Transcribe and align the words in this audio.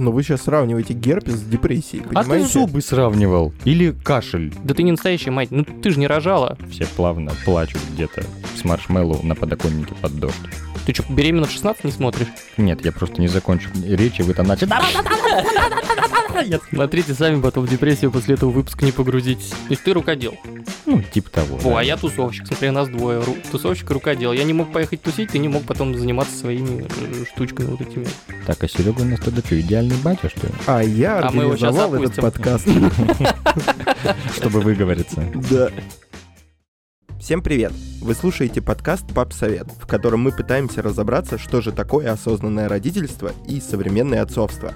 Но 0.00 0.10
вы 0.12 0.22
сейчас 0.22 0.42
сравниваете 0.42 0.94
герпес 0.94 1.34
с 1.34 1.42
депрессией, 1.42 2.02
А 2.02 2.08
ты 2.08 2.14
понимаете? 2.14 2.46
зубы 2.48 2.80
сравнивал. 2.80 3.52
Или 3.64 3.90
кашель. 3.92 4.54
Да 4.64 4.72
ты 4.72 4.82
не 4.82 4.92
настоящая 4.92 5.30
мать, 5.30 5.50
ну 5.50 5.62
ты 5.64 5.90
же 5.90 5.98
не 6.00 6.06
рожала. 6.06 6.56
Все 6.70 6.86
плавно 6.86 7.32
плачут 7.44 7.82
где-то 7.92 8.24
с 8.56 8.64
маршмеллоу 8.64 9.22
на 9.22 9.34
подоконнике 9.34 9.94
под 10.00 10.18
дождь. 10.18 10.34
Ты 10.86 10.94
что, 10.94 11.04
беременна 11.12 11.46
в 11.46 11.50
16 11.50 11.84
не 11.84 11.92
смотришь? 11.92 12.28
Нет, 12.56 12.82
я 12.82 12.92
просто 12.92 13.20
не 13.20 13.28
закончу 13.28 13.68
речи, 13.84 14.22
вы 14.22 14.32
там 14.32 14.46
начали... 14.46 14.70
Смотрите 16.70 17.14
сами, 17.14 17.40
потом 17.40 17.66
в 17.66 17.68
депрессию 17.68 18.10
после 18.10 18.34
этого 18.34 18.50
выпуска 18.50 18.84
не 18.84 18.92
погрузитесь. 18.92 19.50
То 19.50 19.70
есть 19.70 19.82
ты 19.82 19.92
рукодел. 19.92 20.34
Ну, 20.86 21.02
типа 21.02 21.30
того. 21.30 21.56
О, 21.56 21.70
да. 21.70 21.78
а 21.80 21.82
я 21.82 21.96
тусовщик. 21.96 22.46
Смотри, 22.46 22.70
нас 22.70 22.88
двое. 22.88 23.20
Ру- 23.20 23.38
Тусовщик 23.50 23.90
и 23.90 23.94
рукодел. 23.94 24.32
Я 24.32 24.44
не 24.44 24.52
мог 24.52 24.72
поехать 24.72 25.02
тусить, 25.02 25.30
ты 25.30 25.38
не 25.38 25.48
мог 25.48 25.64
потом 25.64 25.94
заниматься 25.94 26.36
своими 26.36 26.82
э, 26.82 27.24
штучками 27.32 27.66
вот 27.66 27.80
этими. 27.80 28.06
Так, 28.46 28.62
а 28.62 28.68
Серега 28.68 29.02
у 29.02 29.04
нас 29.04 29.20
тогда 29.20 29.40
что, 29.40 29.60
идеальный 29.60 29.96
батя, 29.96 30.28
что 30.28 30.46
ли? 30.46 30.52
А 30.66 30.82
я 30.82 31.18
А 31.20 31.30
мы 31.30 31.42
его 31.42 31.52
организовал 31.52 31.94
этот 31.94 32.16
подкаст. 32.16 32.66
Чтобы 34.36 34.60
выговориться. 34.60 35.22
Да. 35.50 35.70
Всем 37.20 37.42
привет! 37.42 37.72
Вы 38.00 38.14
слушаете 38.14 38.62
подкаст 38.62 39.06
«Пап 39.14 39.34
Совет», 39.34 39.66
в 39.78 39.86
котором 39.86 40.20
мы 40.20 40.32
пытаемся 40.32 40.80
разобраться, 40.80 41.36
что 41.36 41.60
же 41.60 41.70
такое 41.70 42.10
осознанное 42.10 42.66
родительство 42.66 43.32
и 43.46 43.60
современное 43.60 44.22
отцовство. 44.22 44.72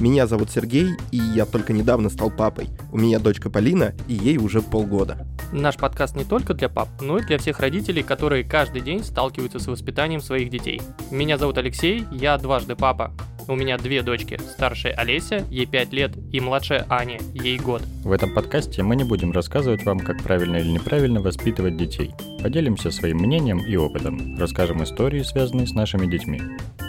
Меня 0.00 0.26
зовут 0.26 0.50
Сергей, 0.50 0.94
и 1.10 1.18
я 1.18 1.44
только 1.44 1.74
недавно 1.74 2.08
стал 2.08 2.30
папой. 2.30 2.70
У 2.90 2.96
меня 2.96 3.18
дочка 3.18 3.50
Полина, 3.50 3.92
и 4.08 4.14
ей 4.14 4.38
уже 4.38 4.62
полгода. 4.62 5.26
Наш 5.52 5.76
подкаст 5.76 6.16
не 6.16 6.24
только 6.24 6.54
для 6.54 6.70
пап, 6.70 6.88
но 7.02 7.18
и 7.18 7.22
для 7.22 7.36
всех 7.36 7.60
родителей, 7.60 8.02
которые 8.02 8.42
каждый 8.42 8.80
день 8.80 9.04
сталкиваются 9.04 9.58
с 9.58 9.66
воспитанием 9.66 10.22
своих 10.22 10.48
детей. 10.48 10.80
Меня 11.10 11.36
зовут 11.36 11.58
Алексей, 11.58 12.06
я 12.12 12.38
дважды 12.38 12.76
папа. 12.76 13.12
У 13.48 13.56
меня 13.56 13.78
две 13.78 14.02
дочки. 14.02 14.38
Старшая 14.38 14.94
Олеся, 14.94 15.44
ей 15.50 15.66
5 15.66 15.92
лет, 15.92 16.12
и 16.32 16.40
младшая 16.40 16.86
Аня, 16.88 17.18
ей 17.34 17.58
год. 17.58 17.82
В 18.04 18.12
этом 18.12 18.32
подкасте 18.32 18.82
мы 18.82 18.96
не 18.96 19.04
будем 19.04 19.32
рассказывать 19.32 19.84
вам, 19.84 20.00
как 20.00 20.22
правильно 20.22 20.56
или 20.56 20.68
неправильно 20.68 21.20
воспитывать 21.20 21.76
детей. 21.76 22.12
Поделимся 22.42 22.90
своим 22.90 23.18
мнением 23.18 23.58
и 23.58 23.76
опытом. 23.76 24.38
Расскажем 24.38 24.82
истории, 24.82 25.22
связанные 25.22 25.66
с 25.66 25.72
нашими 25.72 26.10
детьми. 26.10 26.40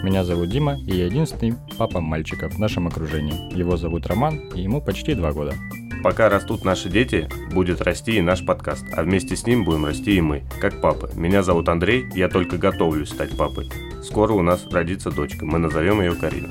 Меня 0.02 0.24
зовут 0.24 0.50
Дима, 0.50 0.78
и 0.86 0.96
я 0.96 1.06
единственный 1.06 1.54
папа 1.78 2.00
мальчика 2.00 2.48
в 2.48 2.58
нашем 2.58 2.86
окружении. 2.86 3.56
Его 3.56 3.76
зовут 3.76 4.06
Роман, 4.06 4.38
и 4.54 4.62
ему 4.62 4.80
почти 4.80 5.14
два 5.14 5.32
года. 5.32 5.54
Пока 6.02 6.28
растут 6.28 6.64
наши 6.64 6.88
дети, 6.88 7.28
будет 7.54 7.80
расти 7.80 8.16
и 8.16 8.22
наш 8.22 8.44
подкаст, 8.44 8.84
а 8.92 9.04
вместе 9.04 9.36
с 9.36 9.46
ним 9.46 9.64
будем 9.64 9.84
расти 9.84 10.16
и 10.16 10.20
мы, 10.20 10.42
как 10.60 10.80
папы. 10.80 11.08
Меня 11.14 11.44
зовут 11.44 11.68
Андрей, 11.68 12.06
я 12.12 12.28
только 12.28 12.58
готовлюсь 12.58 13.10
стать 13.10 13.36
папой. 13.36 13.70
Скоро 14.02 14.32
у 14.32 14.42
нас 14.42 14.66
родится 14.72 15.12
дочка, 15.12 15.46
мы 15.46 15.60
назовем 15.60 16.00
ее 16.00 16.16
Карина. 16.16 16.48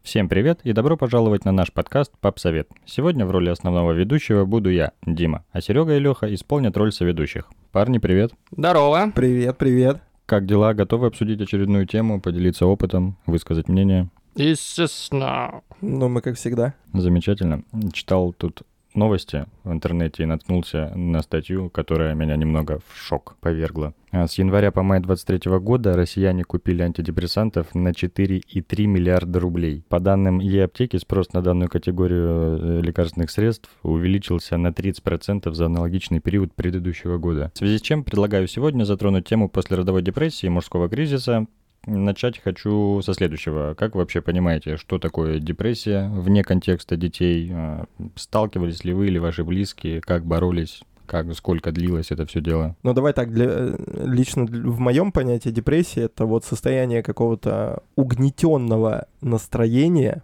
Всем 0.00 0.28
привет 0.28 0.60
и 0.62 0.72
добро 0.72 0.96
пожаловать 0.96 1.44
на 1.44 1.50
наш 1.50 1.72
подкаст 1.72 2.12
«Пап 2.20 2.38
Совет». 2.38 2.68
Сегодня 2.86 3.26
в 3.26 3.32
роли 3.32 3.48
основного 3.48 3.90
ведущего 3.90 4.44
буду 4.44 4.70
я, 4.70 4.92
Дима, 5.04 5.44
а 5.50 5.60
Серега 5.60 5.96
и 5.96 5.98
Леха 5.98 6.32
исполнят 6.32 6.76
роль 6.76 6.92
соведущих. 6.92 7.48
Парни, 7.72 7.98
привет! 7.98 8.32
Здорово! 8.52 9.10
Привет, 9.12 9.58
привет. 9.58 10.00
Как 10.26 10.46
дела? 10.46 10.72
Готовы 10.72 11.08
обсудить 11.08 11.40
очередную 11.40 11.86
тему, 11.86 12.20
поделиться 12.20 12.66
опытом, 12.66 13.16
высказать 13.26 13.68
мнение? 13.68 14.08
Естественно. 14.34 15.62
Ну, 15.80 16.08
мы 16.08 16.20
как 16.20 16.36
всегда. 16.36 16.74
Замечательно. 16.92 17.64
Читал 17.92 18.32
тут 18.32 18.62
новости 18.94 19.46
в 19.64 19.72
интернете 19.72 20.22
и 20.22 20.26
наткнулся 20.26 20.92
на 20.94 21.22
статью, 21.22 21.70
которая 21.70 22.14
меня 22.14 22.36
немного 22.36 22.80
в 22.86 22.96
шок 22.96 23.36
повергла. 23.40 23.94
А 24.10 24.26
С 24.26 24.36
января 24.38 24.70
по 24.70 24.82
май 24.82 25.00
23 25.00 25.58
года 25.58 25.96
россияне 25.96 26.44
купили 26.44 26.82
антидепрессантов 26.82 27.74
на 27.74 27.88
4,3 27.88 28.86
миллиарда 28.86 29.40
рублей. 29.40 29.84
По 29.88 30.00
данным 30.00 30.38
Е-аптеки, 30.38 30.98
спрос 30.98 31.32
на 31.32 31.40
данную 31.40 31.70
категорию 31.70 32.28
э, 32.28 32.80
лекарственных 32.82 33.30
средств 33.30 33.70
увеличился 33.82 34.58
на 34.58 34.68
30% 34.68 35.50
за 35.52 35.66
аналогичный 35.66 36.20
период 36.20 36.52
предыдущего 36.54 37.16
года. 37.16 37.50
В 37.54 37.58
связи 37.58 37.78
с 37.78 37.80
чем 37.80 38.04
предлагаю 38.04 38.46
сегодня 38.48 38.84
затронуть 38.84 39.26
тему 39.26 39.48
послеродовой 39.48 40.02
депрессии 40.02 40.46
и 40.46 40.50
мужского 40.50 40.90
кризиса, 40.90 41.46
Начать 41.86 42.38
хочу 42.38 43.02
со 43.02 43.12
следующего. 43.12 43.74
Как 43.74 43.94
вы 43.94 44.00
вообще 44.00 44.20
понимаете, 44.20 44.76
что 44.76 44.98
такое 44.98 45.40
депрессия 45.40 46.08
вне 46.08 46.44
контекста 46.44 46.96
детей? 46.96 47.50
А, 47.52 47.86
Сталкивались 48.14 48.84
ли 48.84 48.92
вы 48.92 49.08
или 49.08 49.18
ваши 49.18 49.42
близкие? 49.42 50.00
Как 50.00 50.24
боролись? 50.24 50.82
Как, 51.06 51.34
сколько 51.34 51.72
длилось 51.72 52.12
это 52.12 52.24
все 52.24 52.40
дело? 52.40 52.76
Ну, 52.84 52.94
давай 52.94 53.12
так, 53.12 53.32
для, 53.32 53.46
э, 53.48 53.76
лично 54.04 54.44
в 54.44 54.78
моем 54.78 55.10
понятии 55.10 55.48
депрессия— 55.48 56.02
это 56.02 56.24
вот 56.24 56.44
состояние 56.44 57.02
какого-то 57.02 57.82
угнетенного 57.96 59.08
настроения 59.20 60.22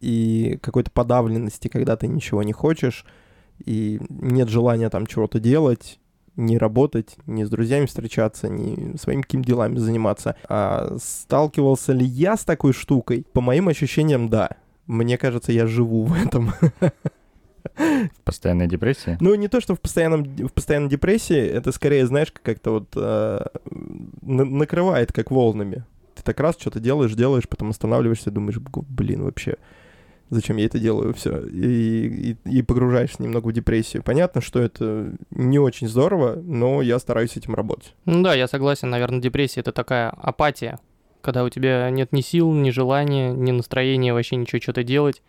и 0.00 0.58
какой-то 0.62 0.90
подавленности, 0.90 1.68
когда 1.68 1.96
ты 1.96 2.08
ничего 2.08 2.42
не 2.42 2.52
хочешь, 2.52 3.04
и 3.64 4.00
нет 4.08 4.48
желания 4.48 4.88
там 4.88 5.06
чего-то 5.06 5.38
делать, 5.38 5.98
не 6.36 6.58
работать, 6.58 7.16
ни 7.26 7.44
с 7.44 7.50
друзьями 7.50 7.86
встречаться, 7.86 8.48
ни 8.48 8.96
своими 8.96 9.22
какими-то 9.22 9.48
делами 9.48 9.78
заниматься. 9.78 10.36
А 10.48 10.96
сталкивался 11.02 11.92
ли 11.92 12.04
я 12.04 12.36
с 12.36 12.44
такой 12.44 12.72
штукой? 12.72 13.26
По 13.32 13.40
моим 13.40 13.68
ощущениям, 13.68 14.28
да. 14.28 14.50
Мне 14.86 15.18
кажется, 15.18 15.50
я 15.52 15.66
живу 15.66 16.04
в 16.04 16.14
этом. 16.14 16.52
Постоянная 18.24 18.66
депрессия? 18.68 19.18
Ну, 19.20 19.34
не 19.34 19.48
то, 19.48 19.60
что 19.60 19.74
в, 19.74 19.80
постоянном, 19.80 20.24
в 20.24 20.52
постоянной 20.52 20.88
депрессии, 20.88 21.36
это 21.38 21.72
скорее, 21.72 22.06
знаешь, 22.06 22.32
как-то 22.42 22.70
вот 22.70 22.88
э, 22.94 23.44
на- 24.22 24.44
накрывает 24.44 25.12
как 25.12 25.30
волнами. 25.30 25.84
Ты 26.14 26.22
так 26.22 26.38
раз 26.40 26.56
что-то 26.58 26.80
делаешь, 26.80 27.12
делаешь, 27.14 27.48
потом 27.48 27.70
останавливаешься, 27.70 28.30
думаешь, 28.30 28.58
«Б- 28.58 28.82
блин, 28.88 29.24
вообще, 29.24 29.56
зачем 30.30 30.56
я 30.56 30.66
это 30.66 30.78
делаю, 30.78 31.14
все, 31.14 31.40
и, 31.46 32.36
и, 32.44 32.58
и 32.58 32.62
погружаешься 32.62 33.22
немного 33.22 33.48
в 33.48 33.52
депрессию. 33.52 34.02
Понятно, 34.02 34.40
что 34.40 34.60
это 34.60 35.16
не 35.30 35.58
очень 35.58 35.88
здорово, 35.88 36.36
но 36.36 36.82
я 36.82 36.98
стараюсь 36.98 37.32
с 37.32 37.36
этим 37.36 37.54
работать. 37.54 37.94
Ну 38.04 38.22
да, 38.22 38.34
я 38.34 38.48
согласен, 38.48 38.90
наверное, 38.90 39.20
депрессия 39.20 39.60
это 39.60 39.72
такая 39.72 40.10
апатия, 40.10 40.78
когда 41.20 41.44
у 41.44 41.48
тебя 41.48 41.90
нет 41.90 42.12
ни 42.12 42.20
сил, 42.20 42.52
ни 42.52 42.70
желания, 42.70 43.32
ни 43.32 43.50
настроения 43.50 44.12
вообще 44.12 44.36
ничего 44.36 44.60
что-то 44.60 44.82
делать. 44.82 45.22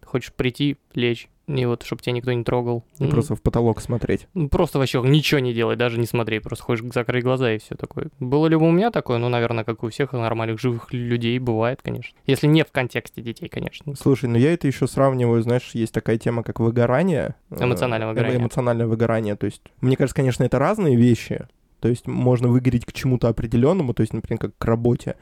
Ты 0.00 0.06
хочешь 0.06 0.32
прийти, 0.32 0.78
лечь, 0.94 1.28
и 1.56 1.64
вот, 1.66 1.82
чтобы 1.82 2.02
тебя 2.02 2.12
никто 2.12 2.32
не 2.32 2.44
трогал. 2.44 2.84
И 2.98 3.04
М, 3.04 3.10
просто 3.10 3.34
в 3.34 3.42
потолок 3.42 3.80
смотреть. 3.80 4.28
ну, 4.34 4.48
Просто 4.48 4.78
вообще 4.78 5.00
ничего 5.02 5.40
не 5.40 5.52
делать, 5.52 5.78
даже 5.78 5.98
не 5.98 6.06
смотреть, 6.06 6.42
просто 6.42 6.64
хочешь 6.64 6.84
закрыть 6.92 7.24
глаза 7.24 7.52
и 7.52 7.58
все 7.58 7.74
такое. 7.74 8.08
Было 8.20 8.46
ли 8.46 8.56
бы 8.56 8.66
у 8.68 8.70
меня 8.70 8.90
такое? 8.90 9.18
Ну, 9.18 9.28
наверное, 9.28 9.64
как 9.64 9.82
у 9.82 9.88
всех 9.90 10.12
нормальных 10.12 10.60
живых 10.60 10.92
людей 10.92 11.38
бывает, 11.38 11.80
конечно. 11.82 12.16
Если 12.26 12.46
не 12.46 12.64
в 12.64 12.70
контексте 12.72 13.20
детей, 13.22 13.48
конечно. 13.48 13.94
Слушай, 13.96 14.28
ну 14.28 14.38
я 14.38 14.52
это 14.52 14.66
еще 14.66 14.86
сравниваю, 14.86 15.42
знаешь, 15.42 15.70
есть 15.74 15.92
такая 15.92 16.18
тема, 16.18 16.42
как 16.42 16.60
выгорание. 16.60 17.34
э, 17.50 17.64
Эмоциональное 17.64 18.06
эмо- 18.08 18.10
выгорание. 18.10 18.38
Эмоциональное 18.40 18.86
выгорание. 18.86 19.36
То 19.36 19.46
есть, 19.46 19.62
мне 19.80 19.96
кажется, 19.96 20.16
конечно, 20.16 20.44
это 20.44 20.58
разные 20.58 20.96
вещи. 20.96 21.46
То 21.80 21.88
есть 21.88 22.06
можно 22.06 22.48
выгореть 22.48 22.84
к 22.84 22.92
чему-то 22.92 23.28
определенному, 23.28 23.94
то 23.94 24.02
есть, 24.02 24.12
например, 24.12 24.38
как 24.38 24.52
к 24.58 24.64
работе, 24.66 25.16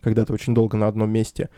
когда 0.00 0.24
ты 0.24 0.32
очень 0.32 0.54
долго 0.54 0.76
на 0.76 0.86
одном 0.86 1.10
месте. 1.10 1.48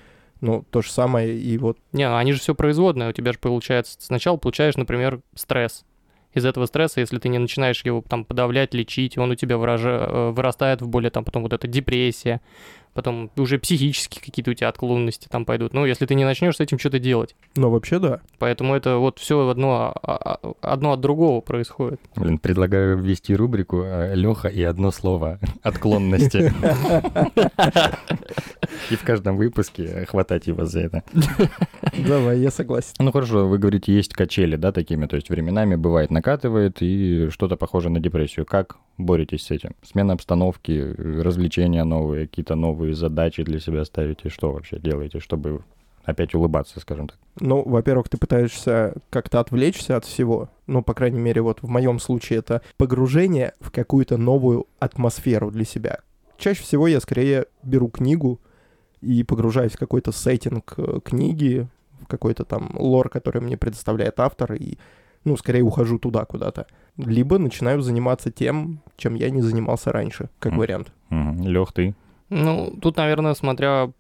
Ну, 0.41 0.65
то 0.71 0.82
же 0.82 0.91
самое 0.91 1.37
и 1.37 1.59
вот 1.59 1.78
Не, 1.93 2.09
ну 2.09 2.16
они 2.16 2.32
же 2.32 2.41
все 2.41 2.54
производное. 2.54 3.10
У 3.10 3.12
тебя 3.12 3.32
же 3.32 3.38
получается, 3.38 3.97
сначала 3.99 4.37
получаешь, 4.37 4.76
например, 4.76 5.21
стресс. 5.34 5.84
Из 6.34 6.44
этого 6.44 6.66
стресса, 6.66 7.00
если 7.00 7.19
ты 7.19 7.28
не 7.28 7.38
начинаешь 7.38 7.84
его 7.84 8.04
там 8.06 8.25
подавлять, 8.25 8.75
лечить, 8.75 9.16
он 9.19 9.31
у 9.31 9.34
тебя 9.34 9.56
выража- 9.56 10.06
э, 10.09 10.31
вырастает 10.31 10.82
в 10.82 10.88
более 10.88 11.10
там 11.10 11.25
потом 11.25 11.43
вот 11.43 11.53
эта 11.53 11.66
депрессия, 11.66 12.41
потом 12.94 13.31
уже 13.37 13.59
психические 13.59 14.22
какие-то 14.25 14.50
у 14.50 14.54
тебя 14.54 14.69
отклонности 14.69 15.28
там 15.31 15.44
пойдут. 15.44 15.72
Ну, 15.75 15.84
если 15.84 16.06
ты 16.06 16.15
не 16.15 16.25
начнешь 16.25 16.56
с 16.56 16.60
этим 16.60 16.78
что-то 16.78 16.99
делать. 16.99 17.37
Но 17.56 17.71
вообще 17.71 17.99
да. 17.99 18.21
Поэтому 18.38 18.75
это 18.75 18.97
вот 18.97 19.19
все 19.19 19.49
одно, 19.49 19.93
а- 20.03 20.38
а- 20.43 20.53
одно 20.60 20.93
от 20.93 21.00
другого 21.00 21.41
происходит. 21.41 22.00
Блин, 22.16 22.38
предлагаю 22.38 22.99
ввести 22.99 23.34
рубрику 23.34 23.84
Леха 24.15 24.49
и 24.49 24.62
одно 24.62 24.91
слово 24.91 25.38
отклонности. 25.62 26.53
И 28.91 28.97
в 28.97 29.03
каждом 29.03 29.37
выпуске 29.37 30.06
хватать 30.06 30.47
его 30.47 30.65
за 30.65 30.81
это. 30.81 31.03
Давай, 32.06 32.38
я 32.40 32.50
согласен. 32.50 32.94
Ну 32.99 33.12
хорошо, 33.12 33.46
вы 33.49 33.58
говорите, 33.58 33.93
есть 33.94 34.12
качели, 34.14 34.56
да, 34.56 34.73
такими, 34.73 35.06
то 35.06 35.17
есть 35.17 35.31
временами 35.31 35.76
бывает 35.76 36.11
накатывает 36.11 36.79
и 36.81 37.29
что-то 37.31 37.56
похоже 37.56 37.90
на 37.90 38.00
депрессию. 38.00 38.46
Как 38.46 38.76
боретесь 38.99 39.45
с 39.47 39.50
этим? 39.50 39.75
Смена 39.83 40.12
обстановки, 40.12 40.95
развлечения 40.99 41.85
новые, 41.85 42.27
какие-то 42.27 42.55
новые 42.55 42.95
задачи 42.95 43.43
для 43.43 43.61
себя 43.61 43.85
ставите? 43.85 44.29
Что 44.29 44.53
вообще 44.53 44.79
делаете, 44.79 45.21
чтобы 45.21 45.62
опять 46.05 46.35
улыбаться, 46.35 46.81
скажем 46.81 47.09
так? 47.09 47.19
Ну, 47.41 47.62
во-первых, 47.62 48.09
ты 48.09 48.17
пытаешься 48.17 48.95
как-то 49.11 49.41
отвлечься 49.41 49.97
от 49.97 50.05
всего. 50.05 50.49
Ну, 50.67 50.83
по 50.83 50.95
крайней 50.95 51.21
мере, 51.21 51.41
вот 51.43 51.62
в 51.62 51.69
моем 51.69 51.99
случае 52.00 52.41
это 52.41 52.62
погружение 52.77 53.53
в 53.61 53.71
какую-то 53.71 54.17
новую 54.17 54.67
атмосферу 54.79 55.50
для 55.50 55.65
себя. 55.65 56.00
Чаще 56.37 56.62
всего 56.62 56.89
я 56.89 57.00
скорее 57.00 57.47
беру 57.62 57.89
книгу 57.89 58.41
и 59.00 59.23
погружаюсь 59.23 59.73
в 59.73 59.79
какой-то 59.79 60.12
сеттинг 60.12 60.75
э, 60.77 61.00
книги, 61.05 61.69
в 62.00 62.06
какой-то 62.06 62.45
там 62.45 62.71
лор, 62.75 63.09
который 63.09 63.41
мне 63.43 63.56
предоставляет 63.56 64.19
автор, 64.21 64.55
и, 64.55 64.79
ну, 65.28 65.36
скорее 65.36 65.62
ухожу 65.62 65.98
туда 65.98 66.25
куда-то. 66.25 66.66
Либо 66.96 67.38
начинаю 67.38 67.80
заниматься 67.82 68.30
тем, 68.30 68.80
чем 68.96 69.14
я 69.14 69.30
не 69.30 69.40
занимался 69.42 69.92
раньше, 69.92 70.28
как 70.38 70.52
Мгм. 70.52 70.58
вариант. 70.60 70.92
Лех, 71.10 71.72
ты? 71.72 71.94
Ну, 72.30 72.76
тут, 72.82 72.96
наверное, 72.96 73.34
смотря 73.34 73.92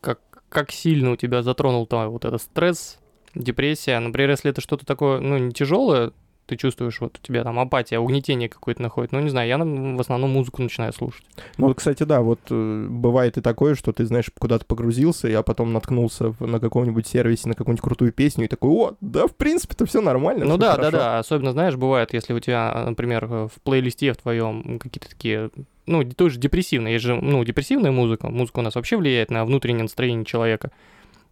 как, 0.00 0.20
как 0.48 0.70
сильно 0.70 1.12
у 1.12 1.16
тебя 1.16 1.42
затронул 1.42 1.86
там 1.86 2.10
вот 2.10 2.24
этот 2.24 2.42
стресс, 2.42 2.98
депрессия. 3.34 3.98
Например, 3.98 4.30
если 4.30 4.50
это 4.50 4.60
что-то 4.60 4.84
такое, 4.84 5.20
ну, 5.20 5.38
не 5.38 5.52
тяжелое, 5.52 6.12
ты 6.46 6.56
чувствуешь, 6.56 7.00
вот 7.00 7.18
у 7.22 7.26
тебя 7.26 7.44
там 7.44 7.58
апатия, 7.58 7.98
угнетение 7.98 8.48
какое-то 8.48 8.82
находит. 8.82 9.12
Ну, 9.12 9.20
не 9.20 9.30
знаю, 9.30 9.48
я 9.48 9.58
в 9.58 10.00
основном 10.00 10.30
музыку 10.30 10.62
начинаю 10.62 10.92
слушать. 10.92 11.24
Ну, 11.56 11.68
вот, 11.68 11.76
кстати, 11.76 12.02
да, 12.02 12.20
вот 12.20 12.40
э, 12.50 12.86
бывает 12.88 13.38
и 13.38 13.40
такое, 13.40 13.74
что 13.74 13.92
ты, 13.92 14.04
знаешь, 14.04 14.30
куда-то 14.38 14.64
погрузился, 14.64 15.28
я 15.28 15.42
потом 15.42 15.72
наткнулся 15.72 16.34
на 16.40 16.60
каком-нибудь 16.60 17.06
сервисе 17.06 17.48
на 17.48 17.54
какую-нибудь 17.54 17.82
крутую 17.82 18.12
песню 18.12 18.44
и 18.44 18.48
такой, 18.48 18.70
о, 18.70 18.94
да, 19.00 19.26
в 19.26 19.36
принципе-то 19.36 19.86
все 19.86 20.00
нормально. 20.00 20.44
Ну 20.44 20.56
да, 20.56 20.76
да, 20.76 20.90
да. 20.90 21.18
Особенно, 21.18 21.52
знаешь, 21.52 21.76
бывает, 21.76 22.12
если 22.12 22.32
у 22.32 22.40
тебя, 22.40 22.84
например, 22.86 23.26
в 23.26 23.52
плейлисте 23.62 24.12
в 24.12 24.16
твоем 24.16 24.78
какие-то 24.78 25.08
такие 25.08 25.50
ну, 25.86 26.04
тоже 26.04 26.38
депрессивные. 26.38 26.94
Есть 26.94 27.04
же, 27.04 27.14
ну, 27.16 27.42
депрессивная 27.44 27.90
музыка. 27.90 28.28
Музыка 28.28 28.60
у 28.60 28.62
нас 28.62 28.74
вообще 28.74 28.96
влияет 28.96 29.30
на 29.30 29.44
внутреннее 29.44 29.82
настроение 29.82 30.24
человека. 30.24 30.70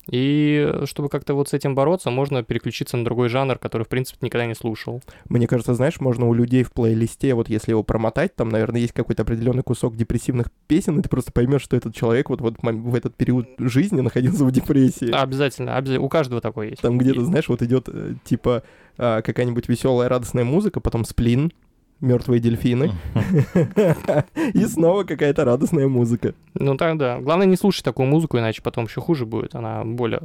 И 0.08 0.72
чтобы 0.84 1.08
как-то 1.08 1.34
вот 1.34 1.48
с 1.48 1.54
этим 1.54 1.74
бороться, 1.74 2.10
можно 2.10 2.42
переключиться 2.42 2.96
на 2.96 3.04
другой 3.04 3.28
жанр, 3.28 3.58
который, 3.58 3.84
в 3.84 3.88
принципе, 3.88 4.18
никогда 4.22 4.46
не 4.46 4.54
слушал. 4.54 5.02
Мне 5.28 5.46
кажется, 5.46 5.74
знаешь, 5.74 6.00
можно 6.00 6.26
у 6.26 6.34
людей 6.34 6.62
в 6.62 6.72
плейлисте, 6.72 7.34
вот 7.34 7.48
если 7.48 7.72
его 7.72 7.82
промотать, 7.82 8.34
там, 8.34 8.48
наверное, 8.48 8.80
есть 8.80 8.92
какой-то 8.92 9.22
определенный 9.22 9.62
кусок 9.62 9.96
депрессивных 9.96 10.50
песен, 10.66 10.98
и 10.98 11.02
ты 11.02 11.08
просто 11.08 11.32
поймешь, 11.32 11.62
что 11.62 11.76
этот 11.76 11.94
человек 11.94 12.30
вот, 12.30 12.40
вот 12.40 12.56
в 12.60 12.94
этот 12.94 13.14
период 13.14 13.48
жизни 13.58 14.00
находился 14.00 14.44
в 14.44 14.52
депрессии. 14.52 15.10
Обязательно, 15.10 15.76
обязательно. 15.76 16.04
У 16.04 16.08
каждого 16.08 16.40
такой 16.40 16.70
есть. 16.70 16.82
Там 16.82 16.98
где-то, 16.98 17.24
знаешь, 17.24 17.48
вот 17.48 17.62
идет 17.62 17.88
э, 17.88 18.14
типа 18.24 18.62
а, 18.98 19.22
какая-нибудь 19.22 19.68
веселая, 19.68 20.08
радостная 20.08 20.44
музыка, 20.44 20.80
потом 20.80 21.04
сплин, 21.04 21.52
мертвые 22.00 22.40
дельфины. 22.40 22.92
И 24.54 24.64
снова 24.66 25.04
какая-то 25.04 25.44
радостная 25.44 25.88
музыка. 25.88 26.34
Ну 26.54 26.76
так 26.76 26.98
да. 26.98 27.18
Главное 27.18 27.46
не 27.46 27.56
слушать 27.56 27.84
такую 27.84 28.08
музыку, 28.08 28.38
иначе 28.38 28.62
потом 28.62 28.84
еще 28.84 29.00
хуже 29.00 29.26
будет. 29.26 29.54
Она 29.54 29.84
более... 29.84 30.20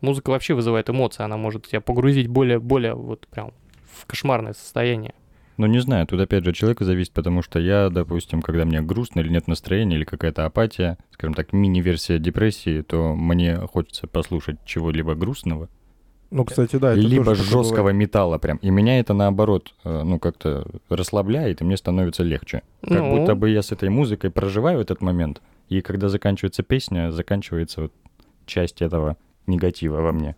Музыка 0.00 0.30
вообще 0.30 0.54
вызывает 0.54 0.90
эмоции, 0.90 1.22
она 1.22 1.36
может 1.36 1.68
тебя 1.68 1.80
погрузить 1.80 2.26
более, 2.26 2.58
более 2.58 2.94
вот 2.94 3.28
прям 3.28 3.52
в 3.92 4.04
кошмарное 4.06 4.52
состояние. 4.52 5.14
Ну, 5.58 5.66
не 5.66 5.78
знаю, 5.78 6.08
тут 6.08 6.18
опять 6.18 6.42
же 6.44 6.50
от 6.50 6.56
человека 6.56 6.84
зависит, 6.84 7.12
потому 7.12 7.42
что 7.42 7.60
я, 7.60 7.88
допустим, 7.88 8.42
когда 8.42 8.64
мне 8.64 8.80
грустно 8.80 9.20
или 9.20 9.28
нет 9.28 9.46
настроения, 9.46 9.96
или 9.96 10.04
какая-то 10.04 10.44
апатия, 10.44 10.98
скажем 11.12 11.34
так, 11.34 11.52
мини-версия 11.52 12.18
депрессии, 12.18 12.80
то 12.80 13.14
мне 13.14 13.58
хочется 13.58 14.08
послушать 14.08 14.56
чего-либо 14.64 15.14
грустного, 15.14 15.68
ну, 16.32 16.44
кстати, 16.46 16.76
да. 16.76 16.92
Это 16.92 17.00
Либо 17.00 17.34
жесткого 17.34 17.76
бывает. 17.76 17.96
металла 17.96 18.38
прям. 18.38 18.56
И 18.58 18.70
меня 18.70 18.98
это 18.98 19.12
наоборот, 19.12 19.74
э, 19.84 20.02
ну, 20.02 20.18
как-то 20.18 20.66
расслабляет, 20.88 21.60
и 21.60 21.64
мне 21.64 21.76
становится 21.76 22.22
легче. 22.22 22.62
Как 22.80 22.98
ну... 22.98 23.18
будто 23.18 23.34
бы 23.34 23.50
я 23.50 23.62
с 23.62 23.70
этой 23.70 23.90
музыкой 23.90 24.30
проживаю 24.30 24.80
этот 24.80 25.02
момент, 25.02 25.42
и 25.68 25.82
когда 25.82 26.08
заканчивается 26.08 26.62
песня, 26.62 27.12
заканчивается 27.12 27.82
вот 27.82 27.92
часть 28.46 28.80
этого 28.80 29.16
негатива 29.46 30.00
во 30.00 30.12
мне. 30.12 30.36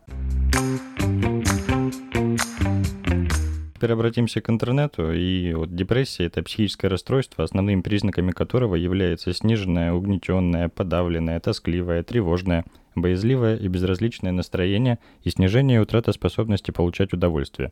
Теперь 3.74 3.92
обратимся 3.92 4.40
к 4.40 4.50
интернету. 4.50 5.12
И 5.12 5.52
вот 5.54 5.74
депрессия— 5.76 6.24
это 6.26 6.42
психическое 6.42 6.88
расстройство, 6.88 7.44
основными 7.44 7.82
признаками 7.82 8.32
которого 8.32 8.74
является 8.74 9.32
сниженное, 9.32 9.92
угнетенное, 9.92 10.68
подавленное, 10.68 11.38
тоскливое, 11.38 12.02
тревожное— 12.02 12.64
боязливое 12.94 13.56
и 13.56 13.68
безразличное 13.68 14.32
настроение 14.32 14.98
и 15.22 15.30
снижение 15.30 15.76
и 15.76 15.80
утрата 15.80 16.12
способности 16.12 16.70
получать 16.70 17.12
удовольствие. 17.12 17.70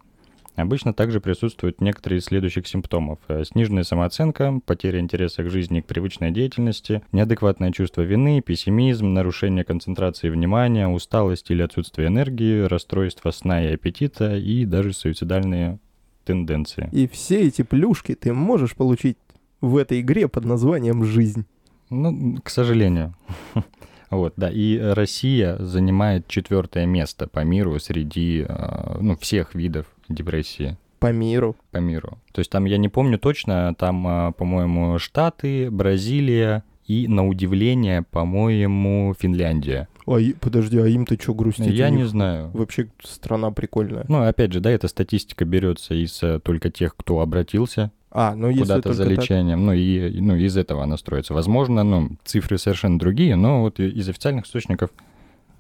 Обычно 0.55 0.93
также 0.93 1.21
присутствуют 1.21 1.81
некоторые 1.81 2.19
из 2.19 2.25
следующих 2.25 2.67
симптомов. 2.67 3.19
Э, 3.29 3.43
сниженная 3.45 3.85
самооценка, 3.85 4.61
потеря 4.67 5.01
интереса 5.01 5.43
к 5.43 5.51
жизни 5.51 5.79
и 5.79 5.83
к 5.83 5.87
привычной 5.87 6.31
деятельности, 6.31 7.03
неадекватное 7.11 7.73
чувство 7.73 8.03
вины, 8.03 8.43
пессимизм, 8.43 9.15
нарушение 9.15 9.65
концентрации 9.65 10.29
внимания, 10.29 10.89
усталость 10.89 11.51
или 11.51 11.63
отсутствие 11.63 12.09
энергии, 12.09 12.65
расстройство 12.65 13.31
сна 13.31 13.65
и 13.65 13.73
аппетита 13.73 14.37
и 14.37 14.67
даже 14.67 14.93
суицидальные 14.93 15.79
тенденции. 16.25 16.89
И 16.93 17.09
все 17.09 17.41
эти 17.41 17.63
плюшки 17.63 18.15
ты 18.15 18.35
можешь 18.35 18.75
получить 18.75 19.17
в 19.63 19.77
этой 19.79 20.01
игре 20.01 20.29
под 20.29 20.45
названием 20.45 21.05
«Жизнь». 21.05 21.47
Ну, 21.89 22.39
к 22.43 22.51
сожалению. 22.51 23.15
Вот, 24.13 24.35
да, 24.37 24.51
и 24.51 24.79
Россия 24.79 25.57
занимает 25.59 26.29
четвертое 26.29 26.85
место 26.85 27.27
по 27.27 27.41
миру 27.45 27.79
среди 27.81 28.45
а, 28.47 28.99
ну, 29.01 29.17
всех 29.17 29.55
видов 29.55 29.87
депрессии. 30.11 30.77
По 30.99 31.13
миру. 31.13 31.57
По 31.71 31.79
миру. 31.79 32.19
То 32.33 32.41
есть 32.41 32.51
там, 32.51 32.67
я 32.67 32.77
не 32.77 32.91
помню 32.91 33.19
точно, 33.19 33.75
там, 33.75 34.07
а, 34.07 34.33
по-моему, 34.33 34.99
Штаты, 34.99 35.71
Бразилия 35.71 36.63
и, 36.87 37.09
на 37.09 37.27
удивление, 37.27 38.03
по-моему, 38.03 39.15
Финляндия. 39.19 39.89
А, 40.07 40.19
подожди, 40.41 40.79
а 40.79 40.87
им-то 40.87 41.15
что 41.21 41.33
грустить? 41.33 41.69
Я 41.69 41.89
не 41.89 42.05
знаю. 42.05 42.51
Вообще 42.53 42.91
страна 43.03 43.51
прикольная. 43.51 44.05
Ну, 44.09 44.25
опять 44.25 44.53
же, 44.53 44.61
да, 44.61 44.71
эта 44.71 44.89
статистика 44.89 45.47
берется 45.47 45.95
из 45.95 46.23
э, 46.23 46.39
только 46.39 46.71
тех, 46.71 46.95
кто 46.97 47.21
обратился 47.21 47.93
а, 48.15 48.35
ну 48.35 48.49
если 48.49 48.61
куда-то 48.61 48.93
за 48.93 49.05
лечением, 49.05 49.61
так... 49.61 49.67
ну 49.67 49.73
и 49.73 50.21
ну, 50.21 50.37
из 50.37 50.57
этого 50.57 50.83
она 50.83 50.99
строится. 50.99 51.33
Возможно, 51.33 51.83
ну, 51.83 52.11
цифры 52.25 52.59
совершенно 52.59 52.99
другие, 52.99 53.37
но 53.37 53.63
вот 53.63 53.81
из 53.81 54.07
официальных 54.09 54.45
источников 54.45 54.91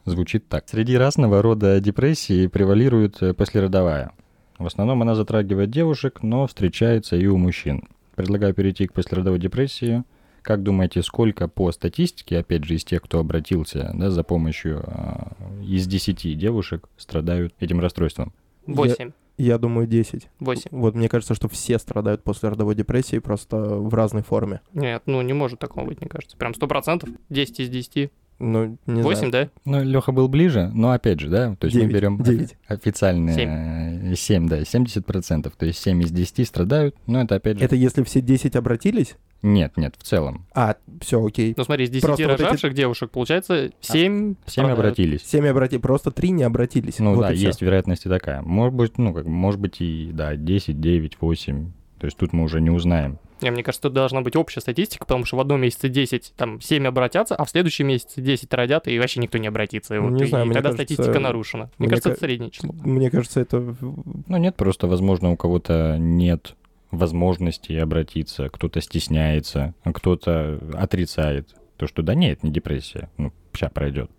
звучит 0.05 0.49
так. 0.49 0.69
Среди 0.69 0.97
разного 0.97 1.41
рода 1.41 1.81
депрессии 1.81 2.47
превалирует 2.49 3.23
э, 3.23 3.33
послеродовая. 3.33 4.13
В 4.59 4.67
основном 4.67 5.01
она 5.01 5.15
затрагивает 5.15 5.71
девушек, 5.71 6.23
но 6.23 6.47
встречается 6.47 7.17
и 7.17 7.27
у 7.27 7.39
мужчин. 7.39 7.89
Предлагаю 8.17 8.53
перейти 8.53 8.87
к 8.87 8.93
послеродовой 8.93 9.39
депрессии. 9.39 10.05
Как 10.43 10.63
думаете, 10.63 11.03
сколько 11.03 11.49
по 11.49 11.73
статистике, 11.73 12.39
опять 12.39 12.65
же, 12.65 12.75
из 12.75 12.85
тех, 12.85 13.01
кто 13.01 13.19
обратился 13.19 13.93
да, 13.95 14.11
за 14.11 14.25
помощью, 14.25 14.85
э, 14.85 15.63
из 15.65 15.87
10 15.87 16.37
девушек 16.37 16.89
страдают 16.99 17.55
этим 17.61 17.81
расстройством? 17.81 18.35
Восемь. 18.67 19.13
Я 19.43 19.59
думаю, 19.59 19.89
10. 19.89 20.29
8. 20.39 20.71
Вот 20.71 20.95
мне 20.95 21.09
кажется, 21.09 21.35
что 21.35 21.49
все 21.49 21.81
страдают 21.81 22.23
после 22.23 22.51
родовой 22.51 22.77
депрессии, 22.77 23.19
просто 23.19 23.57
в 23.57 23.93
разной 23.93 24.23
форме. 24.23 24.61
Нет, 24.73 25.03
ну 25.07 25.21
не 25.21 25.33
может 25.33 25.59
такого 25.59 25.85
быть, 25.85 26.01
мне 26.01 26.09
кажется. 26.09 26.37
Прям 26.37 26.53
100%? 26.53 27.19
10 27.29 27.59
из 27.59 27.69
10? 27.69 28.13
Ну, 28.39 28.77
не 28.87 29.03
8, 29.03 29.19
знаю. 29.19 29.33
да? 29.33 29.49
Ну, 29.65 29.83
Леха 29.83 30.13
был 30.13 30.29
ближе, 30.29 30.71
но 30.75 30.91
опять 30.91 31.21
же, 31.21 31.29
да, 31.29 31.55
то 31.55 31.67
есть 31.67 31.77
9, 31.77 31.87
мы 31.87 31.93
берем 31.93 32.23
9. 32.23 32.57
официальные 32.67 34.15
7. 34.15 34.15
7, 34.17 34.49
да, 34.49 34.61
70%, 34.61 35.53
то 35.57 35.67
есть 35.67 35.79
7 35.79 36.03
из 36.03 36.11
10 36.11 36.49
страдают, 36.49 36.97
но 37.07 37.23
это 37.23 37.37
опять 37.37 37.59
же... 37.59 37.65
Это 37.65 37.77
если 37.77 38.03
все 38.03 38.21
10 38.21 38.57
обратились? 38.57 39.17
Нет, 39.43 39.77
нет, 39.77 39.95
в 39.99 40.03
целом. 40.03 40.47
А, 40.55 40.77
все, 41.01 41.25
окей. 41.25 41.55
Ну 41.57 41.65
смотри, 41.65 41.85
из 41.85 41.91
10 41.91 42.05
просто 42.05 42.29
рожавших 42.29 42.63
вот 42.63 42.71
эти... 42.71 42.77
девушек, 42.77 43.11
получается, 43.11 43.73
7... 43.81 44.35
А, 44.45 44.51
7 44.51 44.67
обратились. 44.67 45.23
7 45.25 45.47
обратились, 45.47 45.83
просто 45.83 46.11
3 46.11 46.31
не 46.31 46.43
обратились. 46.45 46.99
Ну 46.99 47.15
вот 47.15 47.23
да, 47.23 47.31
есть 47.31 47.57
все. 47.57 47.67
вероятность 47.67 48.07
и 48.07 48.09
такая. 48.09 48.43
Может 48.43 48.75
быть, 48.75 48.99
ну, 48.99 49.13
как, 49.13 49.27
может 49.27 49.61
быть 49.61 49.81
и, 49.81 50.11
да, 50.13 50.37
10, 50.37 50.81
9, 50.81 51.17
8. 51.21 51.73
То 51.99 52.07
есть 52.07 52.17
тут 52.17 52.33
мы 52.33 52.45
уже 52.45 52.61
не 52.61 52.71
узнаем. 52.71 53.19
Не, 53.43 53.51
мне 53.51 53.63
кажется, 53.63 53.83
тут 53.83 53.93
должна 53.93 54.21
быть 54.21 54.37
общая 54.37 54.61
статистика, 54.61 55.05
потому 55.05 55.25
что 55.25 55.37
в 55.37 55.41
одном 55.41 55.61
месяце 55.61 55.89
10, 55.89 56.35
там, 56.37 56.61
7 56.61 56.87
обратятся, 56.87 57.35
а 57.35 57.45
в 57.45 57.51
следующем 57.51 57.89
месяце 57.89 58.21
10 58.21 58.53
родят, 58.55 58.89
и 58.89 58.99
вообще 58.99 59.21
никто 59.21 59.39
не 59.39 59.49
обратится. 59.49 59.95
И, 59.95 59.99
вот, 59.99 60.11
не 60.11 60.25
и, 60.25 60.27
знаю, 60.27 60.47
и 60.47 60.53
тогда 60.53 60.71
кажется, 60.71 60.95
статистика 60.95 61.21
нарушена. 61.21 61.71
Мне, 61.79 61.87
мне 61.87 61.89
кажется, 61.89 62.11
к... 62.11 62.13
это 62.13 62.21
среднее 62.21 62.51
число. 62.51 62.73
Мне 62.73 63.11
кажется, 63.11 63.41
это... 63.41 63.61
Ну 63.81 64.37
нет, 64.37 64.57
просто, 64.57 64.87
возможно, 64.87 65.31
у 65.31 65.37
кого-то 65.37 65.97
нет 65.99 66.55
возможности 66.91 67.73
обратиться, 67.73 68.49
кто-то 68.49 68.81
стесняется, 68.81 69.75
а 69.83 69.93
кто-то 69.93 70.61
отрицает 70.75 71.49
то, 71.77 71.87
что 71.87 72.03
да 72.03 72.15
нет, 72.15 72.43
не 72.43 72.53
депрессия, 72.53 73.11
ну, 73.17 73.33
сейчас 73.53 73.73
пройдет, 73.73 74.11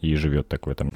и 0.00 0.14
живет 0.16 0.48
так 0.48 0.66
в 0.66 0.70
этом. 0.70 0.90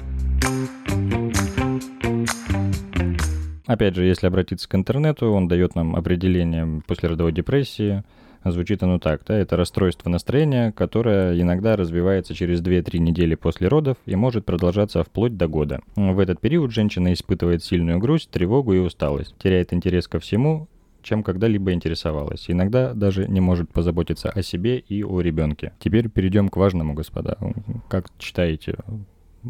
Опять 3.67 3.95
же, 3.95 4.05
если 4.05 4.27
обратиться 4.27 4.67
к 4.67 4.75
интернету, 4.75 5.29
он 5.31 5.47
дает 5.47 5.75
нам 5.75 5.95
определение 5.95 6.81
послеродовой 6.87 7.33
депрессии. 7.33 8.03
Звучит 8.45 8.81
оно 8.81 8.97
так, 8.97 9.23
да, 9.27 9.37
это 9.37 9.57
расстройство 9.57 10.09
настроения, 10.09 10.71
которое 10.71 11.39
иногда 11.39 11.75
развивается 11.75 12.33
через 12.33 12.61
2-3 12.61 12.97
недели 12.99 13.35
после 13.35 13.67
родов 13.67 13.97
и 14.05 14.15
может 14.15 14.45
продолжаться 14.45 15.03
вплоть 15.03 15.35
до 15.35 15.47
года. 15.47 15.81
В 15.97 16.17
этот 16.19 16.39
период 16.39 16.71
женщина 16.71 17.11
испытывает 17.11 17.61
сильную 17.61 17.99
грусть, 17.99 18.29
тревогу 18.29 18.73
и 18.73 18.79
усталость, 18.79 19.35
теряет 19.37 19.73
интерес 19.73 20.07
ко 20.07 20.19
всему 20.19 20.69
чем 21.03 21.23
когда-либо 21.23 21.71
интересовалась. 21.71 22.45
Иногда 22.49 22.93
даже 22.93 23.29
не 23.29 23.39
может 23.39 23.71
позаботиться 23.71 24.29
о 24.29 24.41
себе 24.41 24.77
и 24.77 25.03
о 25.03 25.21
ребенке. 25.21 25.71
Теперь 25.79 26.09
перейдем 26.09 26.49
к 26.49 26.57
важному, 26.57 26.93
господа. 26.95 27.37
Как 27.87 28.07
считаете, 28.19 28.75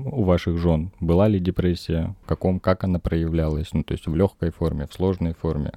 у 0.06 0.24
ваших 0.24 0.58
жен 0.58 0.92
была 1.00 1.28
ли 1.28 1.40
депрессия, 1.40 2.16
в 2.24 2.28
каком, 2.28 2.60
как 2.60 2.84
она 2.84 3.00
проявлялась, 3.00 3.74
ну, 3.74 3.84
то 3.84 3.94
есть 3.94 4.08
в 4.08 4.16
легкой 4.16 4.52
форме, 4.52 4.88
в 4.88 4.94
сложной 4.94 5.34
форме. 5.34 5.72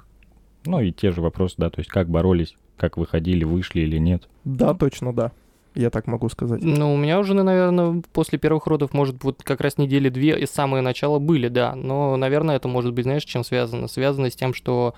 Ну 0.64 0.80
и 0.80 0.92
те 0.92 1.10
же 1.10 1.22
вопросы, 1.22 1.54
да, 1.58 1.70
то 1.70 1.80
есть 1.80 1.90
как 1.90 2.08
боролись, 2.08 2.56
как 2.76 2.96
выходили, 2.96 3.44
вышли 3.44 3.80
или 3.80 3.98
нет. 3.98 4.28
Да, 4.44 4.74
точно, 4.74 5.12
да. 5.12 5.32
Я 5.74 5.90
так 5.90 6.06
могу 6.06 6.28
сказать. 6.28 6.62
Ну, 6.62 6.94
у 6.94 6.96
меня 6.96 7.20
у 7.20 7.22
жены, 7.22 7.42
наверное, 7.44 8.02
после 8.12 8.38
первых 8.38 8.66
родов, 8.66 8.92
может, 8.92 9.22
вот 9.22 9.42
как 9.42 9.60
раз 9.60 9.78
недели 9.78 10.08
две 10.08 10.38
и 10.38 10.46
самое 10.46 10.82
начало 10.82 11.20
были, 11.20 11.48
да. 11.48 11.74
Но, 11.76 12.16
наверное, 12.16 12.56
это 12.56 12.66
может 12.66 12.92
быть, 12.92 13.04
знаешь, 13.04 13.24
чем 13.24 13.44
связано? 13.44 13.86
Связано 13.86 14.30
с 14.30 14.34
тем, 14.34 14.52
что 14.52 14.94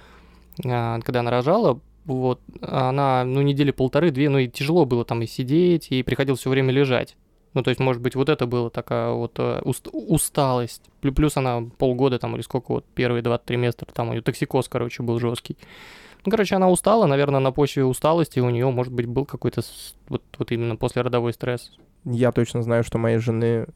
а, 0.65 0.99
когда 1.01 1.21
она 1.21 1.31
рожала, 1.31 1.79
вот, 2.05 2.41
она, 2.63 3.25
ну, 3.25 3.43
недели 3.43 3.71
полторы-две, 3.71 4.31
ну, 4.31 4.39
и 4.39 4.49
тяжело 4.49 4.87
было 4.87 5.05
там 5.05 5.23
и 5.23 5.27
сидеть, 5.27 5.89
и 5.91 6.03
приходилось 6.03 6.41
все 6.41 6.51
время 6.51 6.73
лежать. 6.73 7.17
Ну, 7.55 7.63
то 7.63 7.69
есть, 7.71 7.81
может 7.81 8.01
быть, 8.01 8.15
вот 8.15 8.29
это 8.29 8.47
было 8.47 8.71
такая 8.71 9.11
вот 9.13 9.35
э, 9.39 9.61
уст- 9.65 9.89
усталость. 9.93 10.83
Плю- 11.03 11.13
Плюс 11.13 11.37
она 11.37 11.63
полгода 11.79 12.19
там 12.19 12.35
или 12.35 12.43
сколько 12.43 12.73
вот 12.73 12.85
первые 12.95 13.23
два 13.23 13.37
триместра 13.39 13.87
там 13.93 14.09
у 14.09 14.13
нее 14.13 14.23
токсикоз, 14.23 14.69
короче, 14.69 15.03
был 15.03 15.19
жесткий. 15.21 15.57
Ну, 16.25 16.31
короче, 16.31 16.55
она 16.57 16.71
устала, 16.71 17.07
наверное, 17.07 17.41
на 17.41 17.53
почве 17.53 17.85
усталости 17.85 18.41
у 18.41 18.49
нее, 18.49 18.71
может 18.71 18.93
быть, 18.93 19.07
был 19.07 19.27
какой-то 19.27 19.63
вот, 20.09 20.23
вот 20.39 20.53
именно 20.53 20.77
послеродовой 20.77 21.33
стресс. 21.33 21.73
Я 22.05 22.33
точно 22.33 22.63
знаю, 22.63 22.85
что 22.85 22.99
моей 22.99 23.19
жены 23.19 23.67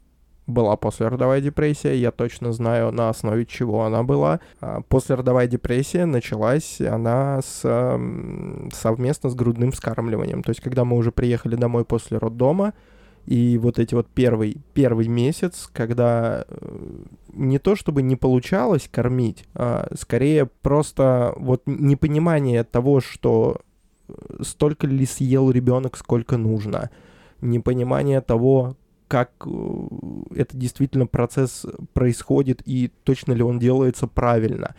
была 0.47 0.77
послеродовая 0.77 1.41
депрессия, 1.41 1.93
я 1.97 2.11
точно 2.11 2.53
знаю, 2.53 2.91
на 2.93 3.09
основе 3.09 3.45
чего 3.45 3.83
она 3.83 4.03
была. 4.03 4.39
А 4.61 4.81
Послеродовая 4.87 5.45
депрессия 5.47 6.05
началась, 6.05 6.79
она 6.79 7.41
с, 7.41 7.61
ам, 7.65 8.69
совместно 8.73 9.29
с 9.29 9.35
грудным 9.35 9.71
вскармливанием. 9.71 10.41
То 10.43 10.51
есть, 10.51 10.61
когда 10.61 10.85
мы 10.85 10.95
уже 10.95 11.11
приехали 11.11 11.55
домой 11.55 11.83
после 11.83 12.17
роддома, 12.17 12.73
и 13.27 13.57
вот 13.57 13.77
эти 13.77 13.93
вот 13.93 14.07
первый, 14.07 14.61
первый 14.73 15.09
месяц, 15.09 15.69
когда 15.73 16.45
э, 16.47 17.03
не 17.33 17.59
то 17.59 17.75
чтобы 17.75 18.01
не 18.01 18.15
получалось 18.15 18.87
кормить, 18.89 19.43
а 19.53 19.89
скорее 19.99 20.45
просто 20.45 21.33
вот 21.35 21.63
непонимание 21.65 22.63
того, 22.63 23.01
что 23.01 23.59
э, 24.07 24.13
столько 24.43 24.87
ли 24.87 25.05
съел 25.05 25.51
ребенок, 25.51 25.97
сколько 25.97 26.37
нужно, 26.37 26.89
непонимание 27.41 28.21
того, 28.21 28.77
как 29.09 29.31
э, 29.45 29.87
это 30.35 30.55
действительно 30.55 31.05
процесс 31.05 31.65
происходит 31.91 32.61
и 32.63 32.93
точно 33.03 33.33
ли 33.33 33.43
он 33.43 33.59
делается 33.59 34.07
правильно. 34.07 34.73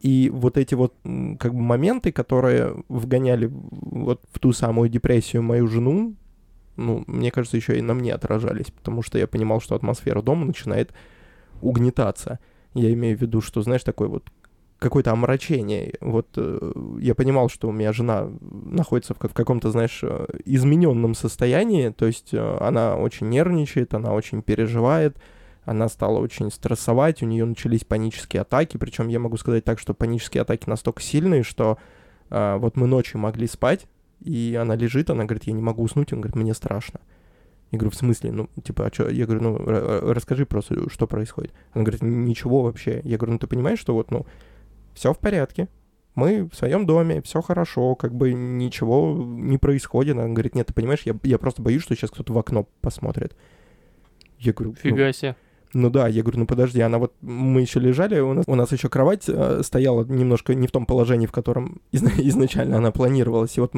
И 0.00 0.30
вот 0.32 0.56
эти 0.56 0.76
вот 0.76 0.94
как 1.40 1.52
бы 1.52 1.60
моменты, 1.60 2.12
которые 2.12 2.76
вгоняли 2.88 3.50
вот 3.50 4.22
в 4.30 4.38
ту 4.38 4.52
самую 4.52 4.88
депрессию 4.88 5.42
мою 5.42 5.66
жену, 5.66 6.14
ну, 6.78 7.04
мне 7.06 7.30
кажется, 7.30 7.56
еще 7.56 7.78
и 7.78 7.82
на 7.82 7.92
мне 7.92 8.14
отражались, 8.14 8.70
потому 8.70 9.02
что 9.02 9.18
я 9.18 9.26
понимал, 9.26 9.60
что 9.60 9.74
атмосфера 9.74 10.22
дома 10.22 10.46
начинает 10.46 10.92
угнетаться. 11.60 12.38
Я 12.74 12.92
имею 12.92 13.18
в 13.18 13.20
виду, 13.20 13.40
что, 13.40 13.62
знаешь, 13.62 13.82
такой 13.82 14.08
вот 14.08 14.30
какое-то 14.78 15.10
омрачение. 15.10 15.94
Вот 16.00 16.28
э, 16.36 16.72
я 17.00 17.14
понимал, 17.16 17.48
что 17.48 17.68
у 17.68 17.72
меня 17.72 17.92
жена 17.92 18.30
находится 18.40 19.12
в, 19.14 19.18
в 19.18 19.34
каком-то, 19.34 19.70
знаешь, 19.70 20.00
э, 20.02 20.26
измененном 20.44 21.14
состоянии, 21.14 21.88
то 21.88 22.06
есть 22.06 22.32
э, 22.32 22.58
она 22.60 22.96
очень 22.96 23.28
нервничает, 23.28 23.92
она 23.94 24.12
очень 24.12 24.40
переживает, 24.40 25.18
она 25.64 25.88
стала 25.88 26.20
очень 26.20 26.52
стрессовать, 26.52 27.22
у 27.22 27.26
нее 27.26 27.44
начались 27.44 27.84
панические 27.84 28.42
атаки, 28.42 28.76
причем 28.76 29.08
я 29.08 29.18
могу 29.18 29.36
сказать 29.36 29.64
так, 29.64 29.80
что 29.80 29.94
панические 29.94 30.42
атаки 30.42 30.68
настолько 30.68 31.02
сильные, 31.02 31.42
что 31.42 31.78
э, 32.30 32.56
вот 32.58 32.76
мы 32.76 32.86
ночью 32.86 33.18
могли 33.18 33.48
спать, 33.48 33.88
и 34.20 34.58
она 34.60 34.74
лежит, 34.76 35.10
она 35.10 35.24
говорит, 35.24 35.44
я 35.44 35.52
не 35.52 35.62
могу 35.62 35.82
уснуть, 35.82 36.12
он 36.12 36.20
говорит, 36.20 36.36
мне 36.36 36.54
страшно. 36.54 37.00
Я 37.70 37.78
говорю, 37.78 37.90
в 37.90 37.96
смысле? 37.96 38.32
Ну, 38.32 38.48
типа, 38.62 38.86
а 38.86 38.90
чё? 38.90 39.08
Я 39.08 39.26
говорю, 39.26 39.42
ну, 39.42 39.56
ра- 39.58 40.12
расскажи 40.12 40.46
просто, 40.46 40.88
что 40.90 41.06
происходит. 41.06 41.52
Она 41.72 41.84
говорит, 41.84 42.02
ничего 42.02 42.62
вообще. 42.62 43.00
Я 43.04 43.18
говорю, 43.18 43.34
ну, 43.34 43.38
ты 43.38 43.46
понимаешь, 43.46 43.78
что 43.78 43.92
вот, 43.94 44.10
ну, 44.10 44.26
все 44.94 45.12
в 45.12 45.18
порядке. 45.18 45.68
Мы 46.14 46.48
в 46.48 46.54
своем 46.56 46.86
доме, 46.86 47.20
все 47.22 47.42
хорошо, 47.42 47.94
как 47.94 48.14
бы 48.14 48.32
ничего 48.32 49.14
не 49.22 49.58
происходит. 49.58 50.16
Она 50.16 50.28
говорит, 50.28 50.54
нет, 50.54 50.66
ты 50.66 50.72
понимаешь, 50.72 51.02
я, 51.04 51.14
я 51.22 51.38
просто 51.38 51.62
боюсь, 51.62 51.82
что 51.82 51.94
сейчас 51.94 52.10
кто-то 52.10 52.32
в 52.32 52.38
окно 52.38 52.66
посмотрит. 52.80 53.36
Я 54.38 54.52
говорю, 54.52 54.70
ну, 54.70 54.76
Фига 54.76 55.12
себе. 55.12 55.36
Ну 55.72 55.90
да, 55.90 56.08
я 56.08 56.22
говорю, 56.22 56.40
ну 56.40 56.46
подожди, 56.46 56.80
она 56.80 56.98
вот, 56.98 57.12
мы 57.20 57.60
еще 57.60 57.80
лежали, 57.80 58.20
у 58.20 58.32
нас, 58.32 58.44
у 58.46 58.54
нас 58.54 58.72
еще 58.72 58.88
кровать 58.88 59.24
э, 59.28 59.62
стояла 59.62 60.04
немножко 60.04 60.54
не 60.54 60.66
в 60.66 60.70
том 60.70 60.86
положении, 60.86 61.26
в 61.26 61.32
котором 61.32 61.80
изна- 61.92 62.12
изначально 62.18 62.78
она 62.78 62.90
планировалась. 62.90 63.56
И 63.56 63.60
вот 63.60 63.72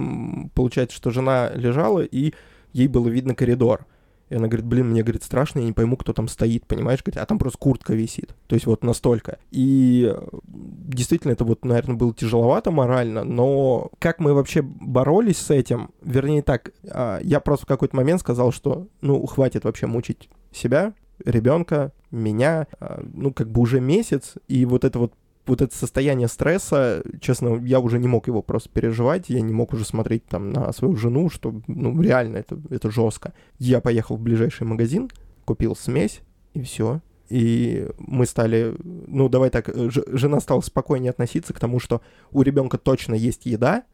получается, 0.55 0.97
что 0.97 1.11
жена 1.11 1.51
лежала, 1.55 2.01
и 2.01 2.33
ей 2.73 2.89
было 2.89 3.09
видно 3.09 3.35
коридор. 3.35 3.87
И 4.31 4.37
она 4.37 4.47
говорит, 4.47 4.65
блин, 4.65 4.91
мне, 4.91 5.03
говорит, 5.03 5.25
страшно, 5.25 5.59
я 5.59 5.67
не 5.67 5.73
пойму, 5.73 5.97
кто 5.97 6.13
там 6.13 6.29
стоит, 6.29 6.65
понимаешь? 6.65 7.03
Говорит, 7.03 7.21
а 7.21 7.27
там 7.27 7.41
просто 7.41 7.59
куртка 7.59 7.95
висит. 7.95 8.37
То 8.47 8.55
есть 8.55 8.65
вот 8.65 8.85
настолько. 8.85 9.41
И 9.51 10.09
э, 10.09 10.29
действительно, 10.47 11.33
это 11.33 11.45
вот, 11.45 11.65
наверное, 11.65 11.97
было 11.97 12.15
тяжеловато 12.15 12.71
морально, 12.71 13.25
но 13.25 13.91
как 13.99 14.21
мы 14.21 14.33
вообще 14.33 14.63
боролись 14.63 15.39
с 15.39 15.51
этим? 15.51 15.91
Вернее 16.01 16.43
так, 16.43 16.71
а, 16.89 17.19
я 17.25 17.41
просто 17.41 17.67
в 17.67 17.69
какой-то 17.69 17.97
момент 17.97 18.21
сказал, 18.21 18.53
что, 18.53 18.87
ну, 19.01 19.27
хватит 19.27 19.65
вообще 19.65 19.89
мучить 19.89 20.29
себя, 20.53 20.95
ребенка, 21.25 21.93
меня, 22.11 22.67
а, 22.79 23.03
ну, 23.13 23.33
как 23.33 23.51
бы 23.51 23.61
уже 23.61 23.81
месяц, 23.81 24.35
и 24.49 24.65
вот 24.65 24.85
это 24.85 24.99
вот 24.99 25.15
вот 25.47 25.63
это 25.63 25.75
состояние 25.75 26.29
стресса, 26.29 27.03
честно, 27.21 27.61
я 27.65 27.81
уже 27.81 27.99
не 27.99 28.07
мог 28.07 28.29
его 28.29 28.41
просто 28.41 28.69
переживать, 28.69 29.31
я 29.31 29.41
не 29.41 29.53
мог 29.53 29.73
уже 29.73 29.85
смотреть 29.85 30.25
там 30.27 30.53
на 30.53 30.73
свою 30.73 30.97
жену, 30.97 31.29
что, 31.29 31.61
ну, 31.67 32.01
реально, 32.01 32.37
это, 32.37 32.61
это 32.71 32.91
жестко. 32.91 33.33
Я 33.59 33.81
поехал 33.81 34.17
в 34.17 34.21
ближайший 34.21 34.65
магазин, 34.65 35.11
купил 35.45 35.75
смесь, 35.75 36.21
и 36.55 36.63
все. 36.63 37.01
И 37.31 37.89
мы 37.99 38.27
стали, 38.27 38.77
ну, 38.83 39.29
давай 39.29 39.51
так, 39.51 39.71
жена 39.75 40.41
стала 40.41 40.61
спокойнее 40.61 41.11
относиться 41.11 41.53
к 41.53 41.61
тому, 41.61 41.81
что 41.81 42.01
у 42.33 42.43
ребенка 42.43 42.79
точно 42.79 43.15
есть 43.15 43.47
еда, 43.47 43.85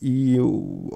и 0.00 0.40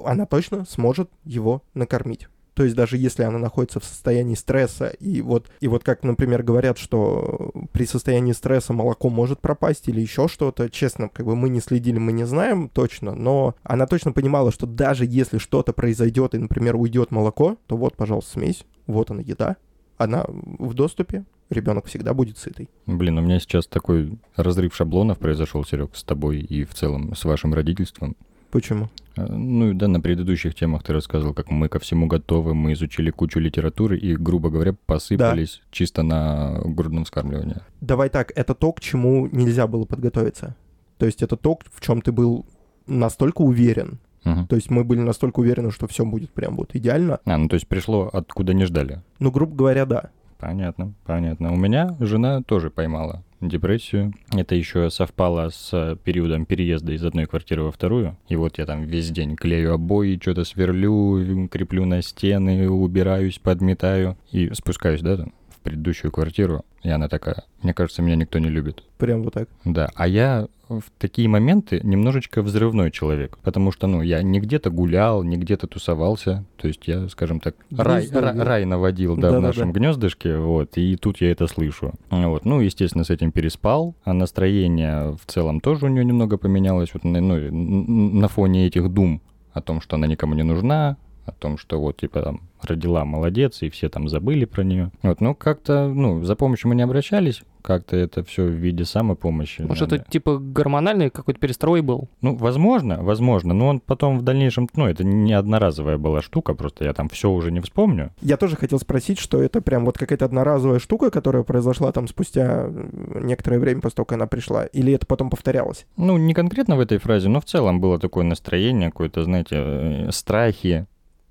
она 0.04 0.26
точно 0.26 0.64
сможет 0.66 1.10
его 1.24 1.62
накормить. 1.74 2.28
То 2.54 2.64
есть 2.64 2.76
даже 2.76 2.96
если 2.96 3.22
она 3.22 3.38
находится 3.38 3.80
в 3.80 3.84
состоянии 3.84 4.34
стресса, 4.34 4.88
и 4.88 5.22
вот, 5.22 5.50
и 5.60 5.68
вот 5.68 5.84
как, 5.84 6.02
например, 6.02 6.42
говорят, 6.42 6.78
что 6.78 7.52
при 7.72 7.86
состоянии 7.86 8.32
стресса 8.32 8.72
молоко 8.72 9.08
может 9.08 9.40
пропасть 9.40 9.88
или 9.88 10.00
еще 10.00 10.28
что-то, 10.28 10.68
честно, 10.68 11.08
как 11.08 11.26
бы 11.26 11.36
мы 11.36 11.48
не 11.48 11.60
следили, 11.60 11.98
мы 11.98 12.12
не 12.12 12.24
знаем 12.24 12.68
точно, 12.68 13.14
но 13.14 13.54
она 13.62 13.86
точно 13.86 14.12
понимала, 14.12 14.52
что 14.52 14.66
даже 14.66 15.04
если 15.06 15.38
что-то 15.38 15.72
произойдет 15.72 16.34
и, 16.34 16.38
например, 16.38 16.76
уйдет 16.76 17.10
молоко, 17.10 17.56
то 17.66 17.76
вот, 17.76 17.96
пожалуйста, 17.96 18.32
смесь, 18.32 18.64
вот 18.86 19.10
она 19.10 19.22
еда, 19.22 19.56
она 19.96 20.24
в 20.28 20.74
доступе, 20.74 21.24
ребенок 21.50 21.86
всегда 21.86 22.14
будет 22.14 22.38
сытый. 22.38 22.70
Блин, 22.86 23.18
у 23.18 23.20
меня 23.20 23.38
сейчас 23.40 23.66
такой 23.66 24.18
разрыв 24.36 24.74
шаблонов 24.74 25.18
произошел, 25.18 25.64
Серег, 25.64 25.94
с 25.94 26.04
тобой 26.04 26.40
и 26.40 26.64
в 26.64 26.74
целом 26.74 27.14
с 27.14 27.24
вашим 27.24 27.52
родительством. 27.52 28.16
Почему? 28.50 28.88
А, 29.16 29.26
Ну 29.26 29.70
и 29.70 29.74
да, 29.74 29.88
на 29.88 30.00
предыдущих 30.00 30.54
темах 30.54 30.82
ты 30.82 30.92
рассказывал, 30.92 31.34
как 31.34 31.50
мы 31.50 31.68
ко 31.68 31.78
всему 31.78 32.06
готовы, 32.06 32.54
мы 32.54 32.72
изучили 32.72 33.10
кучу 33.10 33.38
литературы 33.38 33.98
и, 33.98 34.16
грубо 34.16 34.50
говоря, 34.50 34.74
посыпались 34.86 35.62
чисто 35.70 36.02
на 36.02 36.60
грудном 36.64 37.04
вскармливании. 37.04 37.56
Давай 37.80 38.08
так, 38.08 38.32
это 38.34 38.54
то, 38.54 38.72
к 38.72 38.80
чему 38.80 39.26
нельзя 39.26 39.66
было 39.66 39.84
подготовиться. 39.84 40.56
То 40.98 41.06
есть 41.06 41.22
это 41.22 41.36
то, 41.36 41.58
в 41.72 41.80
чем 41.80 42.02
ты 42.02 42.12
был 42.12 42.46
настолько 42.86 43.42
уверен. 43.42 43.98
Мгм. 44.24 44.46
То 44.48 44.56
есть 44.56 44.70
мы 44.70 44.84
были 44.84 45.00
настолько 45.00 45.40
уверены, 45.40 45.70
что 45.70 45.86
все 45.86 46.04
будет 46.04 46.30
прям 46.30 46.56
вот 46.56 46.74
идеально. 46.74 47.20
А, 47.24 47.38
ну 47.38 47.48
то 47.48 47.54
есть 47.54 47.66
пришло 47.66 48.10
откуда 48.12 48.52
не 48.52 48.66
ждали. 48.66 49.00
Ну, 49.18 49.30
грубо 49.30 49.54
говоря, 49.56 49.86
да. 49.86 50.10
Понятно, 50.40 50.94
понятно. 51.04 51.52
У 51.52 51.56
меня 51.56 51.96
жена 52.00 52.42
тоже 52.42 52.70
поймала 52.70 53.22
депрессию. 53.40 54.14
Это 54.32 54.54
еще 54.54 54.90
совпало 54.90 55.50
с 55.50 55.98
периодом 56.02 56.46
переезда 56.46 56.92
из 56.92 57.04
одной 57.04 57.26
квартиры 57.26 57.62
во 57.62 57.72
вторую. 57.72 58.16
И 58.28 58.36
вот 58.36 58.58
я 58.58 58.66
там 58.66 58.84
весь 58.84 59.10
день 59.10 59.36
клею 59.36 59.74
обои, 59.74 60.18
что-то 60.20 60.44
сверлю, 60.44 61.48
креплю 61.48 61.84
на 61.84 62.02
стены, 62.02 62.70
убираюсь, 62.70 63.38
подметаю. 63.38 64.16
И 64.32 64.50
спускаюсь, 64.54 65.02
да, 65.02 65.18
там, 65.18 65.32
в 65.50 65.60
предыдущую 65.60 66.10
квартиру. 66.10 66.64
И 66.82 66.88
она 66.88 67.08
такая, 67.08 67.44
мне 67.62 67.74
кажется, 67.74 68.00
меня 68.02 68.16
никто 68.16 68.38
не 68.38 68.48
любит. 68.48 68.82
Прям 68.96 69.22
вот 69.22 69.34
так. 69.34 69.48
Да, 69.64 69.90
а 69.94 70.08
я 70.08 70.48
в 70.68 70.84
такие 70.98 71.28
моменты 71.28 71.80
немножечко 71.82 72.42
взрывной 72.42 72.90
человек, 72.92 73.36
потому 73.42 73.72
что, 73.72 73.86
ну, 73.88 74.02
я 74.02 74.22
не 74.22 74.38
где-то 74.40 74.70
гулял, 74.70 75.22
не 75.24 75.36
где-то 75.36 75.66
тусовался, 75.66 76.44
то 76.56 76.68
есть 76.68 76.86
я, 76.86 77.08
скажем 77.08 77.40
так, 77.40 77.56
рай, 77.76 78.02
Гнездо, 78.02 78.20
ра- 78.20 78.32
да. 78.34 78.44
рай 78.44 78.64
наводил, 78.64 79.16
да, 79.16 79.28
в 79.28 79.32
Да-да-да. 79.32 79.46
нашем 79.48 79.72
гнездышке, 79.72 80.36
вот, 80.38 80.78
и 80.78 80.96
тут 80.96 81.20
я 81.20 81.32
это 81.32 81.48
слышу. 81.48 81.92
Вот, 82.10 82.44
ну, 82.44 82.60
естественно, 82.60 83.02
с 83.04 83.10
этим 83.10 83.32
переспал, 83.32 83.96
а 84.04 84.12
настроение 84.12 85.16
в 85.20 85.26
целом 85.26 85.60
тоже 85.60 85.86
у 85.86 85.88
нее 85.88 86.04
немного 86.04 86.38
поменялось, 86.38 86.90
вот, 86.94 87.02
ну, 87.02 87.10
на 87.50 88.28
фоне 88.28 88.66
этих 88.68 88.88
дум 88.90 89.20
о 89.52 89.60
том, 89.60 89.80
что 89.80 89.96
она 89.96 90.06
никому 90.06 90.34
не 90.34 90.44
нужна, 90.44 90.96
о 91.26 91.32
том, 91.32 91.58
что 91.58 91.80
вот, 91.80 91.96
типа, 91.96 92.22
там, 92.22 92.40
родила, 92.64 93.04
молодец, 93.04 93.62
и 93.62 93.70
все 93.70 93.88
там 93.88 94.08
забыли 94.08 94.44
про 94.44 94.62
нее. 94.62 94.90
Вот, 95.02 95.20
ну, 95.20 95.34
как-то, 95.34 95.88
ну, 95.88 96.22
за 96.24 96.36
помощью 96.36 96.68
мы 96.68 96.74
не 96.74 96.82
обращались, 96.82 97.42
как-то 97.62 97.96
это 97.96 98.24
все 98.24 98.44
в 98.44 98.50
виде 98.50 98.84
самопомощи. 98.84 99.62
Может, 99.62 99.82
наверное. 99.82 100.02
это 100.02 100.10
типа 100.10 100.38
гормональный 100.38 101.10
какой-то 101.10 101.38
перестрой 101.40 101.82
был? 101.82 102.08
Ну, 102.20 102.36
возможно, 102.36 103.02
возможно, 103.02 103.54
но 103.54 103.68
он 103.68 103.80
потом 103.80 104.18
в 104.18 104.22
дальнейшем, 104.22 104.68
ну, 104.74 104.86
это 104.86 105.04
не 105.04 105.32
одноразовая 105.32 105.98
была 105.98 106.22
штука, 106.22 106.54
просто 106.54 106.84
я 106.84 106.92
там 106.92 107.08
все 107.08 107.30
уже 107.30 107.52
не 107.52 107.60
вспомню. 107.60 108.12
Я 108.20 108.36
тоже 108.36 108.56
хотел 108.56 108.78
спросить, 108.78 109.18
что 109.18 109.42
это 109.42 109.60
прям 109.60 109.84
вот 109.84 109.98
какая-то 109.98 110.24
одноразовая 110.24 110.78
штука, 110.78 111.10
которая 111.10 111.42
произошла 111.42 111.92
там 111.92 112.08
спустя 112.08 112.70
некоторое 113.14 113.58
время 113.58 113.80
после 113.80 113.96
того, 113.96 114.06
как 114.06 114.16
она 114.16 114.26
пришла, 114.26 114.64
или 114.66 114.92
это 114.92 115.06
потом 115.06 115.30
повторялось? 115.30 115.86
Ну, 115.96 116.16
не 116.16 116.34
конкретно 116.34 116.76
в 116.76 116.80
этой 116.80 116.98
фразе, 116.98 117.28
но 117.28 117.40
в 117.40 117.44
целом 117.44 117.80
было 117.80 117.98
такое 117.98 118.24
настроение, 118.24 118.90
какое-то, 118.90 119.24
знаете, 119.24 119.56
э, 119.56 120.08
страхи, 120.12 120.86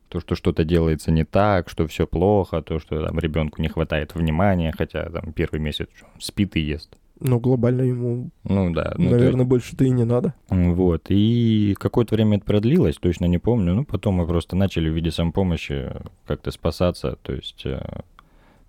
то, 0.09 0.19
что 0.19 0.35
что-то 0.35 0.63
делается 0.65 1.11
не 1.11 1.23
так, 1.23 1.69
что 1.69 1.87
все 1.87 2.05
плохо, 2.07 2.61
то, 2.61 2.79
что 2.79 3.05
там 3.05 3.19
ребенку 3.19 3.61
не 3.61 3.67
хватает 3.69 4.15
внимания, 4.15 4.73
хотя 4.77 5.09
там 5.09 5.31
первый 5.33 5.59
месяц 5.59 5.87
спит 6.19 6.55
и 6.55 6.59
ест. 6.61 6.95
Ну, 7.21 7.37
глобально 7.39 7.81
ему, 7.81 8.29
Ну 8.45 8.73
да. 8.73 8.93
ну, 8.97 9.09
то 9.09 9.15
есть- 9.15 9.19
наверное, 9.19 9.45
больше-то 9.45 9.83
и 9.83 9.89
не 9.89 10.05
надо. 10.05 10.33
Вот, 10.49 11.07
и 11.09 11.75
какое-то 11.77 12.15
время 12.15 12.37
это 12.37 12.45
продлилось, 12.45 12.95
точно 12.95 13.25
не 13.25 13.37
помню, 13.39 13.73
ну, 13.75 13.83
потом 13.85 14.15
мы 14.15 14.25
просто 14.25 14.55
начали 14.55 14.89
в 14.89 14.93
виде 14.93 15.11
самопомощи 15.11 15.91
как-то 16.25 16.51
спасаться, 16.51 17.17
то 17.21 17.33
есть 17.33 17.65
э, 17.65 17.81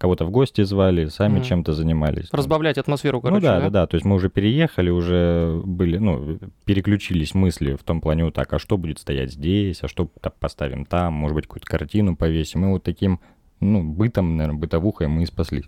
кого-то 0.00 0.24
в 0.24 0.30
гости 0.30 0.62
звали, 0.64 1.06
сами 1.08 1.34
Мгм. 1.34 1.42
чем-то 1.44 1.72
занимались. 1.74 2.30
там. 2.30 2.38
Разбавлять 2.38 2.78
атмосферу, 2.78 3.20
короче, 3.20 3.34
ну 3.34 3.40
да, 3.52 3.60
да, 3.60 3.70
да, 3.70 3.86
то 3.86 3.96
есть 3.96 4.06
мы 4.06 4.16
уже 4.16 4.30
переехали, 4.30 4.88
уже 4.88 5.60
были, 5.62 5.98
ну, 5.98 6.38
переключились 6.64 7.34
мысли 7.34 7.74
в 7.74 7.82
том 7.84 8.00
плане 8.00 8.24
вот 8.24 8.32
так, 8.34 8.50
а 8.54 8.58
что 8.58 8.78
будет 8.78 8.98
стоять 8.98 9.32
здесь, 9.32 9.82
а 9.82 9.88
что 9.88 10.08
та- 10.22 10.30
поставим 10.30 10.86
там, 10.86 11.12
может 11.12 11.34
быть, 11.34 11.46
какую-то 11.46 11.66
картину 11.66 12.16
повесим, 12.16 12.64
и 12.64 12.68
вот 12.68 12.82
таким, 12.82 13.20
ну, 13.60 13.82
бытом, 13.84 14.38
наверное, 14.38 14.58
бытовухой 14.58 15.06
мы 15.08 15.24
и 15.24 15.26
спаслись. 15.26 15.64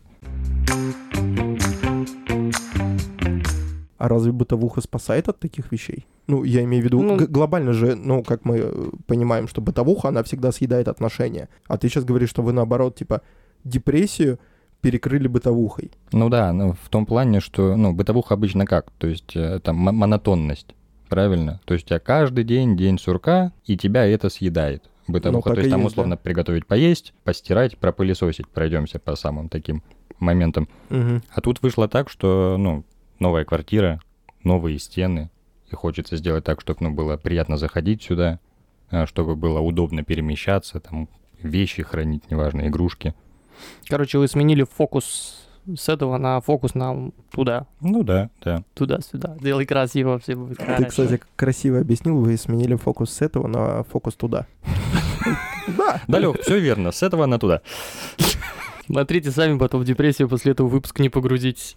А 3.98 4.08
разве 4.08 4.32
бытовуха 4.32 4.80
спасает 4.80 5.28
от 5.28 5.38
таких 5.38 5.70
вещей? 5.70 6.06
Ну, 6.26 6.42
я 6.42 6.64
имею 6.64 6.82
в 6.82 6.86
виду, 6.86 7.02
Ну- 7.02 7.16
глобально 7.28 7.72
же, 7.72 7.94
ну, 7.94 8.24
как 8.24 8.44
мы 8.44 8.56
э, 8.58 8.90
понимаем, 9.06 9.46
что 9.46 9.60
бытовуха, 9.60 10.08
она 10.08 10.22
всегда 10.22 10.50
съедает 10.52 10.88
отношения. 10.88 11.48
А 11.68 11.76
ты 11.76 11.88
сейчас 11.88 12.04
говоришь, 12.04 12.30
что 12.30 12.42
вы, 12.42 12.52
наоборот, 12.52 12.96
типа, 12.96 13.20
депрессию 13.64 14.38
перекрыли 14.80 15.28
бытовухой. 15.28 15.92
Ну 16.12 16.28
да, 16.28 16.52
ну, 16.52 16.72
в 16.72 16.88
том 16.88 17.06
плане, 17.06 17.40
что, 17.40 17.76
ну, 17.76 17.92
бытовуха 17.92 18.34
обычно 18.34 18.66
как? 18.66 18.90
То 18.98 19.06
есть 19.06 19.36
э, 19.36 19.60
там 19.60 19.76
мо- 19.76 19.92
монотонность, 19.92 20.74
правильно? 21.08 21.60
То 21.64 21.74
есть 21.74 21.86
у 21.86 21.88
тебя 21.90 22.00
каждый 22.00 22.44
день 22.44 22.76
день 22.76 22.98
сурка, 22.98 23.52
и 23.64 23.76
тебя 23.76 24.04
это 24.04 24.28
съедает. 24.28 24.84
Бытовуха, 25.06 25.50
так 25.50 25.54
то 25.56 25.60
есть 25.60 25.70
там 25.70 25.80
есть, 25.82 25.92
условно 25.92 26.16
приготовить 26.16 26.66
поесть, 26.66 27.12
постирать, 27.24 27.78
пропылесосить, 27.78 28.48
пройдемся 28.48 28.98
по 28.98 29.14
самым 29.16 29.48
таким 29.48 29.82
моментам. 30.18 30.68
Мгм. 30.90 31.22
А 31.30 31.40
тут 31.40 31.62
вышло 31.62 31.88
так, 31.88 32.08
что, 32.08 32.56
ну, 32.58 32.84
новая 33.18 33.44
квартира, 33.44 34.00
новые 34.44 34.78
стены, 34.78 35.30
и 35.70 35.74
хочется 35.74 36.16
сделать 36.16 36.44
так, 36.44 36.60
чтобы, 36.60 36.78
ну, 36.82 36.90
было 36.90 37.16
приятно 37.16 37.56
заходить 37.56 38.02
сюда, 38.02 38.38
а, 38.90 39.06
чтобы 39.06 39.36
было 39.36 39.60
удобно 39.60 40.02
перемещаться, 40.04 40.80
там, 40.80 41.08
вещи 41.40 41.82
хранить, 41.82 42.30
неважно, 42.30 42.66
игрушки. 42.68 43.14
Короче, 43.88 44.18
вы 44.18 44.28
сменили 44.28 44.64
фокус 44.64 45.38
с 45.76 45.88
этого 45.88 46.18
на 46.18 46.40
фокус 46.40 46.74
на 46.74 47.10
туда, 47.30 47.66
Ну 47.80 48.02
да, 48.02 48.30
да. 48.44 48.64
туда-сюда. 48.74 49.36
Делай 49.40 49.64
красиво, 49.64 50.18
все 50.18 50.34
будет 50.34 50.58
Ты, 50.58 50.64
хорошо. 50.64 50.86
кстати, 50.88 51.20
красиво 51.36 51.78
объяснил, 51.78 52.16
вы 52.18 52.36
сменили 52.36 52.74
фокус 52.74 53.10
с 53.12 53.22
этого 53.22 53.46
на 53.46 53.84
фокус 53.84 54.14
туда. 54.14 54.46
Да. 55.78 56.02
Да, 56.08 56.18
Лёх, 56.18 56.40
все 56.40 56.58
верно, 56.58 56.90
с 56.90 57.04
этого 57.04 57.26
на 57.26 57.38
туда. 57.38 57.60
Смотрите 58.86 59.30
сами, 59.30 59.56
потом 59.58 59.80
в 59.80 59.84
депрессию 59.84 60.28
после 60.28 60.50
этого 60.52 60.66
выпуска 60.66 61.00
не 61.00 61.08
погрузитесь. 61.08 61.76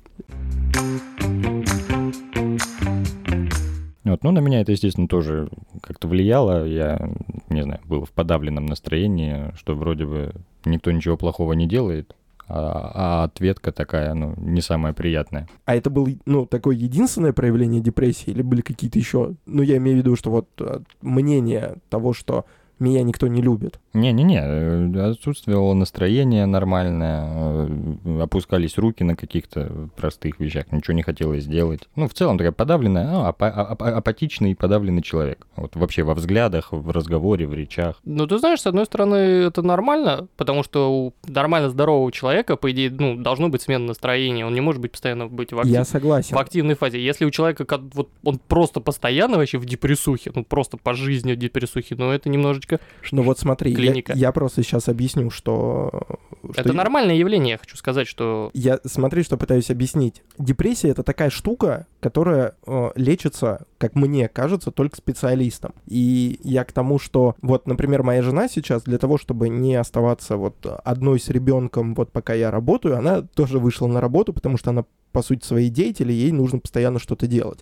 Вот, 4.03 4.23
ну, 4.23 4.31
на 4.31 4.39
меня 4.39 4.61
это, 4.61 4.71
естественно, 4.71 5.07
тоже 5.07 5.49
как-то 5.81 6.07
влияло. 6.07 6.65
Я, 6.65 7.09
не 7.49 7.63
знаю, 7.63 7.81
был 7.85 8.05
в 8.05 8.11
подавленном 8.11 8.65
настроении, 8.65 9.51
что 9.57 9.73
вроде 9.75 10.05
бы 10.05 10.33
никто 10.65 10.91
ничего 10.91 11.17
плохого 11.17 11.53
не 11.53 11.67
делает, 11.67 12.15
а, 12.47 12.91
а 12.93 13.23
ответка 13.23 13.71
такая, 13.71 14.13
ну, 14.13 14.33
не 14.37 14.61
самая 14.61 14.93
приятная. 14.93 15.47
А 15.65 15.75
это 15.75 15.89
был, 15.89 16.07
ну, 16.25 16.45
такое 16.45 16.75
единственное 16.75 17.33
проявление 17.33 17.81
депрессии 17.81 18.29
или 18.29 18.41
были 18.41 18.61
какие-то 18.61 18.99
еще? 18.99 19.33
Ну, 19.45 19.61
я 19.63 19.77
имею 19.77 19.97
в 19.97 19.99
виду, 20.01 20.15
что 20.15 20.29
вот 20.29 20.47
э, 20.59 20.79
мнение 21.01 21.77
того, 21.89 22.13
что 22.13 22.45
меня 22.79 23.03
никто 23.03 23.27
не 23.27 23.41
любит. 23.41 23.79
Не-не-не, 23.93 24.41
э, 24.43 25.09
отсутствовало 25.11 25.73
настроение 25.73 26.45
нормальное, 26.45 27.67
э, 28.05 28.21
опускались 28.21 28.77
руки 28.77 29.03
на 29.03 29.15
каких-то 29.15 29.89
простых 29.95 30.39
вещах, 30.39 30.71
ничего 30.71 30.93
не 30.95 31.03
хотелось 31.03 31.43
сделать. 31.43 31.81
Ну, 31.95 32.07
в 32.07 32.13
целом 32.13 32.37
такая 32.37 32.51
подавленная, 32.51 33.09
ну, 33.11 33.25
апа- 33.25 33.49
апа- 33.51 33.95
апатичный 33.95 34.51
и 34.51 34.55
подавленный 34.55 35.01
человек. 35.01 35.47
Вот 35.55 35.75
вообще 35.75 36.03
во 36.03 36.13
взглядах, 36.15 36.71
в 36.71 36.89
разговоре, 36.91 37.47
в 37.47 37.53
речах. 37.53 37.99
Ну, 38.03 38.27
ты 38.27 38.37
знаешь, 38.39 38.61
с 38.61 38.67
одной 38.67 38.85
стороны, 38.85 39.15
это 39.15 39.61
нормально, 39.61 40.27
потому 40.35 40.63
что 40.63 40.91
у 40.91 41.13
нормально 41.27 41.69
здорового 41.69 42.11
человека, 42.11 42.55
по 42.57 42.71
идее, 42.71 42.91
ну, 42.91 43.15
должно 43.15 43.49
быть 43.49 43.61
смена 43.61 43.85
настроения. 43.85 44.45
Он 44.45 44.53
не 44.53 44.61
может 44.61 44.81
быть 44.81 44.91
постоянно 44.91 45.27
быть 45.27 45.53
в, 45.53 45.59
актив- 45.59 45.73
Я 45.73 45.85
согласен. 45.85 46.35
в 46.35 46.39
активной 46.39 46.75
фазе. 46.75 47.03
Если 47.03 47.23
у 47.25 47.31
человека 47.31 47.63
ка- 47.65 47.81
вот 47.93 48.09
он 48.23 48.39
просто 48.47 48.79
постоянно 48.81 49.37
вообще 49.37 49.57
в 49.57 49.65
депрессухе, 49.65 50.31
ну, 50.35 50.43
просто 50.43 50.77
по 50.77 50.93
жизни 50.93 51.33
в 51.33 51.37
депрессухе, 51.37 51.95
ну, 51.95 52.09
это 52.11 52.27
немножечко... 52.29 52.64
Ну 53.11 53.23
вот 53.23 53.39
смотри, 53.39 53.71
я, 53.71 53.77
Клиника. 53.77 54.13
я 54.13 54.31
просто 54.31 54.63
сейчас 54.63 54.89
объясню, 54.89 55.29
что... 55.29 56.19
что 56.51 56.61
Это 56.61 56.73
нормальное 56.73 57.15
явление, 57.15 57.53
я 57.53 57.57
хочу 57.57 57.77
сказать, 57.77 58.07
что... 58.07 58.51
Я 58.53 58.79
смотри, 58.85 59.23
что 59.23 59.37
пытаюсь 59.37 59.69
объяснить. 59.69 60.23
Депрессия 60.37 60.89
это 60.89 61.03
такая 61.03 61.29
штука, 61.29 61.87
которая 61.99 62.55
э, 62.65 62.91
лечится, 62.95 63.65
как 63.77 63.95
мне 63.95 64.27
кажется, 64.27 64.71
только 64.71 64.97
специалистом. 64.97 65.73
И 65.87 66.39
я 66.43 66.63
к 66.63 66.71
тому, 66.71 66.99
что 66.99 67.35
вот, 67.41 67.67
например, 67.67 68.03
моя 68.03 68.21
жена 68.21 68.47
сейчас 68.47 68.83
для 68.83 68.97
того, 68.97 69.17
чтобы 69.17 69.49
не 69.49 69.75
оставаться 69.75 70.37
вот 70.37 70.55
одной 70.83 71.19
с 71.19 71.29
ребенком, 71.29 71.95
вот 71.95 72.11
пока 72.11 72.33
я 72.33 72.51
работаю, 72.51 72.97
она 72.97 73.21
тоже 73.21 73.59
вышла 73.59 73.87
на 73.87 74.01
работу, 74.01 74.33
потому 74.33 74.57
что 74.57 74.71
она 74.71 74.85
по 75.11 75.21
сути 75.21 75.45
своей 75.45 75.69
деятели, 75.69 76.11
ей 76.11 76.31
нужно 76.31 76.59
постоянно 76.59 76.99
что-то 76.99 77.25
делать. 77.25 77.59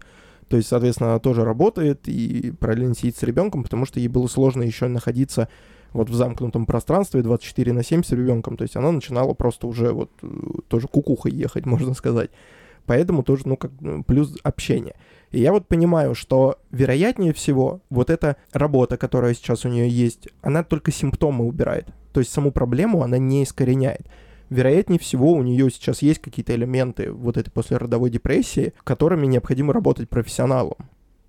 То 0.54 0.58
есть, 0.58 0.70
соответственно, 0.70 1.10
она 1.10 1.20
тоже 1.20 1.44
работает 1.44 2.08
и 2.08 2.54
параллельно 2.60 2.94
сидит 2.94 3.18
с 3.18 3.24
ребенком, 3.24 3.64
потому 3.64 3.88
что 3.88 4.00
ей 4.00 4.08
было 4.08 4.28
сложно 4.28 4.62
еще 4.62 4.88
находиться 4.88 5.50
вот 5.94 6.12
в 6.12 6.14
замкнутом 6.14 6.68
пространстве 6.68 7.24
24 7.24 7.74
на 7.74 7.84
7 7.84 8.04
с 8.04 8.12
ребенком. 8.12 8.56
То 8.56 8.62
есть 8.62 8.76
она 8.76 8.92
начинала 8.92 9.34
просто 9.34 9.66
уже 9.66 9.92
вот 9.94 10.12
э, 10.22 10.28
тоже 10.68 10.88
кукухой 10.88 11.32
ехать, 11.32 11.66
можно 11.66 11.96
сказать. 11.96 12.30
Поэтому 12.86 13.24
тоже, 13.24 13.48
ну, 13.48 13.58
как 13.58 13.72
ну, 13.82 14.04
плюс 14.04 14.38
общение. 14.44 14.94
И 15.32 15.40
я 15.40 15.54
вот 15.54 15.68
понимаю, 15.68 16.14
что 16.14 16.60
вероятнее 16.70 17.34
всего 17.34 17.82
вот 17.90 18.12
эта 18.12 18.38
работа, 18.52 18.96
которая 18.96 19.34
сейчас 19.34 19.66
у 19.66 19.70
нее 19.70 19.90
есть, 19.90 20.28
она 20.44 20.64
только 20.64 20.92
симптомы 20.92 21.48
убирает. 21.48 21.88
То 22.12 22.20
есть 22.20 22.32
саму 22.32 22.52
проблему 22.52 23.02
она 23.02 23.18
не 23.18 23.42
искореняет. 23.42 24.06
Вероятнее 24.54 25.00
всего 25.00 25.34
у 25.34 25.42
нее 25.42 25.72
сейчас 25.72 26.04
есть 26.04 26.22
какие-то 26.22 26.54
элементы 26.54 27.12
вот 27.12 27.38
этой 27.38 27.50
послеродовой 27.50 28.12
депрессии, 28.12 28.74
которыми 28.84 29.26
необходимо 29.26 29.74
работать 29.74 30.10
профессионалом. 30.10 30.78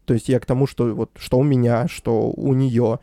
То 0.04 0.12
есть 0.12 0.28
я 0.28 0.38
к 0.38 0.44
тому, 0.44 0.66
что 0.66 0.94
вот 0.94 1.10
что 1.16 1.38
у 1.38 1.42
меня, 1.42 1.88
что 1.88 2.30
у 2.30 2.52
нее. 2.52 2.98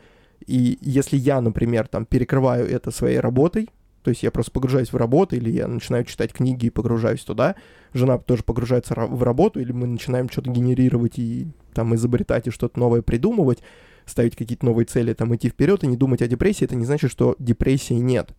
И 0.46 0.78
если 0.80 1.16
я, 1.16 1.40
например, 1.40 1.88
там 1.88 2.06
перекрываю 2.06 2.70
это 2.70 2.92
своей 2.92 3.18
работой, 3.18 3.68
то 4.04 4.10
есть 4.10 4.22
я 4.22 4.30
просто 4.30 4.52
погружаюсь 4.52 4.92
в 4.92 4.96
работу, 4.96 5.34
или 5.34 5.50
я 5.50 5.66
начинаю 5.66 6.04
читать 6.04 6.32
книги 6.32 6.66
и 6.66 6.70
погружаюсь 6.70 7.24
туда, 7.24 7.56
жена 7.92 8.16
тоже 8.18 8.44
погружается 8.44 8.94
в 8.94 9.24
работу, 9.24 9.58
или 9.58 9.72
мы 9.72 9.88
начинаем 9.88 10.30
что-то 10.30 10.52
генерировать 10.52 11.18
и 11.18 11.48
там 11.74 11.96
изобретать 11.96 12.46
и 12.46 12.52
что-то 12.52 12.78
новое 12.78 13.02
придумывать, 13.02 13.58
ставить 14.06 14.36
какие-то 14.36 14.66
новые 14.66 14.86
цели, 14.86 15.14
там 15.14 15.34
идти 15.34 15.48
вперед 15.48 15.82
и 15.82 15.88
не 15.88 15.96
думать 15.96 16.22
о 16.22 16.28
депрессии, 16.28 16.64
это 16.64 16.76
не 16.76 16.84
значит, 16.84 17.10
что 17.10 17.34
депрессии 17.40 17.94
нет, 17.94 18.36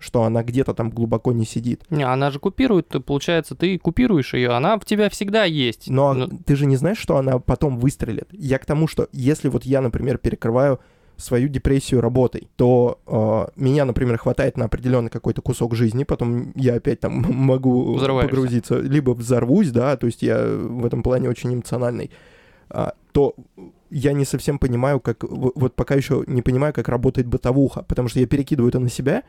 что 0.00 0.24
она 0.24 0.42
где-то 0.42 0.74
там 0.74 0.90
глубоко 0.90 1.32
не 1.32 1.44
сидит. 1.44 1.84
Не, 1.90 2.04
она 2.04 2.30
же 2.30 2.40
купирует, 2.40 2.88
то 2.88 3.00
получается, 3.00 3.54
ты 3.54 3.78
купируешь 3.78 4.34
ее, 4.34 4.50
она 4.50 4.78
в 4.78 4.84
тебя 4.84 5.10
всегда 5.10 5.44
есть. 5.44 5.88
Но 5.88 6.14
Ну, 6.14 6.28
ты 6.44 6.56
же 6.56 6.66
не 6.66 6.76
знаешь, 6.76 6.98
что 6.98 7.18
она 7.18 7.38
потом 7.38 7.78
выстрелит. 7.78 8.28
Я 8.32 8.58
к 8.58 8.66
тому, 8.66 8.88
что 8.88 9.08
если 9.12 9.48
вот 9.48 9.64
я, 9.64 9.82
например, 9.82 10.18
перекрываю 10.18 10.80
свою 11.18 11.48
депрессию 11.48 12.00
работой, 12.00 12.48
то 12.56 12.98
э, 13.06 13.60
меня, 13.60 13.84
например, 13.84 14.16
хватает 14.16 14.56
на 14.56 14.64
определенный 14.64 15.10
какой-то 15.10 15.42
кусок 15.42 15.74
жизни, 15.74 16.04
потом 16.04 16.52
я 16.54 16.74
опять 16.74 17.00
там 17.00 17.12
могу 17.28 17.98
погрузиться, 17.98 18.78
либо 18.78 19.10
взорвусь, 19.10 19.70
да, 19.70 19.98
то 19.98 20.06
есть 20.06 20.22
я 20.22 20.42
в 20.42 20.86
этом 20.86 21.02
плане 21.02 21.28
очень 21.28 21.52
эмоциональный, 21.52 22.10
а, 22.70 22.94
то 23.12 23.34
я 23.90 24.12
не 24.12 24.24
совсем 24.24 24.58
понимаю, 24.58 25.00
как, 25.00 25.24
вот 25.24 25.74
пока 25.74 25.94
еще 25.94 26.24
не 26.26 26.42
понимаю, 26.42 26.72
как 26.72 26.88
работает 26.88 27.26
бытовуха, 27.26 27.82
потому 27.82 28.08
что 28.08 28.20
я 28.20 28.26
перекидываю 28.26 28.70
это 28.70 28.78
на 28.78 28.88
себя 28.88 29.24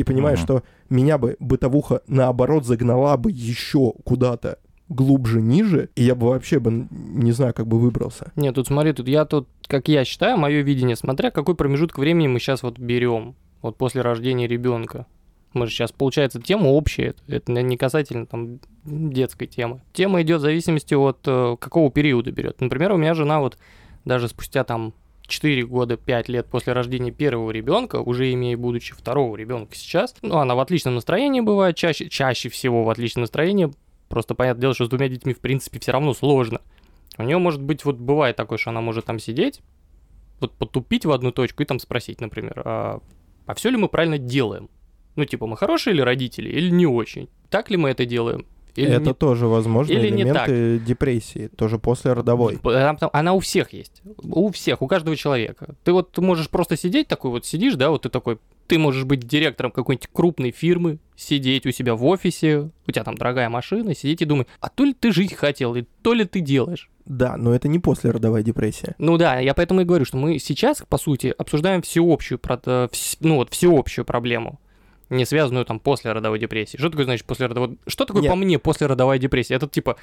и 0.00 0.04
понимаю, 0.04 0.36
Мгм. 0.36 0.42
что 0.44 0.62
меня 0.88 1.18
бы 1.18 1.36
бытовуха 1.40 2.02
наоборот 2.06 2.64
загнала 2.64 3.16
бы 3.16 3.30
еще 3.30 3.92
куда-то 4.04 4.58
глубже, 4.88 5.40
ниже, 5.40 5.88
и 5.94 6.02
я 6.02 6.14
бы 6.14 6.28
вообще 6.28 6.58
бы, 6.58 6.88
не 6.90 7.32
знаю, 7.32 7.54
как 7.54 7.66
бы 7.68 7.78
выбрался. 7.78 8.32
Нет, 8.36 8.54
тут 8.56 8.66
смотри, 8.66 8.92
тут 8.92 9.06
я 9.08 9.24
тут, 9.24 9.46
как 9.68 9.86
я 9.88 10.04
считаю, 10.04 10.36
мое 10.36 10.62
видение, 10.62 10.96
смотря 10.96 11.30
какой 11.30 11.54
промежуток 11.54 11.98
времени 11.98 12.26
мы 12.26 12.40
сейчас 12.40 12.62
вот 12.62 12.78
берем, 12.78 13.34
вот 13.62 13.76
после 13.76 14.00
рождения 14.02 14.48
ребенка. 14.48 15.06
Мы 15.52 15.66
же 15.66 15.72
сейчас, 15.72 15.92
получается, 15.92 16.40
тема 16.40 16.68
общая, 16.68 17.08
это- 17.08 17.22
это 17.28 17.52
не 17.62 17.76
касательно 17.76 18.26
там 18.26 18.58
детской 18.84 19.46
темы. 19.46 19.80
Тема 19.92 20.22
идет 20.22 20.38
в 20.38 20.42
зависимости 20.42 20.94
от 20.94 21.18
э, 21.26 21.56
какого 21.60 21.90
периода 21.90 22.30
берет. 22.32 22.60
Например, 22.60 22.92
у 22.92 22.96
меня 22.96 23.14
жена 23.14 23.40
вот 23.40 23.58
даже 24.04 24.28
спустя 24.28 24.64
там 24.64 24.92
4 25.30 25.64
года, 25.64 25.96
5 25.96 26.28
лет 26.28 26.46
после 26.46 26.72
рождения 26.72 27.10
первого 27.10 27.50
ребенка, 27.50 27.96
уже 27.96 28.32
имея 28.32 28.56
будучи 28.56 28.94
второго 28.94 29.36
ребенка 29.36 29.74
сейчас, 29.74 30.14
ну, 30.22 30.36
она 30.36 30.54
в 30.54 30.60
отличном 30.60 30.96
настроении 30.96 31.40
бывает, 31.40 31.76
чаще, 31.76 32.08
чаще 32.08 32.48
всего 32.48 32.84
в 32.84 32.90
отличном 32.90 33.22
настроении, 33.22 33.72
просто 34.08 34.34
понятное 34.34 34.62
дело, 34.62 34.74
что 34.74 34.84
с 34.84 34.88
двумя 34.88 35.08
детьми, 35.08 35.32
в 35.32 35.40
принципе, 35.40 35.78
все 35.78 35.92
равно 35.92 36.12
сложно. 36.12 36.60
У 37.16 37.22
нее 37.22 37.38
может 37.38 37.62
быть, 37.62 37.84
вот 37.84 37.96
бывает 37.96 38.36
такое, 38.36 38.58
что 38.58 38.70
она 38.70 38.80
может 38.80 39.06
там 39.06 39.18
сидеть, 39.18 39.60
вот 40.40 40.52
потупить 40.52 41.04
в 41.04 41.12
одну 41.12 41.32
точку 41.32 41.62
и 41.62 41.66
там 41.66 41.78
спросить, 41.78 42.20
например, 42.20 42.62
а, 42.64 43.00
а 43.46 43.54
все 43.54 43.70
ли 43.70 43.76
мы 43.76 43.88
правильно 43.88 44.18
делаем? 44.18 44.68
Ну, 45.16 45.24
типа, 45.24 45.46
мы 45.46 45.56
хорошие 45.56 45.94
ли 45.94 46.02
родители 46.02 46.48
или 46.48 46.70
не 46.70 46.86
очень? 46.86 47.28
Так 47.50 47.70
ли 47.70 47.76
мы 47.76 47.90
это 47.90 48.06
делаем? 48.06 48.46
Или 48.80 48.92
это 48.92 49.06
не- 49.06 49.14
тоже, 49.14 49.46
возможно, 49.46 49.92
или 49.92 50.08
не 50.10 50.22
элементы 50.22 50.78
депрессии, 50.78 51.48
тоже 51.48 51.78
после 51.78 52.12
родовой. 52.12 52.58
Там- 52.62 52.98
Она 53.12 53.32
у 53.34 53.40
всех 53.40 53.72
есть. 53.72 54.02
У 54.22 54.50
всех, 54.50 54.82
у 54.82 54.86
каждого 54.86 55.16
человека. 55.16 55.74
Ты 55.84 55.92
вот 55.92 56.16
можешь 56.18 56.48
просто 56.48 56.76
сидеть 56.76 57.08
такой 57.08 57.30
вот, 57.30 57.46
сидишь, 57.46 57.74
да, 57.74 57.90
вот 57.90 58.02
ты 58.02 58.08
такой, 58.08 58.38
ты 58.66 58.78
можешь 58.78 59.04
быть 59.04 59.20
директором 59.20 59.70
какой-нибудь 59.72 60.08
крупной 60.12 60.50
фирмы, 60.52 60.98
сидеть 61.16 61.66
у 61.66 61.70
себя 61.72 61.94
в 61.94 62.04
офисе, 62.04 62.70
у 62.86 62.90
тебя 62.92 63.04
там 63.04 63.16
дорогая 63.16 63.48
машина, 63.48 63.94
сидеть 63.94 64.22
и 64.22 64.24
думать, 64.24 64.46
а 64.60 64.68
то 64.68 64.84
ли 64.84 64.94
ты 64.94 65.12
жить 65.12 65.34
хотел, 65.34 65.74
и 65.74 65.84
то 66.02 66.12
ли 66.14 66.24
ты 66.24 66.40
делаешь. 66.40 66.88
Да, 67.04 67.36
но 67.36 67.52
это 67.54 67.66
не 67.66 67.78
после 67.80 68.10
родовая 68.10 68.42
депрессия. 68.44 68.94
Ну 68.98 69.16
да, 69.18 69.38
я 69.40 69.52
поэтому 69.54 69.80
и 69.80 69.84
говорю, 69.84 70.04
что 70.04 70.16
мы 70.16 70.38
сейчас, 70.38 70.82
по 70.88 70.96
сути, 70.96 71.34
обсуждаем 71.36 71.82
всеобщую, 71.82 72.38
э, 72.66 72.88
ну 73.20 73.36
вот, 73.36 73.50
всеобщую 73.50 74.04
проблему, 74.04 74.60
не 75.10 75.24
связанную 75.24 75.64
там 75.64 75.80
после 75.80 76.12
родовой 76.12 76.38
депрессии. 76.38 76.76
Что 76.76 76.88
такое, 76.88 77.04
значит, 77.04 77.26
после 77.26 77.46
родовой... 77.46 77.78
Что 77.86 78.04
такое 78.04 78.22
Нет. 78.22 78.30
по 78.30 78.36
мне 78.36 78.58
после 78.58 78.86
родовой 78.86 79.18
депрессии? 79.18 79.54
Это 79.54 79.68
типа 79.68 79.96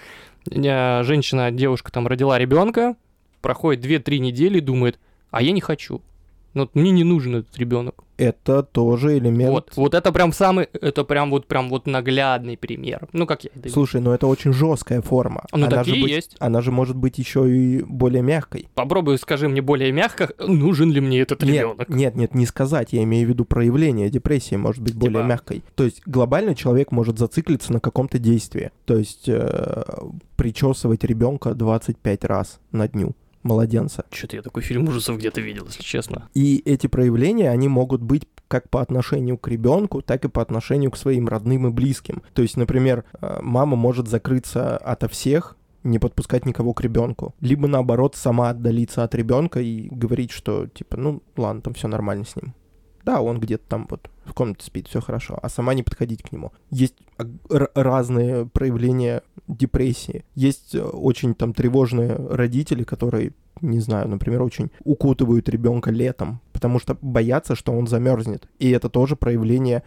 э, 0.49 1.03
женщина, 1.03 1.49
девушка 1.49 1.91
там 1.91 2.07
родила 2.07 2.37
ребенка, 2.37 2.95
проходит 3.41 3.85
2-3 3.85 4.19
недели 4.19 4.57
и 4.57 4.61
думает, 4.61 4.99
а 5.31 5.41
я 5.41 5.51
не 5.51 5.61
хочу. 5.61 6.01
Ну, 6.53 6.63
вот 6.63 6.75
мне 6.75 6.91
не 6.91 7.03
нужен 7.03 7.37
этот 7.37 7.57
ребенок. 7.57 8.03
Это 8.17 8.63
тоже 8.63 9.17
элемент... 9.17 9.51
Вот, 9.51 9.71
вот 9.75 9.93
это 9.93 10.11
прям 10.11 10.33
самый, 10.33 10.65
это 10.73 11.03
прям 11.03 11.29
вот 11.29 11.45
прям 11.47 11.69
вот 11.69 11.85
наглядный 11.85 12.57
пример. 12.57 13.07
Ну, 13.13 13.27
как 13.27 13.43
я 13.43 13.51
это. 13.55 13.69
Слушай, 13.69 14.01
но 14.01 14.13
это 14.13 14.25
очень 14.27 14.53
жесткая 14.53 15.01
форма. 15.01 15.45
Ну, 15.51 15.65
она 15.67 15.77
такие 15.77 15.95
же 15.97 16.01
быть- 16.01 16.11
есть. 16.11 16.35
Она 16.39 16.61
же 16.61 16.71
может 16.71 16.95
быть 16.95 17.19
еще 17.19 17.49
и 17.49 17.83
более 17.83 18.23
мягкой. 18.23 18.67
Попробуй 18.73 19.17
скажи 19.19 19.47
мне 19.47 19.61
более 19.61 19.91
мягко, 19.91 20.29
нужен 20.39 20.91
ли 20.91 20.99
мне 20.99 21.19
этот 21.21 21.43
Нет, 21.43 21.53
ребенок. 21.53 21.89
нет, 21.89 22.15
нет, 22.15 22.33
не 22.33 22.45
сказать. 22.47 22.91
Я 22.91 23.03
имею 23.03 23.27
в 23.27 23.29
виду 23.29 23.45
проявление 23.45 24.09
депрессии 24.09 24.55
может 24.55 24.81
быть 24.81 24.95
более 24.95 25.17
Типа- 25.19 25.27
мягкой. 25.27 25.63
То 25.75 25.83
есть 25.83 26.01
глобально 26.05 26.55
человек 26.55 26.91
может 26.91 27.19
зациклиться 27.19 27.71
на 27.71 27.79
каком-то 27.79 28.17
действии. 28.17 28.71
То 28.85 28.97
есть 28.97 29.29
э, 29.29 29.83
причесывать 30.35 31.03
ребенка 31.03 31.53
25 31.53 32.23
раз 32.25 32.59
на 32.71 32.87
дню 32.87 33.15
младенца. 33.47 34.05
Что-то 34.11 34.35
я 34.35 34.41
такой 34.41 34.63
фильм 34.63 34.87
ужасов 34.87 35.17
где-то 35.17 35.41
видел, 35.41 35.65
если 35.65 35.83
честно. 35.83 36.29
И 36.33 36.61
эти 36.65 36.87
проявления, 36.87 37.49
они 37.49 37.67
могут 37.67 38.01
быть 38.01 38.23
как 38.47 38.69
по 38.69 38.81
отношению 38.81 39.37
к 39.37 39.47
ребенку, 39.47 40.01
так 40.01 40.25
и 40.25 40.29
по 40.29 40.41
отношению 40.41 40.91
к 40.91 40.97
своим 40.97 41.27
родным 41.27 41.67
и 41.67 41.71
близким. 41.71 42.23
То 42.33 42.41
есть, 42.41 42.57
например, 42.57 43.03
э, 43.21 43.39
мама 43.41 43.75
может 43.75 44.07
закрыться 44.07 44.77
ото 44.77 45.09
всех, 45.09 45.57
не 45.83 45.99
подпускать 45.99 46.45
никого 46.45 46.73
к 46.73 46.81
ребенку. 46.81 47.35
Либо 47.39 47.67
наоборот, 47.67 48.15
сама 48.15 48.49
отдалиться 48.49 49.03
от 49.03 49.15
ребенка 49.15 49.59
и 49.59 49.87
говорить, 49.89 50.31
что 50.31 50.67
типа, 50.67 50.97
ну 50.97 51.23
ладно, 51.35 51.61
там 51.61 51.73
все 51.73 51.87
нормально 51.87 52.25
с 52.25 52.35
ним. 52.35 52.53
Да, 53.05 53.21
он 53.21 53.39
где-то 53.39 53.63
там 53.67 53.87
вот 53.89 54.09
в 54.27 54.33
комнате 54.33 54.65
спит, 54.65 54.87
все 54.87 55.01
хорошо, 55.01 55.39
а 55.41 55.49
сама 55.49 55.73
не 55.73 55.83
подходить 55.83 56.21
к 56.21 56.31
нему. 56.31 56.51
Есть 56.69 56.95
разные 57.47 58.45
проявления 58.45 59.21
депрессии. 59.47 60.23
Есть 60.35 60.75
э, 60.75 60.81
очень 60.81 61.33
там 61.33 61.53
тревожные 61.53 62.13
родители, 62.15 62.83
которые, 62.83 63.31
не 63.61 63.79
знаю, 63.79 64.07
например, 64.07 64.41
очень 64.43 64.69
укутывают 64.83 65.49
ребенка 65.49 65.91
летом, 65.91 66.39
потому 66.53 66.79
что 66.79 66.97
боятся, 67.01 67.55
что 67.55 67.71
он 67.71 67.87
замерзнет. 67.87 68.47
И 68.59 68.69
это 68.69 68.89
тоже 68.89 69.15
проявление 69.15 69.83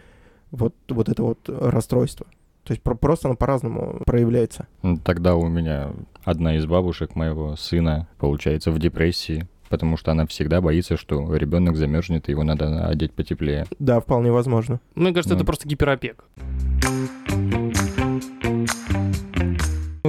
вот, 0.50 0.74
вот 0.88 1.08
этого 1.08 1.28
вот 1.28 1.48
расстройства. 1.48 2.26
То 2.64 2.72
есть 2.72 2.82
про- 2.82 2.94
просто 2.94 3.28
оно 3.28 3.36
по-разному 3.36 4.02
проявляется. 4.04 4.66
Тогда 5.04 5.34
у 5.36 5.48
меня 5.48 5.92
одна 6.24 6.56
из 6.56 6.66
бабушек 6.66 7.14
моего 7.16 7.56
сына, 7.56 8.08
получается, 8.18 8.70
в 8.70 8.78
депрессии, 8.78 9.46
потому 9.70 9.96
что 9.96 10.10
она 10.10 10.26
всегда 10.26 10.60
боится, 10.60 10.98
что 10.98 11.34
ребенок 11.34 11.76
замерзнет, 11.76 12.28
и 12.28 12.32
его 12.32 12.42
надо 12.42 12.86
одеть 12.86 13.12
потеплее. 13.12 13.64
Да, 13.78 14.00
вполне 14.00 14.30
возможно. 14.30 14.80
Мне 14.94 15.14
кажется, 15.14 15.30
Ну. 15.34 15.36
это 15.36 15.46
просто 15.46 15.66
гиперопека. 15.68 16.24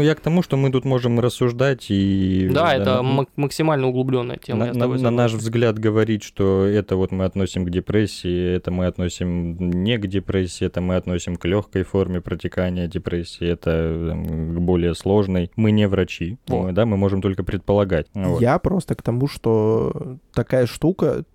Ну, 0.02 0.08
я 0.08 0.16
к 0.16 0.20
тому, 0.20 0.42
что 0.42 0.58
мы 0.58 0.72
тут 0.72 0.84
можем 0.86 1.20
рассуждать 1.20 1.86
и... 1.92 2.50
Да, 2.52 2.74
это 2.74 3.04
на- 3.04 3.04
мак- 3.04 3.30
максимально 3.36 3.88
углубленная 3.88 4.38
тема. 4.38 4.66
на, 4.66 4.74
на- 4.74 4.88
на 4.98 5.12
наш 5.12 5.34
взгляд 5.34 5.78
говорить, 5.78 6.24
что 6.24 6.66
это 6.66 6.96
вот 6.96 7.12
мы 7.12 7.26
относим 7.26 7.66
к 7.66 7.70
депрессии, 7.70 8.56
это 8.56 8.72
мы 8.72 8.88
относим 8.88 9.56
не 9.84 9.98
к 10.00 10.08
депрессии, 10.08 10.66
это 10.66 10.82
мы 10.82 10.96
относим 10.96 11.36
к 11.36 11.46
легкой 11.46 11.84
форме 11.84 12.20
протекания 12.20 12.88
депрессии, 12.88 13.48
это 13.48 14.08
там, 14.10 14.56
к 14.56 14.60
более 14.60 14.96
сложной. 14.96 15.52
Мы 15.56 15.72
не 15.72 15.88
врачи, 15.88 16.38
Вот. 16.48 16.64
мы, 16.64 16.72
да, 16.72 16.86
мы 16.88 16.98
можем 16.98 17.22
только 17.22 17.44
предполагать. 17.44 18.08
Вот. 18.16 18.42
Я 18.42 18.58
просто 18.58 18.96
к 18.96 19.04
тому, 19.04 19.28
что 19.28 20.18
такая 20.34 20.66
штука, 20.66 21.26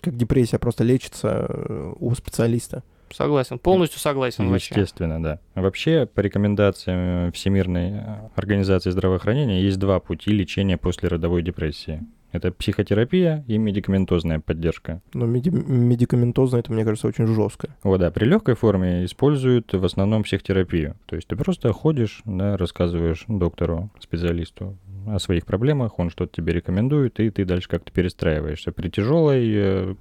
как 0.00 0.16
депрессия, 0.16 0.58
просто 0.58 0.82
лечится 0.82 1.46
э, 1.48 1.92
у 2.00 2.12
специалиста. 2.16 2.82
Согласен, 3.12 3.58
полностью 3.58 4.00
согласен 4.00 4.48
вообще. 4.48 4.74
Естественно, 4.74 5.22
да. 5.22 5.38
Вообще, 5.54 6.06
по 6.06 6.20
рекомендациям 6.20 7.32
Всемирной 7.32 7.90
э, 7.92 8.02
организации 8.34 8.90
здравоохранения, 8.90 9.62
есть 9.62 9.78
два 9.78 10.00
пути 10.00 10.30
лечения 10.30 10.76
после 10.76 11.08
родовой 11.08 11.42
депрессии. 11.42 12.02
Это 12.32 12.52
психотерапия 12.52 13.44
и 13.46 13.56
медикаментозная 13.56 14.40
поддержка. 14.40 15.00
Но 15.14 15.24
меди- 15.26 15.48
медикаментозно 15.50 16.58
это, 16.58 16.72
мне 16.72 16.84
кажется, 16.84 17.06
очень 17.06 17.26
жестко. 17.26 17.68
Вот, 17.82 18.00
да, 18.00 18.10
при 18.10 18.24
легкой 18.26 18.56
форме 18.56 19.04
используют 19.06 19.72
в 19.72 19.84
основном 19.84 20.22
психотерапию. 20.24 20.96
То 21.06 21.16
есть 21.16 21.28
ты 21.28 21.36
просто 21.36 21.72
ходишь, 21.72 22.20
да, 22.26 22.56
рассказываешь 22.56 23.24
доктору, 23.28 23.90
специалисту 24.00 24.76
о 25.06 25.18
своих 25.18 25.46
проблемах, 25.46 25.98
он 25.98 26.10
что-то 26.10 26.34
тебе 26.34 26.52
рекомендует, 26.52 27.20
и 27.20 27.30
ты 27.30 27.44
дальше 27.44 27.68
как-то 27.68 27.92
перестраиваешься. 27.92 28.72
При 28.72 28.88
тяжелой 28.90 29.52
э, 29.54 29.94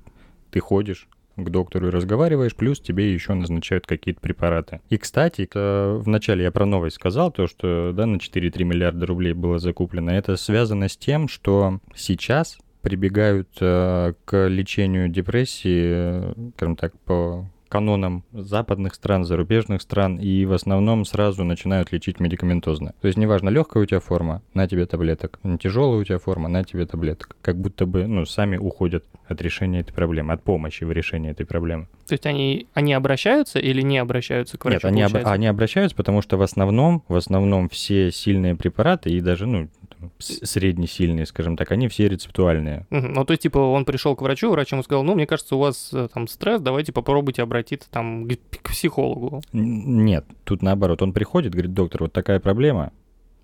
ты 0.52 0.60
ходишь 0.60 1.08
к 1.36 1.50
доктору 1.50 1.88
и 1.88 1.91
разговариваешь, 1.91 2.56
плюс 2.56 2.80
тебе 2.80 3.13
еще 3.13 3.34
назначают 3.34 3.88
какие-то 3.88 4.21
препараты. 4.21 4.82
И, 4.89 4.98
кстати, 4.98 5.50
вначале 5.54 6.43
я 6.43 6.52
про 6.52 6.65
новость 6.65 6.95
сказал, 6.95 7.32
то, 7.32 7.48
что 7.48 7.91
да, 7.93 8.06
на 8.06 8.17
4,3 8.17 8.63
миллиарда 8.63 9.06
рублей 9.06 9.34
было 9.34 9.60
закуплено. 9.60 10.12
Это 10.12 10.36
связано 10.38 10.88
с 10.88 10.98
тем, 10.98 11.28
что 11.28 11.80
сейчас 11.95 12.58
прибегают 12.82 13.50
э, 13.60 14.13
к 14.26 14.48
лечению 14.48 15.10
депрессии, 15.10 15.84
э, 15.86 16.34
скажем 16.56 16.76
так, 16.76 16.93
по 17.00 17.50
канонам 17.69 18.23
западных 18.32 18.95
стран, 18.95 19.25
зарубежных 19.25 19.82
стран, 19.82 20.17
и 20.17 20.45
в 20.45 20.54
основном 20.54 21.06
сразу 21.06 21.43
начинают 21.43 21.91
лечить 21.91 22.19
медикаментозно. 22.19 22.93
То 23.01 23.08
есть 23.08 23.17
неважно, 23.17 23.49
легкая 23.49 23.84
у 23.84 23.86
тебя 23.86 23.99
форма, 23.99 24.41
на 24.54 24.67
тебе 24.67 24.86
таблеток, 24.86 25.39
тяжелая 25.60 25.99
у 25.99 26.04
тебя 26.04 26.19
форма, 26.19 26.47
на 26.49 26.63
тебе 26.63 26.86
таблеток. 26.86 27.36
Как 27.41 27.58
будто 27.58 27.86
бы, 27.86 28.08
ну, 28.08 28.25
сами 28.25 28.58
уходят 28.58 29.04
от 29.28 29.41
решения 29.41 29.80
этой 29.80 29.93
проблемы, 29.93 30.34
от 30.34 30.43
помощи 30.43 30.84
в 30.84 30.91
решении 30.91 31.32
этой 31.32 31.45
проблемы. 31.45 31.88
То 32.08 32.13
есть 32.13 32.25
они, 32.25 32.67
они 32.73 32.93
обращаются 32.93 33.60
или 33.60 33.82
не 33.82 33.97
обращаются 33.97 34.58
к 34.58 34.65
врачу? 34.65 34.75
Нет, 34.78 34.86
они, 34.86 35.01
об- 35.01 35.28
они 35.28 35.47
обращаются, 35.47 35.95
потому 35.97 36.21
что 36.21 36.38
в 36.38 36.41
основном, 36.43 37.04
в 37.08 37.15
основном 37.15 37.69
все 37.69 38.12
сильные 38.12 38.56
препараты 38.56 39.10
и 39.10 39.19
даже, 39.21 39.47
ну, 39.47 39.69
там, 40.00 40.12
среднесильные, 40.20 41.26
скажем 41.26 41.58
так, 41.58 41.72
они 41.72 41.88
все 41.88 42.08
рецептуальные. 42.08 42.86
Ну, 42.90 43.26
то 43.26 43.32
есть, 43.32 43.44
типа, 43.44 43.58
он 43.58 43.86
пришел 43.86 44.16
к 44.16 44.22
врачу, 44.22 44.52
врач 44.52 44.72
ему 44.72 44.84
сказал, 44.84 45.04
ну, 45.04 45.16
мне 45.16 45.28
кажется, 45.28 45.56
у 45.56 45.60
вас 45.60 45.92
э, 45.94 46.08
там 46.14 46.28
стресс, 46.28 46.62
давайте 46.62 46.92
попробуйте 46.92 47.42
обратиться 47.44 47.90
там 47.90 48.28
к, 48.28 48.38
к 48.62 48.70
психологу. 48.70 49.42
Нет, 49.54 50.26
тут 50.44 50.62
наоборот, 50.62 51.02
он 51.02 51.14
приходит, 51.14 51.54
говорит, 51.54 51.74
доктор, 51.74 52.04
вот 52.04 52.14
такая 52.14 52.40
проблема, 52.40 52.92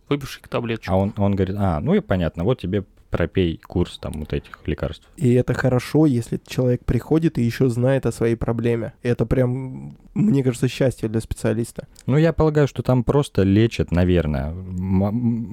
Выпиши 0.10 0.42
таблеточку. 0.42 0.94
а 0.94 0.98
он, 0.98 1.14
он 1.18 1.36
говорит, 1.36 1.56
а, 1.58 1.80
ну 1.80 1.94
и 1.94 2.02
понятно, 2.02 2.44
вот 2.44 2.60
тебе 2.60 2.84
пропей 3.12 3.58
курс 3.58 4.00
там 4.00 4.13
вот 4.15 4.34
этих 4.34 4.60
лекарств. 4.65 5.08
И 5.17 5.34
это 5.34 5.54
хорошо, 5.54 6.06
если 6.06 6.39
человек 6.47 6.84
приходит 6.86 7.38
и 7.38 7.43
еще 7.43 7.69
знает 7.69 8.06
о 8.06 8.12
своей 8.12 8.36
проблеме. 8.36 8.93
Это 9.04 9.26
прям, 9.26 9.97
мне 10.13 10.43
кажется, 10.43 10.67
счастье 10.67 11.10
для 11.10 11.21
специалиста. 11.21 11.88
Ну, 12.08 12.17
я 12.17 12.34
полагаю, 12.34 12.67
что 12.67 12.82
там 12.82 13.04
просто 13.04 13.43
лечат, 13.43 13.91
наверное, 13.91 14.52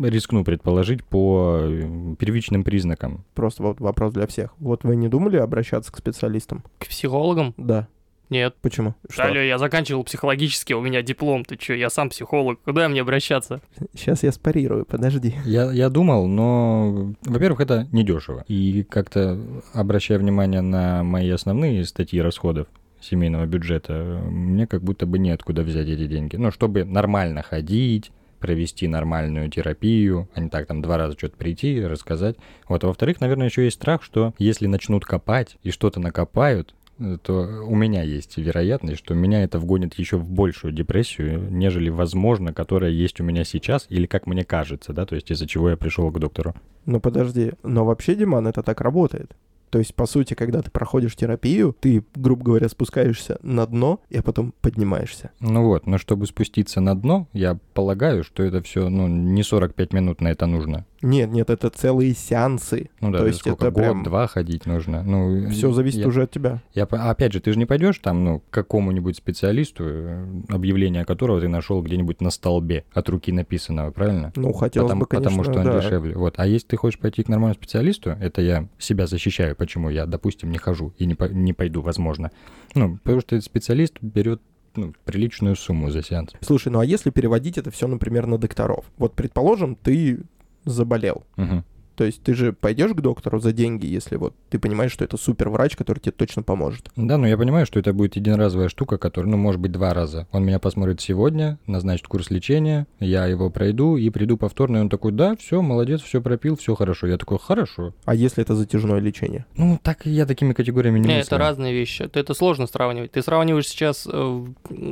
рискну 0.03 0.44
предположить, 0.44 1.05
по 1.05 1.59
э, 1.61 2.14
первичным 2.18 2.64
признакам. 2.64 3.25
Просто 3.35 3.62
вот 3.62 3.81
вопрос 3.81 4.14
для 4.14 4.27
всех. 4.27 4.55
Вот 4.59 4.85
вы 4.85 4.97
не 4.97 5.09
думали 5.09 5.37
обращаться 5.37 5.92
к 5.92 5.99
специалистам? 5.99 6.62
К 6.79 6.87
психологам? 6.87 7.55
Да. 7.57 7.88
Нет. 8.31 8.57
Почему? 8.61 8.95
Что? 9.09 9.25
Алло, 9.25 9.41
я 9.41 9.59
заканчивал 9.59 10.05
психологический, 10.05 10.75
у 10.75 10.81
меня 10.81 11.03
диплом, 11.03 11.45
ты 11.45 11.57
чё, 11.57 11.75
я 11.75 11.91
сам 11.91 12.11
психолог, 12.11 12.61
куда 12.62 12.88
мне 12.88 13.01
обращаться? 13.01 13.61
Сейчас 13.95 14.23
я 14.23 14.33
спарирую, 14.33 14.85
подожди. 14.85 15.35
Я, 15.45 15.73
я 15.73 15.88
думал, 15.88 16.27
но, 16.27 17.14
во-первых, 17.25 17.61
это 17.61 17.88
недешево. 17.93 18.45
И 18.49 18.83
как-то, 18.83 19.38
обращая 19.73 20.19
внимание 20.19 20.61
на 20.61 21.03
мои 21.03 21.31
основные 21.31 21.85
статьи 21.85 22.21
расходов 22.21 22.69
семейного 23.01 23.47
бюджета, 23.47 24.21
мне 24.25 24.67
как 24.67 24.83
будто 24.83 25.07
бы 25.07 25.19
неоткуда 25.19 25.62
взять 25.62 25.88
эти 25.88 26.07
деньги. 26.07 26.37
Ну, 26.37 26.51
чтобы 26.51 26.85
нормально 26.85 27.43
ходить, 27.43 28.11
провести 28.38 28.88
нормальную 28.88 29.51
терапию, 29.51 30.29
а 30.35 30.41
не 30.41 30.49
так 30.49 30.67
там 30.67 30.83
два 30.83 30.97
раза 30.97 31.17
что-то 31.17 31.37
прийти, 31.37 31.85
рассказать. 31.85 32.37
Вот, 32.69 32.85
а 32.85 32.88
во-вторых, 32.88 33.21
наверное, 33.21 33.49
еще 33.49 33.64
есть 33.64 33.77
страх, 33.77 34.03
что 34.03 34.35
если 34.38 34.67
начнут 34.67 35.05
копать 35.05 35.57
и 35.62 35.71
что-то 35.71 36.01
накопают, 36.01 36.75
то 37.23 37.65
у 37.67 37.75
меня 37.75 38.03
есть 38.03 38.37
вероятность, 38.37 38.99
что 38.99 39.15
меня 39.15 39.43
это 39.43 39.59
вгонит 39.59 39.95
еще 39.95 40.17
в 40.17 40.31
большую 40.31 40.73
депрессию, 40.73 41.51
нежели, 41.51 41.91
возможно, 41.91 42.53
которая 42.53 42.91
есть 42.91 43.21
у 43.21 43.25
меня 43.25 43.45
сейчас, 43.45 43.87
или 43.89 44.07
как 44.07 44.27
мне 44.27 44.45
кажется, 44.45 44.93
да, 44.93 45.07
то 45.07 45.15
есть 45.15 45.31
из-за 45.31 45.47
чего 45.47 45.71
я 45.71 45.77
пришел 45.77 46.11
к 46.11 46.19
доктору. 46.19 46.55
Ну 46.87 47.01
подожди, 47.01 47.53
но 47.63 47.85
вообще, 47.85 48.15
Диман, 48.15 48.47
это 48.47 48.63
так 48.63 48.81
работает. 48.81 49.37
То 49.71 49.79
есть, 49.79 49.95
по 49.95 50.07
сути, 50.07 50.35
когда 50.35 50.63
ты 50.63 50.71
проходишь 50.71 51.15
терапию, 51.15 51.77
ты, 51.79 52.03
грубо 52.15 52.45
говоря, 52.45 52.69
спускаешься 52.69 53.39
на 53.43 53.67
дно, 53.67 54.01
и 54.09 54.21
потом 54.21 54.55
поднимаешься. 54.61 55.31
Ну 55.41 55.65
вот, 55.65 55.87
но 55.87 55.99
чтобы 55.99 56.27
спуститься 56.27 56.81
на 56.81 56.95
дно, 56.99 57.29
я 57.33 57.59
полагаю, 57.75 58.25
что 58.25 58.43
это 58.43 58.63
все, 58.63 58.89
ну, 58.89 59.09
не 59.09 59.43
45 59.43 59.93
минут 59.93 60.21
на 60.21 60.29
это 60.29 60.47
нужно. 60.47 60.87
Нет, 61.01 61.31
нет, 61.31 61.49
это 61.51 61.71
целые 61.71 62.15
сеансы. 62.15 62.91
Ну 63.01 63.11
да, 63.13 63.19
То 63.19 63.27
есть 63.27 63.41
сколько, 63.41 63.67
это 63.67 63.71
год, 63.75 63.83
прям- 63.83 64.03
два 64.03 64.27
ходить 64.27 64.67
нужно. 64.67 65.03
Ну, 65.03 65.49
Все 65.51 65.73
зависит 65.73 66.01
я- 66.01 66.09
уже 66.09 66.23
от 66.25 66.31
тебя. 66.31 66.61
Я, 66.75 66.85
опять 66.85 67.33
же, 67.33 67.41
ты 67.41 67.53
же 67.53 67.59
не 67.59 67.67
пойдешь 67.67 67.99
там, 67.99 68.25
ну, 68.25 68.41
к 68.41 68.51
какому-нибудь 68.51 69.17
специалисту, 69.17 69.85
э, 69.87 70.27
объявление 70.49 71.05
которого 71.05 71.41
ты 71.41 71.49
нашел 71.49 71.83
где-нибудь 71.83 72.21
на 72.21 72.31
столбе 72.31 72.85
от 72.93 73.09
руки 73.09 73.31
написанного, 73.31 73.91
правильно? 73.91 74.33
Ну, 74.35 74.53
хотелось 74.53 74.89
потому, 74.89 75.01
бы, 75.03 75.07
конечно, 75.07 75.31
потому 75.31 75.45
что 75.45 75.61
он 75.61 75.67
да. 75.67 75.81
дешевле. 75.81 76.17
Вот. 76.17 76.35
А 76.39 76.47
если 76.47 76.69
ты 76.69 76.77
хочешь 76.77 76.99
пойти 76.99 77.23
к 77.23 77.29
нормальному 77.29 77.55
специалисту, 77.55 78.11
это 78.11 78.43
я 78.43 78.69
себя 78.79 79.07
защищаю, 79.07 79.55
почему 79.57 79.91
я, 79.91 80.07
допустим, 80.07 80.51
не 80.51 80.59
хожу 80.59 80.93
и 80.99 81.07
не, 81.07 81.15
по- 81.15 81.29
не 81.29 81.53
пойду, 81.53 81.81
возможно. 81.81 82.31
Ну, 82.75 82.99
потому 82.99 83.21
что 83.21 83.41
специалист 83.41 83.95
берет 84.01 84.41
ну, 84.75 84.93
приличную 85.05 85.57
сумму 85.57 85.91
за 85.91 86.03
сеанс. 86.03 86.33
Слушай, 86.41 86.71
ну 86.71 86.79
а 86.79 86.85
если 86.85 87.11
переводить 87.11 87.59
это 87.59 87.71
все, 87.71 87.89
например, 87.89 88.27
на 88.27 88.39
докторов? 88.39 88.85
Вот, 88.97 89.15
предположим, 89.15 89.75
ты 89.75 90.21
заболел. 90.68 91.24
Мгм. 91.37 91.64
То 91.99 92.05
есть 92.05 92.23
ты 92.23 92.33
же 92.33 92.53
пойдешь 92.53 92.93
к 92.93 93.01
доктору 93.01 93.41
за 93.41 93.53
деньги, 93.53 93.85
если 93.85 94.15
вот 94.15 94.33
ты 94.51 94.61
понимаешь, 94.61 94.93
что 94.93 95.05
это 95.05 95.17
супер 95.17 95.49
врач, 95.49 95.75
который 95.75 95.99
тебе 95.99 96.13
точно 96.13 96.45
поможет. 96.45 96.91
Да, 96.95 97.19
но 97.19 97.27
я 97.27 97.37
понимаю, 97.37 97.67
что 97.67 97.81
это 97.81 97.93
будет 97.93 98.15
единоразовая 98.15 98.69
штука, 98.69 98.99
которая, 98.99 99.29
ну, 99.33 99.37
может 99.37 99.61
быть, 99.61 99.73
два 99.73 99.93
раза. 99.95 100.29
Он 100.31 100.45
меня 100.45 100.61
посмотрит 100.61 101.01
сегодня, 101.01 101.59
назначит 101.67 102.07
курс 102.07 102.31
лечения, 102.31 102.87
я 103.01 103.27
его 103.27 103.51
пройду 103.51 103.97
и 103.97 104.09
приду 104.11 104.37
повторно, 104.37 104.77
и 104.77 104.81
он 104.81 104.89
такой, 104.89 105.11
да, 105.11 105.35
все, 105.35 105.61
молодец, 105.61 106.01
все 106.03 106.23
пропил, 106.23 106.57
все 106.57 106.77
хорошо. 106.77 107.09
Я 107.09 107.19
такой, 107.19 107.41
хорошо. 107.41 107.93
А 108.05 108.15
если 108.15 108.45
это 108.45 108.55
затяжное 108.55 109.01
лечение? 109.01 109.45
Ну, 109.57 109.81
так 109.83 110.07
я 110.07 110.25
такими 110.25 110.53
категориями 110.53 111.01
не 111.01 111.09
Не, 111.09 111.15
мыслю. 111.17 111.27
это 111.27 111.39
разные 111.39 111.75
вещи. 111.75 112.03
Это, 112.03 112.33
сложно 112.33 112.69
сравнивать. 112.69 113.11
Ты 113.11 113.23
сравниваешь 113.23 113.67
сейчас 113.67 114.07
э, 114.09 114.47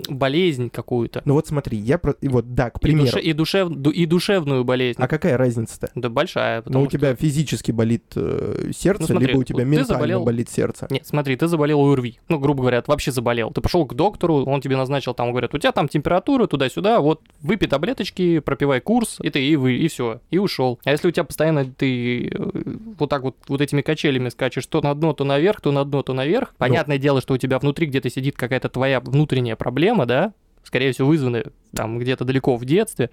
болезнь 0.09 0.71
какую-то. 0.71 1.23
Ну 1.25 1.35
вот 1.35 1.47
смотри, 1.47 1.79
я 1.79 1.99
про... 1.99 2.13
и 2.21 2.29
вот, 2.29 2.55
да, 2.55 2.71
к 2.71 2.79
И, 2.79 2.81
примеру. 2.81 3.07
душе- 3.07 3.21
и, 3.21 3.33
душев- 3.33 3.69
ду- 3.75 3.91
и 3.91 4.07
душевную 4.07 4.65
болезнь. 4.65 4.99
А 5.01 5.07
какая 5.09 5.37
разница-то? 5.37 5.91
Да 5.95 6.09
большая. 6.09 6.59
Ну, 6.59 6.65
потому 6.65 6.85
у 6.87 6.89
тебя 6.97 7.15
физически 7.15 7.73
болит 7.73 8.05
э, 8.17 8.71
сердце, 8.75 9.03
Ну, 9.03 9.07
смотри, 9.09 9.29
либо 9.29 9.39
у 9.39 9.45
тебя 9.45 9.59
вот 9.59 9.65
ментально 9.65 10.05
заболел- 10.05 10.25
болит 10.25 10.49
сердце. 10.51 10.87
Нет, 10.91 11.07
смотри, 11.07 11.37
ты 11.37 11.47
заболел 11.47 11.81
ОРВИ. 11.81 12.19
Ну, 12.29 12.39
грубо 12.39 12.61
говоря, 12.63 12.83
вообще 12.87 13.13
заболел. 13.13 13.51
Ты 13.51 13.61
пошел 13.61 13.85
к 13.87 13.95
доктору, 13.95 14.45
он 14.45 14.61
тебе 14.61 14.77
назначил, 14.77 15.15
там, 15.15 15.31
говорят, 15.31 15.55
у 15.55 15.59
тебя 15.59 15.73
там 15.73 15.89
температура 15.89 16.47
туда-сюда, 16.47 17.01
вот 17.01 17.23
выпей 17.41 17.69
таблеточки, 17.69 18.39
пропивай 18.41 18.81
курс, 18.81 19.19
и 19.23 19.31
ты, 19.31 19.45
и 19.45 19.57
вы, 19.57 19.77
и 19.77 19.89
все, 19.89 20.21
и 20.31 20.39
ушел. 20.39 20.79
А 20.85 20.91
если 20.91 21.09
у 21.09 21.11
тебя 21.11 21.25
постоянно 21.25 21.65
ты 21.65 22.29
э, 22.29 22.51
вот 22.99 23.09
так 23.11 23.23
вот, 23.23 23.37
вот 23.49 23.61
этими 23.61 23.83
качелями 23.83 24.29
скачешь, 24.29 24.67
то 24.67 24.81
на 24.81 24.95
дно, 24.95 25.13
то 25.13 25.25
наверх, 25.25 25.61
то 25.61 25.73
на 25.73 25.85
дно, 25.85 26.03
то 26.03 26.13
наверх, 26.13 26.55
понятное 26.59 26.99
дело, 26.99 27.21
что 27.21 27.35
у 27.35 27.39
тебя 27.39 27.59
внутри 27.59 27.87
где-то 27.87 28.11
сидит 28.11 28.37
какая-то 28.37 28.69
твоя 28.69 29.01
внутренняя 29.01 29.57
проблема, 29.57 30.07
да, 30.07 30.33
скорее 30.67 30.93
всего, 30.93 31.09
вызванная 31.09 31.47
там 31.75 31.99
где-то 31.99 32.25
далеко 32.25 32.57
в 32.57 32.65
детстве, 32.65 33.11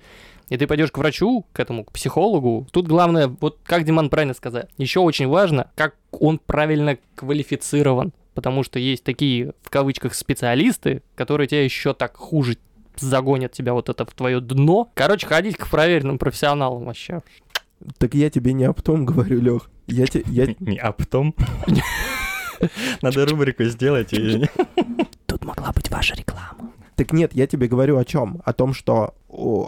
и 0.49 0.57
ты 0.57 0.67
пойдешь 0.67 0.91
к 0.91 0.97
врачу, 0.97 1.45
к 1.53 1.59
этому, 1.59 1.85
к 1.85 1.91
психологу. 1.91 2.67
Тут 2.71 2.87
главное, 2.87 3.27
вот 3.27 3.59
как 3.63 3.83
Диман 3.83 4.09
правильно 4.09 4.33
сказал, 4.33 4.63
еще 4.77 4.99
очень 4.99 5.27
важно, 5.27 5.71
как 5.75 5.95
он 6.11 6.39
правильно 6.39 6.97
квалифицирован. 7.15 8.13
Потому 8.33 8.63
что 8.63 8.79
есть 8.79 9.03
такие, 9.03 9.53
в 9.61 9.69
кавычках, 9.69 10.15
специалисты, 10.15 11.03
которые 11.13 11.47
тебя 11.47 11.63
еще 11.63 11.93
так 11.93 12.17
хуже 12.17 12.57
загонят 12.97 13.51
тебя 13.51 13.73
вот 13.73 13.89
это 13.89 14.05
в 14.05 14.13
твое 14.13 14.39
дно. 14.41 14.91
Короче, 14.95 15.27
ходить 15.27 15.55
к 15.55 15.69
проверенным 15.69 16.17
профессионалам 16.17 16.85
вообще. 16.85 17.21
Так 17.99 18.15
я 18.15 18.31
тебе 18.31 18.53
не 18.53 18.63
об 18.63 18.81
том 18.81 19.05
говорю, 19.05 19.39
Лех. 19.39 19.69
Я, 19.85 20.07
те, 20.07 20.23
я, 20.27 20.47
Не, 20.59 20.77
а 20.77 20.91
потом... 20.91 21.35
Надо 23.01 23.25
рубрику 23.25 23.63
сделать. 23.65 24.13
Тут 25.25 25.45
могла 25.45 25.71
быть 25.73 25.91
ваша 25.91 26.15
реклама. 26.15 26.71
Так 26.95 27.11
нет, 27.13 27.33
я 27.33 27.47
тебе 27.47 27.67
говорю 27.67 27.97
о 27.97 28.05
чем? 28.05 28.41
О 28.45 28.53
том, 28.53 28.73
что, 28.73 29.13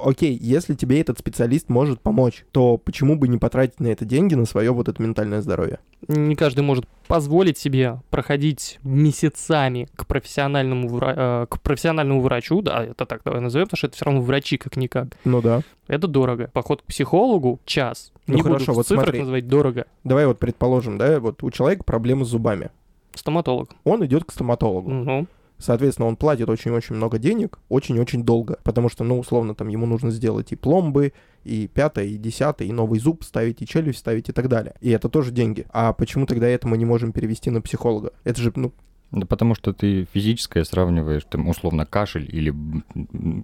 окей, 0.03 0.37
если 0.39 0.75
тебе 0.75 1.01
этот 1.01 1.17
специалист 1.19 1.69
может 1.69 1.99
помочь, 2.01 2.45
то 2.51 2.77
почему 2.77 3.15
бы 3.17 3.27
не 3.27 3.37
потратить 3.37 3.79
на 3.79 3.87
это 3.87 4.05
деньги, 4.05 4.35
на 4.35 4.45
свое 4.45 4.71
вот 4.71 4.89
это 4.89 5.01
ментальное 5.01 5.41
здоровье? 5.41 5.79
Не 6.07 6.35
каждый 6.35 6.61
может 6.61 6.85
позволить 7.07 7.57
себе 7.57 7.99
проходить 8.11 8.79
месяцами 8.83 9.87
к 9.95 10.05
профессиональному, 10.05 10.87
вра- 10.89 11.43
э, 11.43 11.45
к 11.47 11.59
профессиональному 11.61 12.21
врачу, 12.21 12.61
да, 12.61 12.83
это 12.83 13.05
так 13.05 13.21
давай 13.25 13.41
назовем, 13.41 13.65
потому 13.65 13.77
что 13.77 13.87
это 13.87 13.95
все 13.95 14.05
равно 14.05 14.21
врачи 14.21 14.57
как-никак. 14.57 15.07
Ну 15.23 15.41
да. 15.41 15.61
Это 15.87 16.07
дорого. 16.07 16.49
Поход 16.53 16.81
к 16.81 16.85
психологу— 16.85 17.59
час. 17.65 18.11
Ну 18.27 18.35
Не 18.35 18.41
хорошо, 18.41 18.65
буду 18.67 18.75
вот 18.77 18.87
цифрах 18.87 19.05
смотри. 19.05 19.19
называть 19.21 19.47
дорого. 19.47 19.85
Давай 20.03 20.25
вот 20.27 20.37
предположим, 20.39 20.97
да, 20.97 21.19
вот 21.19 21.43
у 21.43 21.51
человека 21.51 21.83
проблемы 21.83 22.25
с 22.25 22.29
зубами. 22.29 22.69
Стоматолог. 23.13 23.69
Он 23.85 24.05
идет 24.05 24.25
к 24.25 24.31
стоматологу. 24.31 24.91
Ну, 24.91 25.27
Соответственно, 25.57 26.07
он 26.07 26.15
платит 26.17 26.49
очень-очень 26.49 26.95
много 26.95 27.17
денег, 27.17 27.59
очень-очень 27.69 28.23
долго, 28.23 28.59
потому 28.63 28.89
что, 28.89 29.03
ну, 29.03 29.17
условно, 29.19 29.55
там 29.55 29.67
ему 29.69 29.85
нужно 29.85 30.11
сделать 30.11 30.51
и 30.51 30.55
пломбы, 30.55 31.13
и 31.43 31.67
пятое, 31.67 32.05
и 32.05 32.17
десятое, 32.17 32.67
и 32.67 32.71
новый 32.71 32.99
зуб 32.99 33.23
ставить, 33.23 33.61
и 33.61 33.67
челюсть 33.67 33.99
ставить, 33.99 34.29
и 34.29 34.31
так 34.31 34.49
далее. 34.49 34.75
И 34.81 34.89
это 34.89 35.07
тоже 35.09 35.31
деньги. 35.31 35.65
А 35.71 35.93
почему 35.93 36.25
тогда 36.25 36.47
это 36.47 36.67
мы 36.67 36.77
не 36.77 36.85
можем 36.85 37.11
перевести 37.13 37.49
на 37.51 37.61
психолога? 37.61 38.11
Это 38.23 38.41
же, 38.41 38.51
ну, 38.55 38.73
Да 39.11 39.25
потому 39.25 39.55
что 39.55 39.71
ты 39.71 40.07
физическое 40.13 40.65
сравниваешь, 40.65 41.23
там, 41.29 41.47
условно, 41.47 41.85
кашель 41.85 42.27
или 42.35 42.53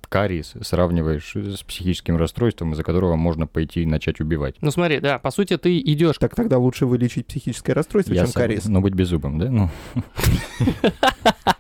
кариес 0.10 0.56
сравниваешь 0.62 1.34
с 1.36 1.64
психическим 1.64 2.18
расстройством, 2.18 2.74
из-за 2.74 2.84
которого 2.84 3.16
можно 3.16 3.48
пойти 3.48 3.84
и 3.84 3.86
начать 3.86 4.20
убивать. 4.20 4.56
ну 4.62 4.72
смотри, 4.72 5.00
да, 5.00 5.18
по 5.20 5.32
сути, 5.32 5.58
ты 5.58 5.80
идешь 5.80 6.18
так 6.18 6.36
тогда 6.36 6.58
лучше 6.58 6.86
вылечить 6.88 7.28
психическое 7.28 7.74
расстройство, 7.74 8.14
чем 8.16 8.26
сог- 8.26 8.34
кариес. 8.34 8.66
Но 8.66 8.82
быть 8.82 8.96
беззубым, 8.96 9.38
да? 9.40 9.50
Ну, 9.50 9.70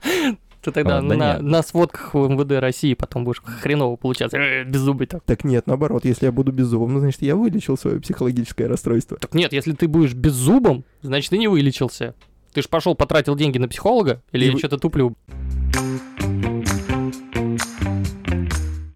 Ты 0.62 0.72
тогда 0.72 1.00
А, 1.00 1.02
да 1.02 1.16
на, 1.16 1.34
нет. 1.34 1.42
на 1.42 1.64
сводках 1.64 2.14
в 2.14 2.28
МВД 2.30 2.52
России 2.62 2.94
потом 2.94 3.24
будешь 3.24 3.42
хреново 3.44 3.96
получаться. 3.96 4.38
Э, 4.38 4.64
Беззубый 4.64 5.08
так. 5.08 5.24
Так 5.24 5.44
нет, 5.44 5.66
наоборот, 5.66 6.06
если 6.06 6.26
я 6.28 6.32
буду 6.32 6.52
беззубым, 6.52 6.94
ну, 6.94 7.00
значит, 7.00 7.22
я 7.24 7.36
вылечил 7.36 7.78
свое 7.78 8.00
психологическое 8.00 8.68
расстройство. 8.68 9.18
Так 9.18 9.34
нет, 9.34 9.54
если 9.54 9.72
ты 9.74 9.88
будешь 9.88 10.14
беззубым, 10.14 10.84
значит, 11.02 11.32
ты 11.32 11.38
не 11.40 11.48
вылечился. 11.48 12.14
Ты 12.54 12.62
ж 12.62 12.68
пошел, 12.68 12.94
потратил 12.96 13.36
деньги 13.36 13.58
на 13.58 13.68
психолога? 13.70 14.22
Или 14.34 14.44
И 14.44 14.48
я 14.48 14.54
вы- 14.54 14.60
что-то 14.60 14.78
туплю? 14.78 15.16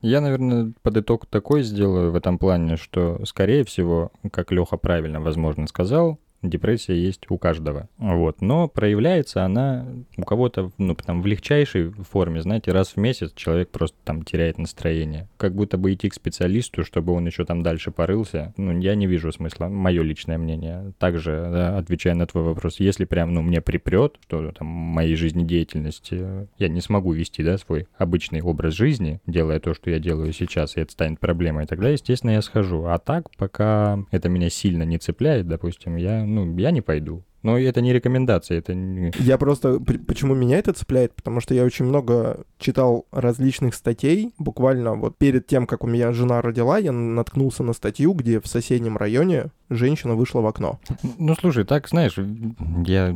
Я, 0.01 0.21
наверное, 0.21 0.71
под 0.83 0.97
итог 0.97 1.25
такой 1.25 1.63
сделаю 1.63 2.11
в 2.11 2.15
этом 2.15 2.37
плане, 2.37 2.77
что, 2.77 3.19
скорее 3.25 3.63
всего, 3.63 4.11
как 4.31 4.51
Леха 4.51 4.77
правильно, 4.77 5.19
возможно, 5.19 5.65
сказал, 5.65 6.19
депрессия 6.41 6.95
есть 6.95 7.25
у 7.29 7.37
каждого. 7.37 7.89
Вот. 7.97 8.41
Но 8.41 8.67
проявляется 8.67 9.43
она 9.43 9.85
у 10.17 10.23
кого-то 10.23 10.71
ну, 10.77 10.95
там, 10.95 11.21
в 11.21 11.25
легчайшей 11.25 11.91
форме. 11.91 12.41
Знаете, 12.41 12.71
раз 12.71 12.89
в 12.89 12.97
месяц 12.97 13.33
человек 13.35 13.69
просто 13.69 13.97
там 14.03 14.23
теряет 14.23 14.57
настроение. 14.57 15.27
Как 15.37 15.53
будто 15.53 15.77
бы 15.77 15.93
идти 15.93 16.09
к 16.09 16.13
специалисту, 16.13 16.83
чтобы 16.83 17.13
он 17.13 17.25
еще 17.25 17.45
там 17.45 17.63
дальше 17.63 17.91
порылся. 17.91 18.53
Ну, 18.57 18.77
я 18.79 18.95
не 18.95 19.07
вижу 19.07 19.31
смысла. 19.31 19.67
Мое 19.67 20.03
личное 20.03 20.37
мнение. 20.37 20.93
Также, 20.99 21.47
да, 21.51 21.77
отвечая 21.77 22.15
на 22.15 22.25
твой 22.25 22.43
вопрос, 22.43 22.79
если 22.79 23.05
прям, 23.05 23.33
ну, 23.33 23.41
мне 23.41 23.61
припрет, 23.61 24.17
что 24.21 24.51
там 24.51 24.67
моей 24.67 25.15
жизнедеятельности 25.15 26.47
я 26.57 26.67
не 26.69 26.81
смогу 26.81 27.13
вести, 27.13 27.43
да, 27.43 27.57
свой 27.57 27.87
обычный 27.97 28.41
образ 28.41 28.73
жизни, 28.73 29.19
делая 29.25 29.59
то, 29.59 29.73
что 29.73 29.89
я 29.89 29.99
делаю 29.99 30.33
сейчас, 30.33 30.77
и 30.77 30.81
это 30.81 30.91
станет 30.91 31.19
проблемой, 31.19 31.65
тогда, 31.65 31.89
естественно, 31.89 32.31
я 32.31 32.41
схожу. 32.41 32.85
А 32.85 32.97
так, 32.97 33.29
пока 33.37 33.99
это 34.11 34.29
меня 34.29 34.49
сильно 34.49 34.83
не 34.83 34.97
цепляет, 34.97 35.47
допустим, 35.47 35.95
я, 35.95 36.23
ну, 36.35 36.57
я 36.57 36.71
не 36.71 36.81
пойду. 36.81 37.23
Но 37.45 37.59
это 37.59 37.79
не 37.79 37.93
рекомендация, 37.93 38.57
это 38.57 38.73
не... 38.73 39.11
Я 39.19 39.37
просто... 39.37 39.79
Почему 39.79 40.33
меня 40.33 40.57
это 40.57 40.73
цепляет? 40.73 41.13
Потому 41.13 41.41
что 41.41 41.53
я 41.53 41.63
очень 41.63 41.85
много 41.85 42.43
читал 42.57 43.05
различных 43.11 43.75
статей. 43.75 44.33
Буквально 44.39 44.95
вот 44.95 45.15
перед 45.15 45.45
тем, 45.45 45.67
как 45.67 45.83
у 45.83 45.87
меня 45.87 46.11
жена 46.11 46.41
родила, 46.41 46.79
я 46.79 46.91
наткнулся 46.91 47.61
на 47.61 47.73
статью, 47.73 48.13
где 48.13 48.39
в 48.39 48.47
соседнем 48.47 48.97
районе 48.97 49.51
женщина 49.69 50.15
вышла 50.15 50.41
в 50.41 50.47
окно. 50.47 50.79
Ну, 51.19 51.35
слушай, 51.35 51.65
так, 51.65 51.87
знаешь, 51.87 52.17
я 52.83 53.15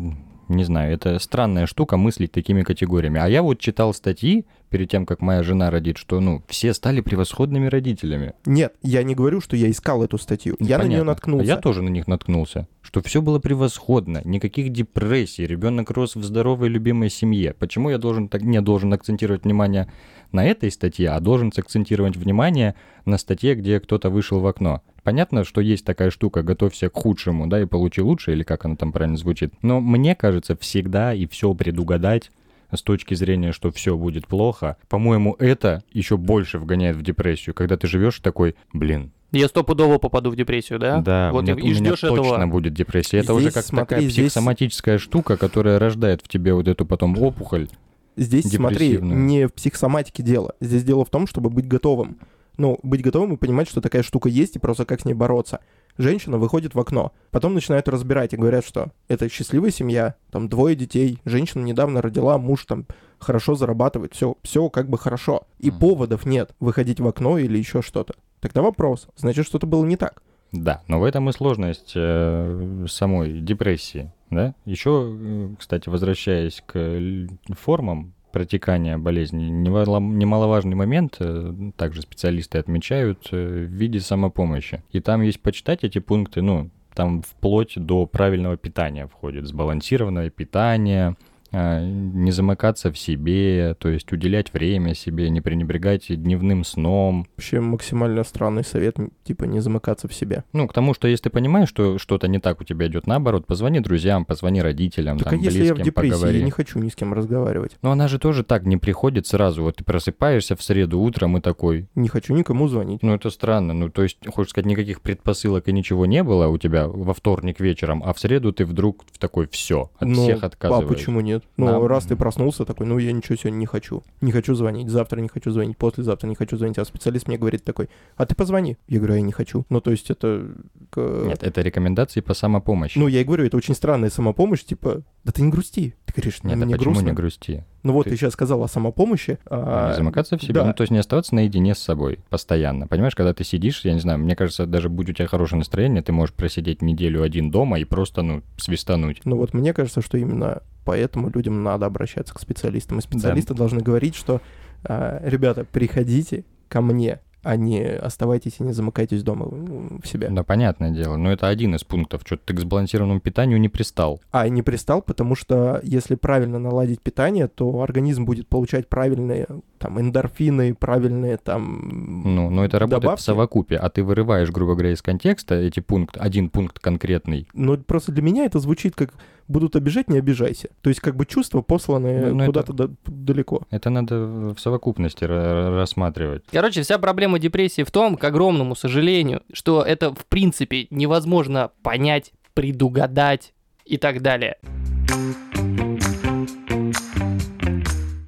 не 0.49 0.63
знаю, 0.63 0.93
это 0.93 1.19
странная 1.19 1.67
штука 1.67 1.95
мыслить 1.95 2.31
такими 2.31 2.63
категориями. 2.63 3.19
А 3.21 3.27
я 3.27 3.43
вот 3.43 3.59
читал 3.59 3.93
статьи 3.93 4.45
перед 4.69 4.89
тем, 4.89 5.05
как 5.05 5.21
моя 5.21 5.43
жена 5.43 5.69
родит, 5.69 5.97
что, 5.97 6.19
ну, 6.19 6.43
все 6.47 6.73
стали 6.73 7.01
превосходными 7.01 7.67
родителями. 7.67 8.33
Нет, 8.45 8.73
я 8.81 9.03
не 9.03 9.15
говорю, 9.15 9.41
что 9.41 9.55
я 9.55 9.69
искал 9.69 10.03
эту 10.03 10.17
статью. 10.17 10.55
Ну, 10.59 10.65
я 10.65 10.77
на 10.77 10.83
нее 10.83 10.89
понятно. 10.89 11.12
наткнулся. 11.12 11.43
А 11.43 11.55
я 11.55 11.57
тоже 11.57 11.81
на 11.83 11.89
них 11.89 12.07
наткнулся. 12.07 12.67
Что 12.81 13.01
все 13.01 13.21
было 13.21 13.39
превосходно, 13.39 14.21
никаких 14.25 14.69
депрессий, 14.71 15.45
ребенок 15.45 15.91
рос 15.91 16.15
в 16.15 16.23
здоровой 16.23 16.69
любимой 16.69 17.09
семье. 17.09 17.53
Почему 17.53 17.89
я 17.91 17.97
должен 17.97 18.27
так 18.27 18.41
не 18.41 18.59
должен 18.62 18.91
акцентировать 18.93 19.43
внимание 19.43 19.91
на 20.31 20.45
этой 20.45 20.71
статье, 20.71 21.09
а 21.09 21.19
должен 21.19 21.51
акцентировать 21.55 22.17
внимание 22.17 22.75
на 23.05 23.17
статье, 23.17 23.55
где 23.55 23.79
кто-то 23.79 24.09
вышел 24.09 24.39
в 24.39 24.47
окно? 24.47 24.81
Понятно, 25.10 25.43
что 25.43 25.60
есть 25.60 25.86
такая 25.86 26.12
штука, 26.12 26.43
готовься 26.43 26.88
к 26.88 26.93
худшему, 26.95 27.48
да, 27.48 27.60
и 27.60 27.65
получи 27.65 28.00
лучше, 28.00 28.32
или 28.32 28.43
как 28.43 28.65
она 28.65 28.76
там 28.76 28.91
правильно 28.91 29.17
звучит. 29.17 29.52
Но 29.63 29.82
мне 29.82 30.13
кажется, 30.13 30.56
всегда 30.56 31.15
и 31.15 31.26
все 31.26 31.52
предугадать 31.56 32.30
с 32.72 32.84
точки 32.84 33.15
зрения, 33.15 33.52
что 33.52 33.72
все 33.72 33.98
будет 33.98 34.28
плохо, 34.28 34.78
по-моему, 34.88 35.36
это 35.39 35.82
еще 35.91 36.15
больше 36.15 36.60
вгоняет 36.60 36.95
в 36.95 37.02
депрессию, 37.02 37.56
когда 37.56 37.76
ты 37.76 37.88
живешь 37.88 38.19
такой, 38.19 38.54
блин, 38.72 39.12
Я 39.32 39.48
стопудово 39.48 39.98
попаду 39.98 40.30
в 40.30 40.36
депрессию, 40.36 40.78
да? 40.78 41.02
Да, 41.02 41.32
Вот 41.32 41.39
у 41.39 41.41
меня, 41.48 41.54
и- 41.54 41.56
у 41.56 41.65
и 41.65 41.69
меня 41.72 41.95
ждёшь 41.95 42.02
точно 42.02 42.34
этого. 42.34 42.45
будет 42.45 42.76
депрессия. 42.76 43.17
Это 43.17 43.34
уже 43.34 43.45
Здесь, 43.45 43.54
как 43.56 43.65
смотри, 43.65 43.86
такая 43.88 44.02
здесь- 44.02 44.13
психосоматическая 44.13 45.00
штука, 45.00 45.38
которая 45.38 45.80
рождает 45.80 46.22
в 46.22 46.28
тебе 46.28 46.54
вот 46.54 46.67
эту 46.67 46.86
потом 46.86 47.19
опухоль. 47.19 47.67
Здесь, 48.15 48.45
смотри, 48.52 49.00
не 49.02 49.48
в 49.48 49.54
психосоматике 49.54 50.22
дело. 50.22 50.54
Здесь 50.60 50.84
дело 50.84 51.04
в 51.04 51.10
том, 51.10 51.26
чтобы 51.26 51.50
быть 51.50 51.67
готовым. 51.67 52.19
Ну, 52.60 52.78
быть 52.84 53.02
готовым 53.02 53.34
и 53.34 53.38
понимать, 53.38 53.69
что 53.69 53.80
такая 53.80 54.04
штука 54.04 54.28
есть, 54.28 54.58
и 54.58 54.60
просто 54.60 54.84
как 54.84 55.00
с 55.00 55.06
ней 55.06 55.13
бороться. 55.13 55.62
Женщина 55.98 56.38
выходит 56.38 56.76
в 56.76 56.80
окно, 56.80 57.13
потом 57.32 57.54
начинают 57.54 57.88
разбирать 57.88 58.34
и 58.34 58.38
говорят, 58.38 58.65
что 58.65 58.91
это 59.08 59.30
счастливая 59.30 59.72
семья, 59.72 60.15
там 60.30 60.50
двое 60.50 60.76
детей, 60.76 61.19
женщина 61.24 61.63
недавно 61.63 62.02
родила, 62.02 62.38
муж 62.38 62.65
там 62.65 62.86
хорошо 63.17 63.56
зарабатывает, 63.56 64.13
все, 64.13 64.36
все 64.43 64.69
как 64.69 64.89
бы 64.89 64.98
хорошо. 64.98 65.48
И 65.58 65.72
поводов 65.72 66.26
нет 66.26 66.54
выходить 66.60 67.00
в 67.00 67.08
окно 67.08 67.38
или 67.38 67.58
еще 67.58 67.82
что-то. 67.82 68.13
Тогда 68.41 68.62
вопрос, 68.62 69.08
значит, 69.15 69.45
что-то 69.45 69.65
было 69.65 69.86
не 69.86 69.95
так. 69.95 70.22
Да, 70.52 70.82
но 70.88 71.00
в 71.00 71.06
этом 71.06 71.30
и 71.30 71.32
сложность 71.32 71.93
э, 71.95 72.86
самой 72.89 73.39
депрессии, 73.39 74.12
да? 74.30 74.54
Еще, 74.65 75.15
э, 75.17 75.50
кстати, 75.58 75.88
возвращаясь 75.88 76.62
к 76.65 76.78
л- 76.78 77.30
формам 77.58 78.13
протекания 78.31 78.97
болезни, 78.97 79.43
немаловажный 79.43 80.75
момент, 80.75 81.17
э, 81.19 81.53
также 81.77 82.01
специалисты 82.01 82.57
отмечают, 82.57 83.29
э, 83.31 83.65
в 83.65 83.71
виде 83.71 83.99
самопомощи. 83.99 84.83
И 84.91 84.99
там 84.99 85.21
есть 85.21 85.41
почитать 85.41 85.83
эти 85.83 85.99
пункты, 85.99 86.41
ну, 86.41 86.69
там 86.93 87.21
вплоть 87.21 87.73
до 87.75 88.05
правильного 88.05 88.57
питания 88.57 89.07
входит, 89.07 89.47
сбалансированное 89.47 90.29
питание, 90.29 91.15
не 91.51 92.31
замыкаться 92.31 92.91
в 92.91 92.97
себе, 92.97 93.75
то 93.79 93.89
есть 93.89 94.12
уделять 94.12 94.53
время 94.53 94.93
себе, 94.93 95.29
не 95.29 95.41
пренебрегать 95.41 96.05
дневным 96.09 96.63
сном, 96.63 97.27
Вообще 97.38 97.59
максимально 97.59 98.23
странный 98.23 98.63
совет, 98.63 98.97
типа 99.23 99.45
не 99.45 99.59
замыкаться 99.59 100.07
в 100.07 100.13
себе. 100.13 100.43
ну, 100.53 100.67
к 100.67 100.73
тому, 100.73 100.93
что 100.93 101.07
если 101.07 101.23
ты 101.23 101.29
понимаешь, 101.29 101.69
что 101.69 101.97
что-то 101.97 102.27
не 102.27 102.39
так 102.39 102.62
у 102.62 102.63
тебя 102.63 102.88
идет, 102.88 103.07
наоборот, 103.07 103.45
позвони 103.47 103.79
друзьям, 103.79 104.25
позвони 104.25 104.62
родителям, 104.62 105.17
Так 105.17 105.27
а 105.27 105.29
там, 105.31 105.39
если 105.39 105.59
я 105.65 105.73
в 105.73 105.77
близким, 105.77 105.83
депрессии, 105.85 106.12
поговори. 106.13 106.39
я 106.39 106.45
не 106.45 106.51
хочу 106.51 106.79
ни 106.79 106.89
с 106.89 106.95
кем 106.95 107.13
разговаривать. 107.13 107.77
Но 107.81 107.91
она 107.91 108.07
же 108.07 108.19
тоже 108.19 108.43
так 108.43 108.65
не 108.65 108.77
приходит 108.77 109.27
сразу. 109.27 109.63
Вот 109.63 109.77
ты 109.77 109.83
просыпаешься 109.83 110.55
в 110.55 110.62
среду 110.63 110.99
утром 110.99 111.38
и 111.38 111.41
такой, 111.41 111.88
Не 111.95 112.07
хочу 112.09 112.33
никому 112.35 112.67
звонить. 112.67 113.01
ну 113.03 113.13
это 113.15 113.29
странно. 113.29 113.73
Ну 113.73 113.89
то 113.89 114.03
есть, 114.03 114.17
хочешь 114.27 114.51
сказать, 114.51 114.65
никаких 114.67 115.01
предпосылок 115.01 115.67
и 115.67 115.71
ничего 115.73 116.05
не 116.05 116.23
было 116.23 116.47
у 116.47 116.57
тебя 116.57 116.88
во 116.88 117.13
вторник 117.13 117.59
вечером, 117.59 118.03
а 118.05 118.13
в 118.13 118.19
среду 118.19 118.53
ты 118.53 118.65
вдруг 118.65 119.03
в 119.12 119.17
такой 119.17 119.47
все, 119.47 119.89
от 119.99 120.07
Ну, 120.07 120.23
всех 120.23 120.43
А 120.43 120.47
отказываешь. 120.47 120.88
почему 120.88 121.21
нет? 121.21 121.38
Ну, 121.58 121.65
Да. 121.65 121.88
раз 121.88 122.06
ты 122.06 122.15
проснулся 122.15 122.65
такой, 122.65 122.86
ну, 122.86 122.97
я 122.97 123.12
ничего 123.12 123.36
сегодня 123.36 123.58
не 123.58 123.65
хочу. 123.65 124.04
Не 124.21 124.32
хочу 124.32 124.56
звонить, 124.56 124.89
завтра 124.89 125.19
не 125.21 125.28
хочу 125.28 125.52
звонить, 125.52 125.78
послезавтра 125.78 126.28
не 126.28 126.36
хочу 126.36 126.58
звонить. 126.58 126.78
А 126.78 126.86
специалист 126.86 127.28
мне 127.28 127.38
говорит 127.38 127.63
такой, 127.63 127.89
а 128.17 128.25
ты 128.25 128.36
позвони. 128.36 128.78
Я 128.88 128.97
говорю, 128.99 129.13
«А 129.13 129.17
я 129.17 129.21
не 129.21 129.32
хочу. 129.32 129.65
Ну, 129.69 129.82
то 129.82 129.91
есть 129.91 130.12
это... 130.12 130.47
Нет, 130.95 131.43
это 131.43 131.62
рекомендации 131.62 132.21
по 132.21 132.34
самопомощи. 132.34 132.97
Ну, 132.97 133.08
я 133.08 133.21
и 133.21 133.23
говорю, 133.23 133.45
это 133.45 133.58
очень 133.58 133.75
странная 133.75 134.10
самопомощь, 134.10 134.63
типа, 134.63 135.04
да 135.23 135.32
ты 135.32 135.41
не 135.41 135.49
грусти. 135.52 135.95
Ты 136.06 136.13
говоришь, 136.13 136.43
Нет, 136.43 136.58
а 136.58 136.65
почему 136.65 136.78
грустно. 136.78 137.06
не 137.08 137.13
грусти? 137.13 137.65
Ну 137.83 137.93
вот, 137.93 138.03
Ты- 138.05 138.11
ты 138.11 138.17
сейчас 138.17 138.33
сказал 138.33 138.63
о 138.63 138.67
самопомощи. 138.67 139.37
а, 139.49 139.93
замыкаться 139.95 140.37
в 140.37 140.41
себе, 140.41 140.55
да. 140.55 140.65
ну, 140.65 140.73
то 140.73 140.81
есть 140.81 140.91
не 140.91 140.97
оставаться 140.97 141.33
наедине 141.35 141.75
с 141.75 141.79
собой 141.79 142.19
постоянно. 142.29 142.87
Понимаешь, 142.87 143.15
когда 143.15 143.33
ты 143.33 143.43
сидишь, 143.43 143.81
я 143.85 143.93
не 143.93 143.99
знаю, 143.99 144.19
мне 144.19 144.35
кажется, 144.35 144.65
даже 144.65 144.89
будь 144.89 145.09
у 145.09 145.13
тебя 145.13 145.27
хорошее 145.27 145.59
настроение, 145.59 146.01
ты 146.01 146.11
можешь 146.11 146.33
просидеть 146.35 146.81
неделю 146.81 147.23
один 147.23 147.51
дома 147.51 147.79
и 147.79 147.85
просто, 147.85 148.21
ну, 148.21 148.41
свистануть. 148.57 149.21
Ну 149.25 149.37
вот 149.37 149.53
мне 149.53 149.73
кажется, 149.73 150.01
что 150.01 150.17
именно 150.17 150.61
поэтому 150.83 151.29
людям 151.29 151.63
надо 151.63 151.85
обращаться 151.85 152.33
к 152.33 152.39
специалистам. 152.41 152.99
И 152.99 153.01
специалисты 153.01 153.53
должны 153.53 153.81
говорить, 153.81 154.15
что 154.15 154.41
а, 154.83 155.21
ребята, 155.23 155.65
приходите 155.65 156.45
ко 156.67 156.81
мне, 156.81 157.19
а 157.43 157.56
не 157.56 157.84
оставайтесь 157.84 158.56
и 158.60 158.63
не 158.63 158.73
замыкайтесь 158.73 159.23
дома 159.23 159.45
в 159.47 160.06
себе. 160.06 160.30
Да, 160.30 160.43
понятное 160.43 160.91
дело, 160.91 161.15
но 161.15 161.32
это 161.32 161.47
один 161.47 161.75
из 161.75 161.84
пунктов, 161.84 162.21
что 162.25 162.38
ты 162.38 162.54
к 162.54 162.60
сбалансированному 162.60 163.19
питанию 163.19 163.60
не 163.60 163.69
пристал. 163.69 164.19
А 164.32 164.47
не 164.49 164.62
пристал, 164.62 165.02
потому 165.02 165.36
что 165.36 165.80
если 165.84 166.15
правильно 166.15 166.60
наладить 166.60 167.02
питание, 167.02 167.47
то 167.47 167.82
организм 167.82 168.25
будет 168.25 168.47
получать 168.47 168.88
правильные 168.88 169.47
там 169.78 169.99
эндорфины, 169.99 170.73
правильные 170.75 171.38
там 171.38 172.23
Ну, 172.25 172.49
но 172.49 172.65
это 172.65 172.80
работает 172.80 173.04
добавки. 173.04 173.21
в 173.21 173.23
совокупе, 173.23 173.78
а 173.78 173.89
ты 173.89 174.04
вырываешь, 174.04 174.49
грубо 174.52 174.73
говоря, 174.73 174.91
из 174.91 175.02
контекста 175.02 175.56
эти 175.56 175.80
пункт, 175.80 176.17
один 176.19 176.49
пункт 176.49 176.80
конкретный. 176.80 177.47
Но 177.54 177.78
просто 177.78 178.12
для 178.12 178.21
меня 178.21 178.45
это 178.45 178.60
звучит 178.60 178.95
как 178.95 179.13
будут 179.49 179.75
обижать, 179.75 180.09
не 180.09 180.17
обижайся. 180.19 180.69
То 180.81 180.89
есть 180.89 181.01
как 181.01 181.15
бы 181.17 181.25
чувства 181.25 181.62
посланы 181.62 182.21
Ну, 182.21 182.35
ну, 182.35 182.43
это- 182.43 182.45
куда-то 182.45 182.73
да- 182.73 182.89
далеко. 183.05 183.63
Это 183.71 183.89
надо 183.89 184.15
в 184.53 184.57
совокупности 184.59 185.25
ра- 185.25 185.75
рассматривать. 185.75 186.43
Короче, 186.51 186.83
вся 186.83 186.97
проблема 186.97 187.39
депрессии 187.39 187.83
в 187.83 187.91
том, 187.91 188.15
к 188.15 188.23
огромному 188.23 188.75
сожалению, 188.75 189.41
что 189.51 189.81
это 189.81 190.13
в 190.13 190.25
принципе 190.27 190.88
невозможно 190.91 191.71
понять, 191.83 192.31
предугадать 192.53 193.53
и 193.85 193.97
так 193.97 194.21
далее. 194.21 194.55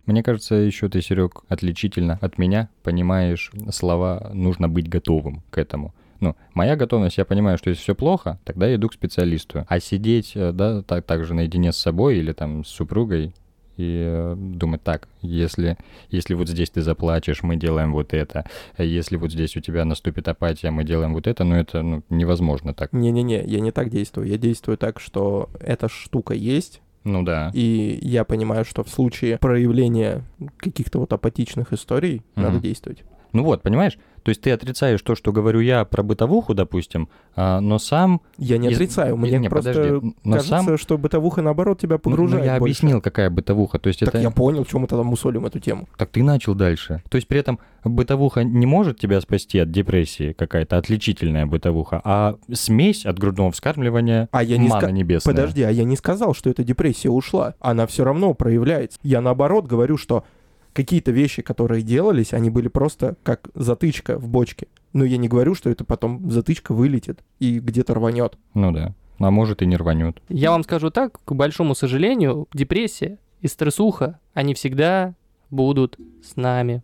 Мне 0.06 0.24
кажется, 0.24 0.56
еще 0.56 0.90
ты, 0.90 1.02
Серег, 1.02 1.44
отличительно 1.48 2.18
от 2.22 2.38
меня 2.38 2.68
понимаешь 2.84 3.52
слова 3.72 4.32
«нужно 4.34 4.68
быть 4.68 4.90
готовым 4.90 5.44
к 5.50 5.58
этому». 5.58 5.94
Ну, 6.22 6.36
моя 6.54 6.76
готовность, 6.76 7.18
я 7.18 7.26
понимаю, 7.26 7.58
что 7.58 7.70
если 7.72 7.82
все 7.82 7.96
плохо, 7.96 8.40
тогда 8.46 8.68
я 8.68 8.76
иду 8.76 8.88
к 8.90 8.94
специалисту. 8.94 9.66
А 9.68 9.80
сидеть, 9.80 10.34
э, 10.36 10.52
да, 10.52 10.84
так, 10.84 11.04
так 11.06 11.26
же 11.26 11.34
наедине 11.34 11.72
с 11.72 11.78
собой 11.78 12.18
или 12.18 12.32
там 12.32 12.64
с 12.64 12.70
супругой 12.70 13.34
и 13.78 14.04
э, 14.08 14.36
думать 14.38 14.84
так, 14.84 15.08
если, 15.22 15.78
если 16.12 16.36
вот 16.36 16.48
здесь 16.48 16.70
ты 16.70 16.82
заплачешь, 16.84 17.42
мы 17.42 17.56
делаем 17.56 17.92
вот 17.94 18.14
это, 18.14 18.46
если 18.78 19.16
вот 19.16 19.32
здесь 19.32 19.58
у 19.58 19.62
тебя 19.62 19.84
наступит 19.84 20.28
апатия, 20.28 20.70
мы 20.70 20.84
делаем 20.84 21.14
вот 21.16 21.26
это, 21.26 21.44
ну 21.44 21.56
это 21.56 21.82
ну, 21.82 22.04
невозможно 22.12 22.76
так. 22.76 22.94
Не-не-не, 22.94 23.44
я 23.44 23.60
не 23.60 23.72
так 23.72 23.90
действую. 23.90 24.28
Я 24.28 24.38
действую 24.38 24.78
так, 24.78 25.00
что 25.00 25.50
эта 25.60 25.90
штука 25.90 26.36
есть, 26.36 26.82
Ну 27.04 27.24
да. 27.24 27.50
и 27.56 27.98
я 28.04 28.26
понимаю, 28.26 28.64
что 28.64 28.84
в 28.84 28.90
случае 28.90 29.40
проявления 29.40 30.22
каких-то 30.58 31.00
вот 31.00 31.14
апатичных 31.14 31.74
историй 31.74 32.22
надо 32.36 32.52
Мгм. 32.58 32.62
действовать. 32.62 33.04
Ну 33.34 33.44
вот, 33.44 33.64
понимаешь? 33.64 33.98
То 34.24 34.30
есть 34.30 34.42
ты 34.42 34.52
отрицаешь 34.52 35.02
то, 35.02 35.16
что 35.16 35.32
говорю 35.32 35.60
я 35.60 35.84
про 35.86 36.04
бытовуху, 36.04 36.54
допустим, 36.54 37.10
а, 37.36 37.60
но 37.60 37.80
сам 37.80 38.22
Я 38.38 38.58
не 38.58 38.68
отрицаю, 38.68 39.18
мне 39.18 39.40
не, 39.40 39.50
просто 39.50 39.74
подожди, 39.74 40.14
но 40.24 40.34
кажется, 40.34 40.50
сам- 40.64 40.78
что 40.78 40.98
бытовуха, 40.98 41.42
наоборот, 41.42 41.80
тебя 41.80 41.96
Ну, 41.96 42.02
ну, 42.06 42.12
погружает 42.12 42.46
я 42.46 42.52
больше. 42.60 42.64
объяснил, 42.64 43.02
какая 43.02 43.30
бытовуха. 43.30 43.80
То 43.80 43.88
есть 43.88 44.00
Так 44.02 44.10
это... 44.10 44.20
я 44.20 44.30
понял, 44.30 44.64
чем 44.66 44.82
мы 44.82 44.88
тогда 44.88 45.04
мусолим 45.04 45.46
эту 45.46 45.60
тему. 45.60 45.88
Так 45.98 46.10
ты 46.10 46.24
начал 46.24 46.54
дальше. 46.56 47.02
То 47.10 47.16
есть 47.16 47.28
при 47.28 47.40
этом 47.40 47.60
бытовуха 47.84 48.44
не 48.44 48.66
может 48.66 49.00
тебя 49.00 49.22
спасти 49.22 49.58
от 49.60 49.72
депрессии, 49.72 50.34
какая-то 50.34 50.78
отличительная 50.78 51.46
бытовуха, 51.46 52.02
а 52.04 52.36
смесь 52.54 53.06
от 53.06 53.18
грудного 53.18 53.52
вскармливания 53.52 54.30
А 54.32 54.44
я 54.44 54.58
не 54.58 54.68
мана 54.68 54.88
ска- 54.88 54.92
небесная. 54.92 55.34
Подожди, 55.34 55.64
а 55.64 55.72
я 55.72 55.84
не 55.84 55.96
сказал, 55.96 56.34
что 56.36 56.50
эта 56.50 56.64
депрессия 56.64 57.10
ушла. 57.10 57.56
Она 57.60 57.88
все 57.88 58.04
равно 58.04 58.34
проявляется. 58.34 59.00
Я 59.04 59.22
наоборот 59.22 59.66
говорю, 59.66 59.98
что 59.98 60.26
какие-то 60.74 61.12
вещи, 61.12 61.42
которые 61.42 61.82
делались, 61.82 62.34
они 62.34 62.50
были 62.50 62.68
просто 62.68 63.16
как 63.24 63.50
затычка 63.54 64.18
в 64.18 64.28
бочке. 64.28 64.68
Но 64.94 65.06
я 65.06 65.18
не 65.18 65.28
говорю, 65.28 65.56
что 65.56 65.70
это 65.70 65.84
потом 65.84 66.30
затычка 66.30 66.74
вылетит 66.74 67.20
и 67.40 67.60
где-то 67.60 67.94
рванет. 67.94 68.38
Ну 68.54 68.72
да. 68.72 68.94
А 69.20 69.32
может 69.32 69.62
и 69.62 69.66
не 69.66 69.78
рванет. 69.78 70.22
Я 70.30 70.52
вам 70.52 70.64
скажу 70.64 70.90
так, 70.90 71.24
к 71.24 71.34
большому 71.34 71.76
сожалению, 71.76 72.48
депрессия 72.54 73.20
и 73.42 73.48
стрессуха, 73.48 74.20
они 74.34 74.54
всегда 74.54 75.16
будут 75.50 76.00
с 76.24 76.36
нами. 76.36 76.84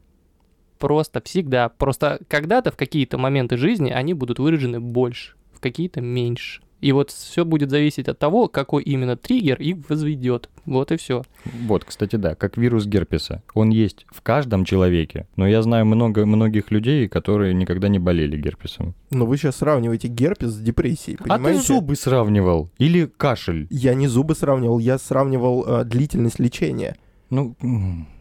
Просто 0.78 1.21
всегда. 1.21 1.69
Просто 1.69 2.19
когда-то 2.28 2.71
в 2.71 2.78
какие-то 2.78 3.17
моменты 3.17 3.58
жизни 3.58 3.89
они 3.89 4.13
будут 4.13 4.38
выражены 4.38 4.80
больше, 4.80 5.36
в 5.52 5.60
какие-то 5.60 6.02
меньше. 6.02 6.62
И 6.80 6.92
вот 6.92 7.10
все 7.10 7.44
будет 7.44 7.72
зависеть 7.72 8.08
от 8.08 8.20
того, 8.20 8.48
какой 8.48 8.84
именно 8.84 9.18
триггер 9.18 9.60
их 9.60 9.78
возведет. 9.90 10.50
Вот 10.66 10.92
и 10.92 10.98
все. 10.98 11.24
Вот, 11.63 11.84
кстати, 11.86 12.18
да, 12.18 12.36
как 12.36 12.58
вирус 12.58 12.86
герпеса. 12.86 13.42
Он 13.54 13.70
есть 13.70 14.06
в 14.10 14.22
каждом 14.22 14.63
человеке, 14.63 15.28
но 15.36 15.48
я 15.48 15.62
знаю 15.63 15.86
много 15.86 16.26
многих 16.26 16.70
людей, 16.72 17.08
которые 17.08 17.54
никогда 17.54 17.88
не 17.88 17.98
болели 18.00 18.38
герпесом. 18.38 18.94
Но 19.10 19.26
вы 19.26 19.38
сейчас 19.38 19.56
сравниваете 19.58 20.08
герпес 20.08 20.50
с 20.50 20.60
депрессией, 20.60 21.18
А 21.22 21.24
понимаете? 21.36 21.60
ты 21.62 21.66
зубы 21.68 21.96
сравнивал? 21.96 22.70
Или 22.78 23.06
кашель? 23.06 23.68
Я 23.72 23.96
не 23.96 24.08
зубы 24.08 24.36
сравнивал, 24.36 24.78
я 24.80 24.98
сравнивал 25.00 25.66
э, 25.66 25.84
длительность 25.86 26.40
лечения. 26.40 26.96
Ну, 27.30 27.56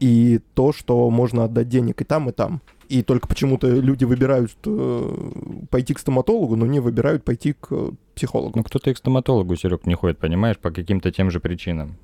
и 0.01 0.41
то, 0.55 0.73
что 0.73 1.09
можно 1.11 1.45
отдать 1.45 1.69
денег 1.69 2.01
и 2.01 2.05
там, 2.05 2.29
и 2.29 2.33
там. 2.33 2.61
И 2.89 3.03
только 3.03 3.27
почему-то 3.27 3.69
люди 3.69 4.05
выбирают 4.05 4.53
э, 4.65 5.31
пойти 5.71 5.95
к 5.95 5.99
стоматологу, 5.99 6.57
но 6.57 6.67
не 6.67 6.81
выбирают 6.81 7.25
пойти 7.25 7.53
к 7.53 7.67
э, 7.71 7.91
психологу. 8.15 8.53
ну 8.57 8.63
кто-то 8.65 8.91
и 8.91 8.95
к 8.95 8.99
стоматологу, 8.99 9.57
Серег, 9.57 9.87
не 9.87 9.95
ходит, 9.95 10.19
понимаешь, 10.19 10.59
по 10.59 10.71
каким-то 10.71 11.11
тем 11.11 11.31
же 11.31 11.41
причинам. 11.41 11.97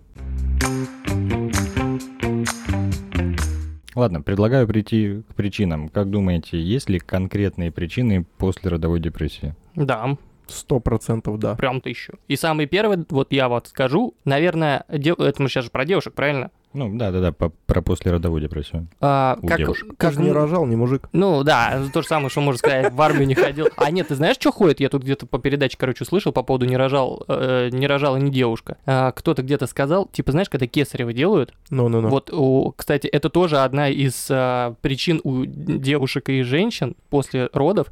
Ладно, 3.94 4.22
предлагаю 4.22 4.66
прийти 4.66 5.22
к 5.28 5.34
причинам. 5.34 5.88
Как 5.88 6.10
думаете, 6.10 6.60
есть 6.60 6.88
ли 6.88 6.98
конкретные 6.98 7.70
причины 7.70 8.24
после 8.38 8.70
родовой 8.70 9.00
депрессии? 9.00 9.54
Да, 9.74 10.16
Сто 10.48 10.80
процентов 10.80 11.38
да. 11.38 11.54
прям-то 11.54 11.88
еще. 11.88 12.14
И 12.28 12.36
самый 12.36 12.66
первый, 12.66 13.04
вот 13.10 13.32
я 13.32 13.48
вот 13.48 13.68
скажу, 13.68 14.14
наверное, 14.24 14.84
дев- 14.88 15.20
это 15.20 15.40
мы 15.40 15.48
сейчас 15.48 15.64
же 15.66 15.70
про 15.70 15.84
девушек, 15.84 16.14
правильно? 16.14 16.50
Ну, 16.74 16.96
да-да-да, 16.96 17.32
про 17.32 17.82
послеродовую 17.82 18.40
депрессию. 18.40 18.88
А, 19.00 19.38
У 19.42 19.46
как, 19.46 19.58
девушек. 19.58 19.88
Ты 19.90 19.96
как 19.96 20.12
же 20.14 20.20
не 20.22 20.32
рожал, 20.32 20.64
не 20.66 20.76
мужик. 20.76 21.08
Ну 21.12 21.42
да, 21.44 21.82
то 21.92 22.02
же 22.02 22.08
самое, 22.08 22.28
что 22.30 22.40
можно 22.40 22.58
сказать, 22.58 22.92
в 22.92 23.00
армию 23.02 23.26
не 23.26 23.34
ходил. 23.34 23.68
А 23.76 23.90
нет, 23.90 24.08
ты 24.08 24.14
знаешь, 24.14 24.36
что 24.36 24.52
ходит? 24.52 24.80
Я 24.80 24.88
тут 24.88 25.02
где-то 25.02 25.26
по 25.26 25.38
передаче, 25.38 25.76
короче, 25.78 26.04
услышал 26.04 26.32
по 26.32 26.42
поводу 26.42 26.64
не 26.66 26.76
рожал, 26.76 27.24
э, 27.28 27.68
не 27.72 27.86
рожала 27.86 28.16
не 28.16 28.30
девушка. 28.30 28.78
А, 28.86 29.12
кто-то 29.12 29.42
где-то 29.42 29.66
сказал, 29.66 30.06
типа, 30.06 30.32
знаешь, 30.32 30.48
когда 30.48 30.66
кесарево 30.66 31.12
делают, 31.12 31.52
Ну-ну-ну. 31.70 32.08
вот, 32.08 32.30
у- 32.32 32.72
кстати, 32.76 33.06
это 33.06 33.28
тоже 33.28 33.58
одна 33.58 33.88
из 33.88 34.28
а, 34.30 34.74
причин 34.80 35.20
у 35.24 35.44
девушек 35.44 36.28
и 36.30 36.42
женщин 36.42 36.96
после 37.10 37.48
родов, 37.52 37.88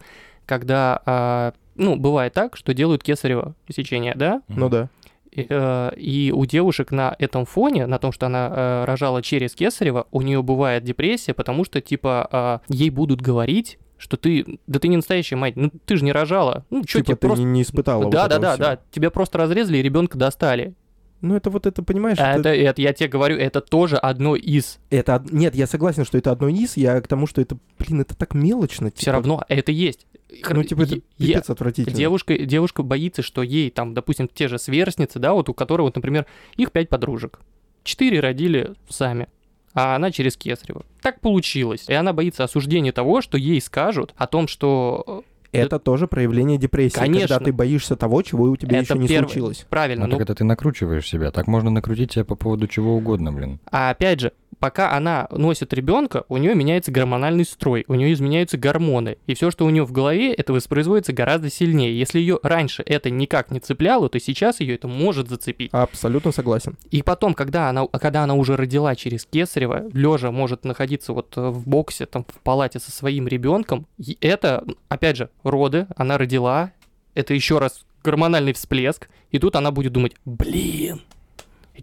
когда, 0.47 1.01
а, 1.07 1.53
ну, 1.77 1.97
бывает 1.97 2.33
так, 2.35 2.57
что 2.57 2.75
делают 2.75 3.03
кесарево 3.03 3.55
сечение, 3.69 4.15
да? 4.17 4.43
Ну 4.49 4.69
да. 4.69 4.89
И, 5.33 5.47
э, 5.49 5.91
и 5.97 6.33
у 6.35 6.45
девушек 6.45 6.91
на 6.91 7.15
этом 7.19 7.45
фоне, 7.45 7.87
на 7.87 7.99
том, 7.99 8.11
что 8.13 8.27
она 8.27 8.49
э, 8.53 8.85
рожала 8.85 9.23
через 9.23 9.55
кесарево, 9.55 10.07
у 10.11 10.23
нее 10.23 10.43
бывает 10.43 10.83
депрессия, 10.83 11.35
потому 11.35 11.65
что, 11.65 11.81
типа, 11.81 12.29
а, 12.33 12.61
ей 12.69 12.91
будут 12.91 13.21
говорить, 13.21 13.79
что 13.97 14.17
ты, 14.17 14.59
да 14.67 14.81
ты 14.81 14.89
не 14.89 14.97
настоящая 14.97 15.37
мать, 15.37 15.55
ну 15.57 15.71
ты 15.85 15.97
же 15.97 16.05
не 16.05 16.11
рожала, 16.13 16.65
ну 16.71 16.83
что 16.83 16.99
Типа 16.99 17.07
тебе 17.07 17.17
ты 17.17 17.27
просто... 17.29 17.45
не, 17.45 17.63
испытала 17.63 18.05
вот 18.05 18.11
Да, 18.13 18.27
да, 18.29 18.39
да, 18.39 18.53
всего. 18.55 18.65
да, 18.67 18.79
тебя 18.91 19.11
просто 19.11 19.39
разрезали 19.39 19.79
и 19.79 19.83
ребенка 19.83 20.19
достали. 20.19 20.75
Ну 21.21 21.37
это 21.37 21.51
вот 21.51 21.67
это, 21.67 21.83
понимаешь, 21.83 22.17
А 22.19 22.31
это- 22.39 22.49
это, 22.49 22.71
это, 22.71 22.83
я 22.83 22.93
тебе 22.95 23.09
говорю, 23.11 23.37
это 23.37 23.61
тоже 23.61 23.99
одно 23.99 24.37
из. 24.37 24.79
это... 24.89 25.23
Нет, 25.31 25.55
я 25.55 25.67
согласен, 25.67 26.07
что 26.07 26.17
это 26.17 26.31
одно 26.33 26.49
из, 26.49 26.79
я 26.79 26.99
к 27.03 27.07
тому, 27.09 27.27
что 27.27 27.43
это, 27.43 27.59
блин, 27.79 28.01
это 28.01 28.17
так 28.17 28.33
мелочно. 28.33 28.91
Все 28.91 29.01
типа. 29.05 29.13
равно 29.13 29.45
это 29.49 29.71
есть. 29.71 30.07
Ну 30.51 30.63
типа 30.65 30.83
это 30.83 30.95
Е- 30.97 31.03
я- 31.19 31.27
пипец 31.35 31.51
отвратительно. 31.51 31.97
Девушка, 31.97 32.39
девушка 32.39 32.83
боится, 32.83 33.23
что 33.23 33.43
ей 33.43 33.71
там, 33.71 33.95
допустим, 33.95 34.29
те 34.29 34.49
же 34.49 34.59
сверстницы, 34.59 35.19
да, 35.19 35.33
вот 35.33 35.49
у 35.49 35.55
которой, 35.55 35.83
вот, 35.83 35.95
например, 35.97 36.27
их 36.57 36.73
пять 36.73 36.89
подружек. 36.89 37.41
Четыре 37.83 38.21
родили 38.21 38.75
сами, 38.89 39.29
а 39.75 39.97
она 39.97 40.11
через 40.11 40.37
Кесарева. 40.37 40.85
Так 41.03 41.21
получилось. 41.21 41.85
И 41.89 41.93
она 41.93 42.13
боится 42.13 42.45
осуждения 42.45 42.93
того, 42.93 43.23
что 43.23 43.39
ей 43.39 43.61
скажут 43.61 44.13
о 44.17 44.27
том, 44.27 44.49
что 44.49 45.25
Это 45.53 45.79
тоже 45.79 46.07
проявление 46.07 46.59
депрессии, 46.59 46.99
Конечно. 46.99 47.29
когда 47.29 47.45
ты 47.45 47.53
боишься 47.53 47.97
того, 47.97 48.23
чего 48.23 48.45
у 48.45 48.57
тебя 48.57 48.79
это 48.79 48.95
еще 48.95 49.03
не 49.03 49.09
первое. 49.09 49.29
случилось. 49.29 49.67
правильно. 49.69 50.07
Ну, 50.07 50.13
ну, 50.13 50.19
так 50.19 50.23
это 50.23 50.35
ты 50.37 50.45
накручиваешь 50.45 51.09
себя. 51.09 51.31
Так 51.31 51.47
можно 51.47 51.71
накрутить 51.71 52.13
себя 52.13 52.25
по 52.25 52.35
поводу 52.35 52.67
чего 52.69 52.97
угодно, 52.97 53.33
блин. 53.33 53.59
А 53.71 53.91
опять 53.91 54.21
же, 54.21 54.33
пока 54.61 54.93
она 54.93 55.27
носит 55.31 55.73
ребенка, 55.73 56.25
у 56.29 56.37
нее 56.37 56.55
меняется 56.55 56.93
гормональный 56.93 57.45
строй, 57.45 57.85
у 57.89 57.95
нее 57.95 58.13
изменяются 58.13 58.59
гормоны, 58.59 59.17
и 59.27 59.35
все, 59.35 59.51
что 59.51 59.65
у 59.65 59.71
нее 59.71 59.85
в 59.85 59.93
голове, 59.93 60.33
это 60.33 60.53
воспроизводится 60.53 61.13
гораздо 61.13 61.51
сильнее. 61.51 61.99
Если 61.99 62.21
ее 62.21 62.39
раньше 62.43 62.83
это 62.85 63.11
никак 63.11 63.51
не 63.51 63.59
цепляло, 63.61 64.09
то 64.09 64.21
сейчас 64.21 64.61
ее 64.61 64.75
это 64.75 64.87
может 64.87 65.29
зацепить. 65.29 65.71
Абсолютно 65.73 66.31
согласен. 66.31 66.77
И 66.91 67.03
потом, 67.03 67.35
когда 67.35 67.71
она, 67.71 67.87
когда 67.87 68.23
она 68.23 68.35
уже 68.35 68.57
родила 68.57 68.95
через 68.95 69.25
Кесарева, 69.25 69.89
лежа 69.93 70.31
может 70.31 70.65
находиться 70.65 71.13
вот 71.13 71.33
э, 71.37 71.49
в 71.49 71.67
боксе, 71.67 72.07
там, 72.07 72.25
в 72.29 72.41
палате 72.41 72.79
со 72.79 72.93
своим 72.93 73.27
ребенком, 73.27 73.87
это, 74.21 74.65
опять 74.89 75.17
же, 75.17 75.31
роды, 75.43 75.87
она 75.97 76.19
родила, 76.19 76.73
это 77.15 77.35
еще 77.35 77.59
раз 77.59 77.85
гормональный 78.03 78.53
всплеск, 78.53 79.09
и 79.31 79.39
тут 79.39 79.57
она 79.57 79.71
будет 79.71 79.93
думать, 79.93 80.15
блин, 80.25 81.03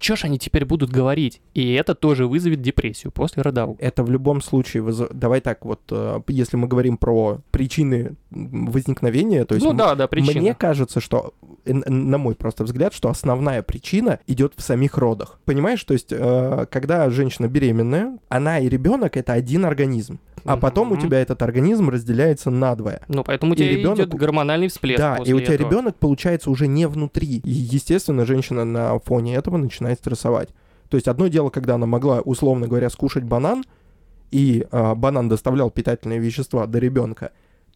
что 0.02 0.16
ж 0.16 0.26
они 0.26 0.38
теперь 0.40 0.66
будут 0.66 0.90
говорить? 0.90 1.42
И 1.54 1.74
это 1.74 1.96
тоже 1.96 2.28
вызовет 2.28 2.62
депрессию 2.62 3.12
после 3.12 3.44
родового. 3.44 3.78
Это 3.80 4.04
в 4.04 4.10
любом 4.12 4.42
случае... 4.42 4.84
выз- 4.84 5.12
Давай 5.14 5.42
так, 5.42 5.66
вот, 5.66 5.82
э, 5.92 6.20
если 6.28 6.58
мы 6.58 6.68
говорим 6.68 6.98
про 6.98 7.40
причины 7.52 8.16
возникновения, 8.32 9.46
то 9.46 9.56
есть 9.56 9.66
ну 9.66 9.74
да, 9.74 9.96
да, 9.96 10.08
причина. 10.08 10.42
Мне 10.42 10.54
кажется, 10.56 11.00
что, 11.00 11.34
э, 11.66 11.74
на 11.74 12.18
мой 12.18 12.36
просто 12.36 12.64
взгляд, 12.64 12.94
что 12.94 13.10
основная 13.10 13.62
причина 13.62 14.20
идет 14.28 14.54
в 14.56 14.62
самих 14.62 14.98
родах. 14.98 15.40
Понимаешь, 15.46 15.84
то 15.84 15.94
есть, 15.94 16.12
э, 16.12 16.66
когда 16.70 17.10
женщина 17.10 17.48
беременная, 17.48 18.18
она 18.30 18.60
и 18.60 18.70
ребенок 18.70 19.18
это 19.18 19.34
один 19.34 19.66
организм. 19.66 20.20
А 20.46 20.56
потом 20.56 20.92
у 20.92 20.96
Мгм. 20.96 21.04
тебя 21.04 21.20
этот 21.20 21.42
организм 21.42 21.90
разделяется 21.90 22.50
надвое. 22.50 23.02
Ну, 23.10 23.22
поэтому 23.26 23.52
у 23.52 23.56
тебя 23.56 23.70
ребенок- 23.70 24.00
идет 24.00 24.14
гормональный 24.14 24.70
всплеск 24.70 24.98
да, 24.98 25.18
и 25.18 25.34
у 25.34 25.42
тебя 25.42 25.56
этого. 25.56 25.68
ребенок 25.70 25.96
получается 25.98 26.50
уже 26.50 26.68
не 26.68 26.88
внутри. 26.88 27.42
И, 27.44 27.50
естественно, 27.50 28.26
женщина 28.26 28.64
на 28.64 28.98
фоне 29.00 29.36
этого 29.36 29.58
начинает 29.58 29.87
стрессовать. 29.96 30.50
То 30.90 30.96
есть 30.96 31.08
одно 31.08 31.28
дело, 31.28 31.50
когда 31.50 31.76
она 31.76 31.86
могла, 31.86 32.22
условно 32.22 32.68
говоря, 32.68 32.90
скушать 32.90 33.24
банан, 33.24 33.64
и 34.32 34.68
а, 34.72 34.96
банан 34.96 35.30
доставлял 35.30 35.70
питательные 35.70 36.20
вещества 36.20 36.66
до 36.68 36.80
ребенка, 36.80 37.32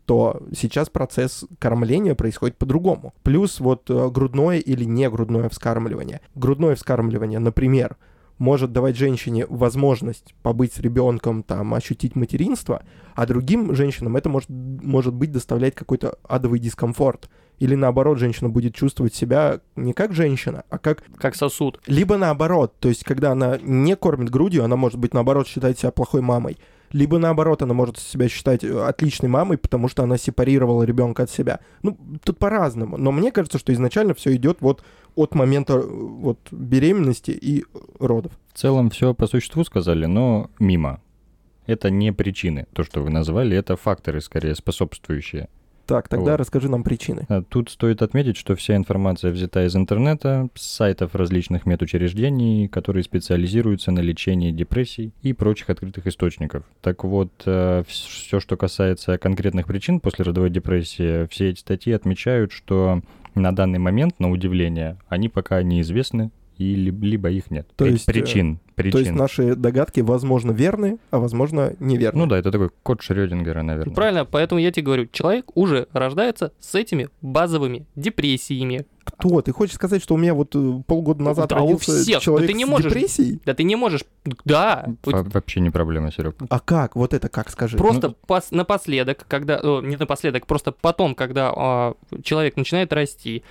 то 0.06 0.42
сейчас 0.56 0.90
процесс 0.90 1.46
кормления 1.60 2.16
происходит 2.16 2.58
по-другому. 2.58 3.14
Плюс 3.24 3.60
вот 3.60 3.90
э, 3.90 4.10
грудное 4.10 4.58
или 4.58 4.84
не 4.84 5.10
грудное 5.10 5.48
вскармливание. 5.48 6.22
Грудное 6.36 6.76
вскармливание, 6.76 7.40
например, 7.40 7.98
может 8.42 8.72
давать 8.72 8.98
женщине 8.98 9.46
возможность 9.48 10.34
побыть 10.42 10.74
с 10.74 10.80
ребенком, 10.80 11.44
там, 11.44 11.76
ощутить 11.76 12.16
материнство, 12.16 12.82
а 13.14 13.28
другим 13.28 13.76
женщинам 13.76 14.18
это 14.18 14.30
может, 14.30 14.50
может 14.50 15.14
быть 15.14 15.32
доставлять 15.32 15.76
какой-то 15.76 16.18
адовый 16.28 16.60
дискомфорт. 16.60 17.30
Или 17.60 17.76
наоборот, 17.76 18.18
женщина 18.18 18.50
будет 18.50 18.74
чувствовать 18.74 19.14
себя 19.14 19.60
не 19.76 19.94
как 19.94 20.14
женщина, 20.14 20.64
а 20.72 20.80
как... 20.80 21.04
Как 21.18 21.36
сосуд. 21.36 21.80
Либо 21.86 22.18
наоборот, 22.18 22.74
то 22.80 22.90
есть 22.90 23.04
когда 23.04 23.34
она 23.34 23.60
не 23.62 23.96
кормит 23.96 24.32
грудью, 24.32 24.64
она 24.64 24.76
может 24.76 24.98
быть 24.98 25.14
наоборот 25.14 25.48
считать 25.48 25.78
себя 25.78 25.92
плохой 25.92 26.22
мамой. 26.22 26.58
Либо 26.92 27.18
наоборот, 27.18 27.62
она 27.62 27.74
может 27.74 27.98
себя 27.98 28.28
считать 28.28 28.64
э, 28.64 28.84
отличной 28.84 29.30
мамой, 29.30 29.58
потому 29.58 29.88
что 29.88 30.04
она 30.04 30.18
сепарировала 30.18 30.84
ребенка 30.84 31.24
от 31.24 31.30
себя. 31.30 31.60
Ну, 31.84 31.98
тут 32.24 32.38
по-разному. 32.38 32.98
Но 32.98 33.12
мне 33.12 33.32
кажется, 33.32 33.60
что 33.60 33.74
изначально 33.74 34.14
все 34.14 34.36
идет 34.36 34.58
вот 34.62 34.84
от 35.16 35.36
момента 35.36 35.74
э, 35.74 35.82
вот 35.86 36.40
беременности 36.52 37.32
и 37.32 37.66
родов. 38.00 38.34
В 38.54 38.58
целом 38.58 38.90
все 38.90 39.14
по 39.14 39.28
существу 39.28 39.64
сказали, 39.64 40.06
но 40.06 40.50
мимо. 40.60 41.02
Это 41.68 41.90
не 41.90 42.12
причины. 42.12 42.68
То, 42.74 42.84
что 42.84 43.02
вы 43.02 43.10
назвали, 43.10 43.56
это 43.56 43.76
факторы, 43.78 44.20
скорее, 44.20 44.56
способствующие. 44.56 45.48
Так, 45.92 46.08
тогда 46.08 46.32
Вот. 46.32 46.40
расскажи 46.40 46.70
нам 46.70 46.84
причины. 46.84 47.26
А 47.30 47.42
Тут 47.42 47.70
стоит 47.70 48.02
отметить, 48.02 48.38
что 48.38 48.56
вся 48.56 48.76
информация 48.76 49.32
взята 49.32 49.66
из 49.66 49.76
интернета, 49.76 50.50
с 50.56 50.66
сайтов 50.66 51.16
различных 51.16 51.66
медучреждений, 51.66 52.68
которые 52.68 53.04
специализируются 53.04 53.92
на 53.92 54.00
лечении 54.00 54.52
депрессий 54.52 55.14
и 55.22 55.34
прочих 55.34 55.70
открытых 55.70 56.08
источников. 56.08 56.64
Так 56.82 57.04
вот, 57.04 57.32
все, 57.42 58.40
что 58.40 58.58
касается 58.58 59.18
конкретных 59.18 59.68
причин 59.68 60.00
после 60.00 60.24
родовой 60.26 60.50
депрессии, 60.50 61.28
все 61.28 61.50
эти 61.50 61.60
статьи 61.60 61.94
отмечают, 61.94 62.52
что 62.52 63.02
на 63.36 63.56
данный 63.56 63.80
момент, 63.80 64.20
на 64.20 64.30
удивление, 64.30 64.98
они 65.08 65.30
пока 65.30 65.62
неизвестны, 65.64 66.32
и 66.62 66.76
ли- 66.76 66.92
либо 66.92 67.30
их 67.30 67.50
нет. 67.52 67.68
То 67.76 67.86
При- 67.86 67.94
есть, 67.94 68.08
э, 68.08 68.12
причин. 68.12 68.60
причин. 68.76 68.92
То 68.92 69.00
есть 69.00 69.12
наши 69.12 69.56
догадки, 69.56 70.02
возможно, 70.02 70.52
верны, 70.52 70.98
а 71.10 71.18
возможно, 71.20 71.74
неверны. 71.80 72.20
Ну 72.20 72.26
да, 72.28 72.38
это 72.38 72.52
такой 72.52 72.70
код 72.84 73.02
Шрёдингера, 73.02 73.64
наверное. 73.64 73.94
Правильно, 73.96 74.26
поэтому 74.26 74.60
я 74.62 74.72
тебе 74.72 74.86
говорю, 74.86 75.08
человек 75.12 75.46
уже 75.56 75.88
рождается 75.94 76.52
с 76.60 76.76
этими 76.76 77.10
базовыми 77.22 77.86
депрессиями. 77.96 78.86
Кто? 79.04 79.42
Ты 79.42 79.52
хочешь 79.52 79.76
сказать, 79.76 80.02
что 80.04 80.14
у 80.14 80.18
меня 80.18 80.34
вот 80.36 80.56
э, 80.56 80.82
полгода 80.86 81.24
назад 81.24 81.50
Да 81.50 81.58
у 81.58 81.60
родился 81.66 81.92
всех. 81.92 82.16
Да 82.18 82.20
человек 82.22 82.48
ты 82.50 82.54
не 82.54 82.66
с 82.66 82.68
можешь. 82.68 82.92
депрессией? 82.92 83.40
Да 83.46 83.54
ты 83.56 83.64
не 83.64 83.76
можешь... 83.76 84.02
Да, 84.46 84.86
Во- 85.04 85.24
Вообще 85.24 85.60
не 85.60 85.70
проблема, 85.72 86.12
Серег. 86.12 86.36
А 86.50 86.60
как? 86.60 86.96
Вот 86.96 87.14
это 87.14 87.28
как, 87.28 87.50
скажи? 87.50 87.78
Просто 87.78 88.10
Ну- 88.10 88.16
пос- 88.28 88.48
напоследок, 88.52 89.26
когда, 89.28 89.60
о, 89.60 89.82
не 89.82 89.96
напоследок, 89.96 90.46
просто 90.46 90.72
потом, 90.72 91.16
когда 91.16 91.52
а, 91.56 91.94
человек 92.24 92.58
начинает 92.58 92.94
расти, 92.94 93.44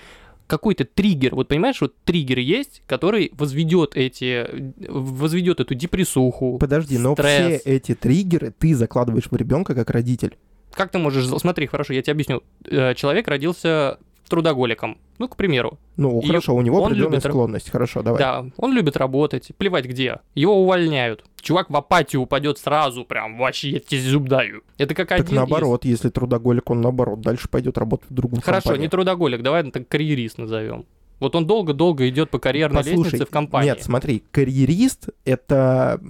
какой-то 0.51 0.85
триггер, 0.85 1.37
вот 1.37 1.47
понимаешь, 1.47 1.81
вот 1.81 1.95
триггер 2.05 2.41
есть, 2.41 2.83
который 2.89 3.31
возведет 3.35 3.97
эти, 3.97 4.47
возведет 4.89 5.61
эту 5.61 5.77
депрессуху. 5.77 6.59
Подожди, 6.59 6.99
но 6.99 7.15
стресс. 7.15 7.63
все 7.63 7.71
эти 7.71 7.95
триггеры 7.95 8.53
ты 8.59 8.75
закладываешь 8.75 9.31
в 9.31 9.37
ребенка 9.37 9.77
как 9.77 9.91
родитель. 9.91 10.37
Как 10.73 10.91
ты 10.91 10.99
можешь, 10.99 11.27
смотри, 11.39 11.67
хорошо, 11.69 11.93
я 11.95 12.03
тебе 12.03 12.13
объясню. 12.13 12.43
Э, 12.65 12.95
Человек 12.95 13.29
родился 13.29 13.99
трудоголиком, 14.31 14.97
ну, 15.19 15.29
к 15.29 15.37
примеру. 15.37 15.79
Ну, 15.97 16.21
И 16.21 16.27
хорошо, 16.27 16.55
у 16.55 16.63
него 16.63 16.79
он 16.81 16.87
определенная 16.87 17.11
любит 17.19 17.25
склонность. 17.31 17.71
Хорошо, 17.71 18.03
давай. 18.03 18.19
Да, 18.19 18.47
он 18.57 18.73
любит 18.73 18.97
работать, 18.97 19.51
плевать 19.59 19.85
где. 19.85 20.21
Его 20.35 20.63
увольняют. 20.63 21.25
Чувак 21.43 21.69
в 21.71 21.77
апатию 21.77 22.23
упадет 22.23 22.59
сразу, 22.59 23.05
прям 23.05 23.37
вообще, 23.39 23.71
я 23.71 23.81
тебе 23.81 24.01
зуб 24.01 24.29
даю. 24.29 24.63
Это 24.79 24.95
как 24.95 25.09
Так 25.09 25.21
один 25.21 25.33
из- 25.33 25.37
наоборот, 25.37 25.85
если 25.85 26.09
трудоголик, 26.09 26.71
он 26.71 26.81
наоборот 26.81 27.21
дальше 27.21 27.49
пойдет 27.49 27.77
работать 27.77 28.09
в 28.11 28.15
другую 28.15 28.41
Хорошо, 28.43 28.63
компанию. 28.71 28.83
не 28.83 28.89
трудоголик, 28.89 29.43
давай 29.43 29.71
так 29.71 29.87
карьерист 29.89 30.39
назовем. 30.39 30.87
Вот 31.19 31.37
он 31.37 31.47
долго-долго 31.47 32.09
идет 32.09 32.31
по 32.31 32.39
карьерной 32.39 32.79
Послушай, 32.79 33.05
лестнице 33.05 33.27
в 33.27 33.31
компании. 33.31 33.69
Нет, 33.69 33.83
смотри, 33.83 34.23
карьерист— 34.31 35.11
это, 35.27 36.01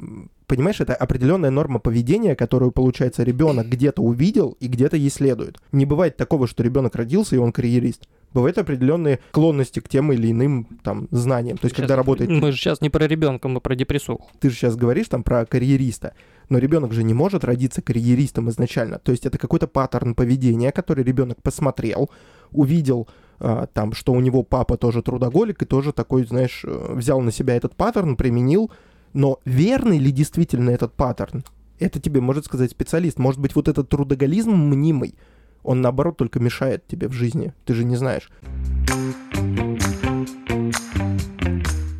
понимаешь, 0.51 0.81
это 0.81 0.97
определенная 0.97 1.51
норма 1.51 1.79
поведения, 1.79 2.35
которую, 2.35 2.73
получается, 2.73 3.23
ребенок 3.23 3.69
где-то 3.69 4.03
увидел 4.03 4.57
и 4.59 4.67
где-то 4.67 4.97
ей 4.97 5.09
следует. 5.11 5.59
Не 5.71 5.87
бывает 5.87 6.17
такого, 6.17 6.49
что 6.49 6.65
ребенок 6.65 6.97
родился, 6.97 7.37
и 7.37 7.39
он 7.39 7.53
карьерист. 7.53 8.09
Бывают 8.35 8.59
определенные 8.59 9.21
склонности 9.31 9.79
к 9.79 9.89
тем 9.89 10.13
или 10.13 10.31
иным 10.31 10.67
там 10.83 11.07
знаниям. 11.13 11.57
То 11.57 11.67
есть, 11.67 11.77
Сейчас- 11.77 11.83
когда 11.87 11.97
работает 11.97 12.31
Мы 12.31 12.51
же 12.51 12.59
сейчас 12.59 12.81
не 12.81 12.91
про 12.91 13.07
ребенка, 13.07 13.47
мы 13.49 13.61
про 13.61 13.77
депрессуху. 13.77 14.29
ты 14.41 14.51
же 14.51 14.57
сейчас 14.57 14.75
говоришь 14.75 15.09
там 15.09 15.23
про 15.23 15.47
карьериста, 15.47 16.15
но 16.49 16.59
ребенок 16.59 16.93
же 16.93 17.05
не 17.05 17.15
может 17.15 17.45
родиться 17.45 17.81
карьеристом 17.81 18.51
изначально. 18.51 18.99
То 18.99 19.13
есть 19.13 19.27
это 19.27 19.39
какой-то 19.39 19.69
паттерн 19.69 20.15
поведения, 20.17 20.73
который 20.73 21.05
ребенок 21.05 21.41
посмотрел, 21.43 22.11
увидел 22.51 23.09
а, 23.43 23.67
там, 23.73 23.95
что 23.95 24.13
у 24.13 24.21
него 24.21 24.43
папа 24.43 24.77
тоже 24.77 25.01
трудоголик, 25.03 25.63
и 25.63 25.65
тоже 25.65 25.93
такой, 25.93 26.25
знаешь, 26.27 26.63
э, 26.63 26.93
взял 26.95 27.23
на 27.23 27.33
себя 27.33 27.57
этот 27.57 27.75
паттерн, 27.75 28.17
применил, 28.17 28.71
Но 29.13 29.41
верный 29.45 29.99
ли 29.99 30.13
действительно 30.13 30.71
этот 30.71 30.95
паттерн? 30.95 31.45
Это 31.79 31.99
тебе 31.99 32.21
может 32.21 32.45
сказать 32.45 32.71
специалист. 32.71 33.19
Может 33.19 33.41
быть, 33.41 33.55
вот 33.57 33.69
этот 33.69 33.89
трудоголизм 33.89 34.53
мнимый, 34.53 35.15
он 35.63 35.81
наоборот 35.81 36.17
только 36.17 36.39
мешает 36.39 36.87
тебе 36.87 37.09
в 37.09 37.13
жизни. 37.13 37.53
Ты 37.65 37.75
же 37.75 37.85
не 37.85 37.97
знаешь. 37.97 38.31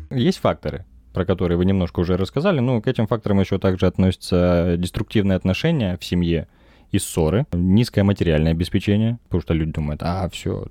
Есть 0.09 0.39
факторы, 0.39 0.85
про 1.13 1.25
которые 1.25 1.57
вы 1.57 1.65
немножко 1.65 1.99
уже 1.99 2.15
рассказали. 2.15 2.59
Ну, 2.59 2.81
к 2.81 2.87
этим 2.87 3.07
факторам 3.07 3.39
еще 3.39 3.57
также 3.59 3.87
относятся 3.87 4.75
деструктивные 4.77 5.35
отношения 5.35 5.97
в 5.97 6.05
семье 6.05 6.47
и 6.91 6.99
ссоры, 6.99 7.45
низкое 7.53 8.03
материальное 8.03 8.51
обеспечение, 8.51 9.17
потому 9.23 9.41
что 9.41 9.53
люди 9.53 9.71
думают, 9.71 10.01
а, 10.03 10.29
все, 10.29 10.67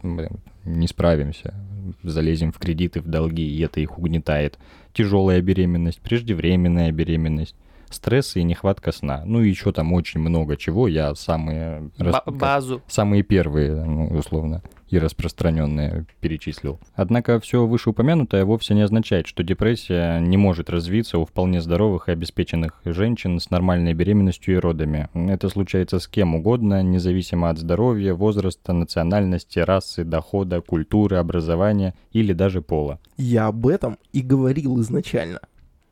не 0.64 0.86
справимся, 0.86 1.54
залезем 2.02 2.52
в 2.52 2.58
кредиты, 2.58 3.00
в 3.00 3.08
долги, 3.08 3.42
и 3.42 3.60
это 3.62 3.80
их 3.80 3.98
угнетает. 3.98 4.58
Тяжелая 4.92 5.40
беременность, 5.40 6.00
преждевременная 6.00 6.90
беременность, 6.92 7.54
стрессы 7.90 8.40
и 8.40 8.44
нехватка 8.44 8.92
сна. 8.92 9.22
Ну 9.24 9.42
и 9.42 9.48
еще 9.48 9.72
там 9.72 9.92
очень 9.92 10.20
много 10.20 10.56
чего. 10.56 10.88
Я 10.88 11.14
самые... 11.14 11.90
Ба- 11.98 12.22
базу. 12.26 12.82
Самые 12.86 13.22
первые, 13.22 13.84
ну, 13.84 14.06
условно, 14.16 14.62
и 14.88 14.98
распространенные 14.98 16.06
перечислил. 16.20 16.80
Однако 16.94 17.38
все 17.40 17.66
вышеупомянутое 17.66 18.44
вовсе 18.44 18.74
не 18.74 18.82
означает, 18.82 19.26
что 19.26 19.42
депрессия 19.42 20.18
не 20.20 20.36
может 20.36 20.70
развиться 20.70 21.18
у 21.18 21.24
вполне 21.24 21.60
здоровых 21.60 22.08
и 22.08 22.12
обеспеченных 22.12 22.80
женщин 22.84 23.38
с 23.38 23.50
нормальной 23.50 23.94
беременностью 23.94 24.54
и 24.54 24.58
родами. 24.58 25.08
Это 25.14 25.48
случается 25.48 25.98
с 25.98 26.08
кем 26.08 26.34
угодно, 26.34 26.82
независимо 26.82 27.50
от 27.50 27.58
здоровья, 27.58 28.14
возраста, 28.14 28.72
национальности, 28.72 29.58
расы, 29.60 30.04
дохода, 30.04 30.60
культуры, 30.60 31.16
образования 31.16 31.94
или 32.12 32.32
даже 32.32 32.62
пола. 32.62 32.98
Я 33.16 33.46
об 33.46 33.66
этом 33.66 33.98
и 34.12 34.22
говорил 34.22 34.80
изначально. 34.80 35.40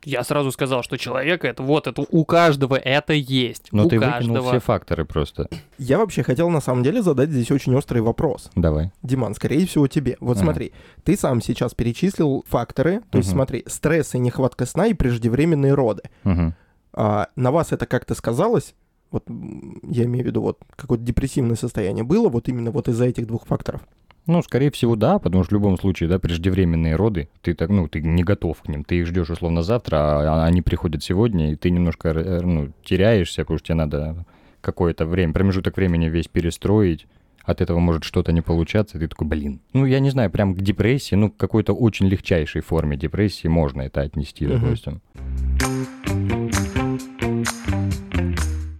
Я 0.05 0.23
сразу 0.23 0.51
сказал, 0.51 0.81
что 0.83 0.97
человека 0.97 1.47
это 1.47 1.61
вот 1.61 1.87
это 1.87 2.05
у 2.09 2.23
каждого 2.25 2.75
это 2.75 3.13
есть. 3.13 3.67
Но 3.71 3.85
у 3.85 3.89
ты 3.89 3.99
каждого. 3.99 4.33
выкинул 4.33 4.49
все 4.49 4.59
факторы 4.59 5.05
просто. 5.05 5.49
Я 5.77 5.97
вообще 5.97 6.23
хотел 6.23 6.49
на 6.49 6.61
самом 6.61 6.83
деле 6.83 7.01
задать 7.01 7.29
здесь 7.29 7.51
очень 7.51 7.75
острый 7.75 7.99
вопрос. 8.01 8.49
Давай. 8.55 8.91
Диман, 9.03 9.35
скорее 9.35 9.65
всего 9.65 9.87
тебе. 9.87 10.15
Вот 10.21 10.37
Ага. 10.37 10.45
смотри, 10.45 10.71
ты 11.03 11.17
сам 11.17 11.41
сейчас 11.41 11.73
перечислил 11.73 12.45
факторы, 12.47 13.01
то 13.11 13.17
есть 13.17 13.29
Мгм. 13.29 13.37
смотри, 13.39 13.63
стресс 13.67 14.15
и 14.15 14.19
нехватка 14.19 14.65
сна 14.65 14.87
и 14.87 14.93
преждевременные 14.93 15.73
роды. 15.73 16.03
Мгм. 16.23 16.55
А 16.93 17.27
на 17.35 17.51
вас 17.51 17.71
это 17.71 17.85
как-то 17.85 18.15
сказалось? 18.15 18.73
Вот 19.11 19.23
я 19.27 20.05
имею 20.05 20.23
в 20.23 20.27
виду, 20.27 20.41
вот 20.41 20.59
какое-то 20.75 21.03
депрессивное 21.03 21.55
состояние 21.55 22.03
было 22.03 22.29
вот 22.29 22.47
именно 22.47 22.71
вот 22.71 22.87
из-за 22.87 23.05
этих 23.05 23.27
двух 23.27 23.45
факторов. 23.47 23.81
Ну, 24.29 24.43
скорее 24.43 24.69
всего, 24.69 24.95
да, 24.95 25.17
потому 25.17 25.43
что 25.43 25.49
в 25.49 25.53
любом 25.53 25.75
случае, 25.79 26.07
да, 26.07 26.19
преждевременные 26.19 26.95
роды, 26.95 27.29
ты 27.41 27.55
так, 27.55 27.71
ну, 27.71 27.87
ты 27.87 27.99
не 27.99 28.23
готов 28.23 28.61
к 28.61 28.67
ним, 28.67 28.83
ты 28.83 28.99
их 28.99 29.07
ждешь 29.07 29.31
условно 29.31 29.63
завтра, 29.63 29.95
а 29.97 30.45
они 30.45 30.61
приходят 30.61 31.03
сегодня, 31.03 31.51
и 31.51 31.55
ты 31.55 31.71
немножко, 31.71 32.09
э, 32.09 32.41
ну, 32.41 32.71
теряешься, 32.83 33.41
потому 33.41 33.57
что 33.57 33.69
тебе 33.69 33.75
надо 33.75 34.25
какое-то 34.61 35.07
время, 35.07 35.33
промежуток 35.33 35.77
времени 35.77 36.09
весь 36.09 36.27
перестроить, 36.27 37.07
от 37.43 37.61
этого 37.61 37.79
может 37.79 38.03
что-то 38.03 38.31
не 38.31 38.41
получаться, 38.41 38.97
и 38.97 38.99
ты 38.99 39.07
такой, 39.07 39.25
блин. 39.25 39.61
Ну, 39.73 39.87
я 39.87 39.99
не 39.99 40.11
знаю, 40.11 40.29
прям 40.29 40.53
к 40.53 40.61
депрессии, 40.61 41.15
ну, 41.15 41.31
к 41.31 41.37
какой-то 41.37 41.73
очень 41.73 42.05
легчайшей 42.05 42.61
форме 42.61 42.97
депрессии 42.97 43.47
можно 43.47 43.81
это 43.81 44.01
отнести, 44.01 44.45
допустим. 44.45 45.01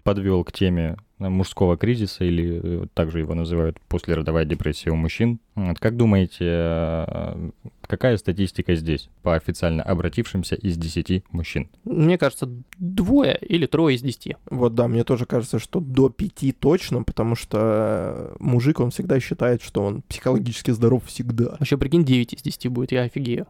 Подвел 0.10 0.43
к 0.43 0.51
теме 0.51 0.97
э, 1.20 1.30
мужского 1.30 1.78
кризиса, 1.78 2.24
или 2.24 2.60
э, 2.64 2.88
также 2.95 3.20
его 3.20 3.36
называют 3.36 3.80
послеродовая 3.88 4.43
депрессия 4.43 4.89
у 4.89 4.95
мужчин. 4.95 5.39
Как 5.80 5.95
думаете, 5.97 6.45
э, 6.47 7.49
какая 7.82 8.18
статистика 8.18 8.74
здесь 8.74 9.07
по 9.22 9.36
официально 9.36 9.84
обратившимся 9.84 10.55
из 10.55 10.78
10 10.78 11.26
мужчин? 11.32 11.70
Мне 11.84 12.18
кажется, 12.18 12.49
двое 12.80 13.38
или 13.38 13.68
трое 13.68 13.97
из 13.97 14.01
десяти. 14.01 14.36
Вот 14.49 14.74
да, 14.74 14.88
мне 14.88 15.03
тоже 15.03 15.28
кажется, 15.28 15.60
что 15.60 15.80
до 15.80 16.10
пяти 16.10 16.53
точно, 16.53 17.03
потому 17.03 17.36
что 17.36 18.36
мужик, 18.39 18.80
он 18.80 18.89
всегда 18.89 19.20
считает, 19.20 19.62
что 19.62 19.84
он 19.84 20.01
психологически 20.01 20.72
здоров 20.72 21.05
всегда. 21.05 21.51
Вообще, 21.60 21.78
прикинь, 21.78 22.03
9 22.03 22.34
из 22.34 22.41
10 22.41 22.68
будет, 22.70 22.91
я 22.91 23.03
офигею. 23.03 23.45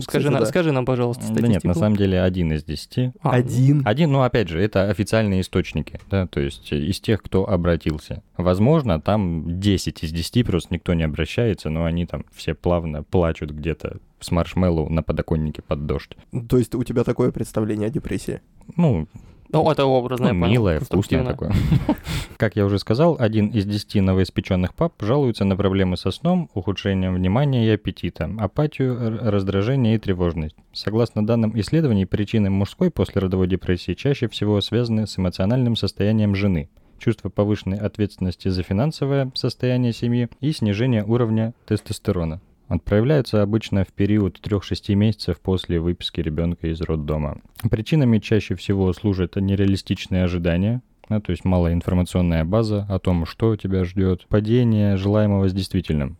Скажи, 0.00 0.06
Кстати, 0.06 0.26
на- 0.32 0.40
да. 0.40 0.46
скажи 0.46 0.72
нам, 0.72 0.86
пожалуйста, 0.86 1.22
Да 1.28 1.28
нет, 1.34 1.42
на 1.42 1.48
статистику. 1.48 1.74
самом 1.78 1.96
деле 1.96 2.22
один 2.22 2.52
из 2.52 2.64
10. 2.64 3.12
А, 3.20 3.30
Один. 3.32 3.82
Один, 3.84 4.10
ну 4.12 4.22
опять 4.22 4.48
же, 4.48 4.58
это 4.58 4.88
официальные 4.88 5.42
источники, 5.42 6.00
да, 6.10 6.26
то 6.26 6.40
есть 6.40 6.72
из 6.72 6.98
тех, 7.00 7.22
кто 7.22 7.46
обратился. 7.48 8.22
Возможно, 8.38 9.00
там 9.00 9.60
10 9.60 10.02
из 10.02 10.10
10 10.12 10.44
просто 10.44 10.72
никто 10.74 10.94
не 10.94 11.02
обращается, 11.02 11.68
но 11.68 11.84
они 11.84 12.06
там 12.06 12.24
все 12.32 12.54
плавно 12.54 13.02
плачут 13.02 13.50
где-то 13.50 13.98
с 14.20 14.30
маршмеллоу 14.30 14.88
на 14.88 15.02
подоконнике 15.02 15.60
под 15.62 15.84
дождь. 15.86 16.16
То 16.48 16.56
есть 16.56 16.74
у 16.74 16.82
тебя 16.84 17.04
такое 17.04 17.30
представление 17.30 17.88
о 17.88 17.90
депрессии? 17.90 18.40
Ну, 18.76 19.06
Ну, 19.52 19.70
это 19.70 19.84
образно, 19.84 20.32
Ну, 20.32 20.40
понял, 20.40 20.52
милое, 20.52 20.80
вкусное 20.80 21.24
такое. 21.24 21.52
Как 22.38 22.56
я 22.56 22.64
уже 22.64 22.78
сказал, 22.78 23.16
один 23.18 23.48
из 23.48 23.66
десяти 23.66 24.00
новоиспеченных 24.00 24.74
пап 24.74 24.94
жалуется 25.00 25.44
на 25.44 25.56
проблемы 25.56 25.98
со 25.98 26.10
сном, 26.10 26.48
ухудшением 26.54 27.14
внимания 27.14 27.66
и 27.66 27.70
аппетита, 27.70 28.30
апатию, 28.38 29.20
раздражение 29.20 29.94
и 29.94 29.98
тревожность. 29.98 30.56
Согласно 30.72 31.26
данным 31.26 31.52
исследований, 31.60 32.06
причины 32.06 32.48
мужской 32.48 32.90
послеродовой 32.90 33.46
депрессии 33.46 33.92
чаще 33.92 34.26
всего 34.28 34.60
связаны 34.62 35.06
с 35.06 35.18
эмоциональным 35.18 35.76
состоянием 35.76 36.34
жены, 36.34 36.70
чувство 36.98 37.28
повышенной 37.28 37.78
ответственности 37.78 38.48
за 38.48 38.62
финансовое 38.62 39.30
состояние 39.34 39.92
семьи 39.92 40.28
и 40.40 40.52
снижение 40.52 41.04
уровня 41.04 41.52
тестостерона. 41.66 42.40
Он 42.72 42.80
проявляется 42.80 43.42
обычно 43.42 43.84
в 43.84 43.88
период 43.88 44.40
3-6 44.42 44.94
месяцев 44.94 45.38
после 45.42 45.78
выписки 45.78 46.22
ребенка 46.22 46.68
из 46.68 46.80
роддома. 46.80 47.42
Причинами 47.70 48.18
чаще 48.18 48.54
всего 48.54 48.90
служат 48.94 49.36
нереалистичные 49.36 50.24
ожидания, 50.24 50.80
да, 51.10 51.20
то 51.20 51.32
есть 51.32 51.44
малая 51.44 51.74
информационная 51.74 52.46
база 52.46 52.86
о 52.88 52.98
том, 52.98 53.26
что 53.26 53.56
тебя 53.56 53.84
ждет, 53.84 54.24
падение 54.26 54.96
желаемого 54.96 55.50
с 55.50 55.52
действительным. 55.52 56.16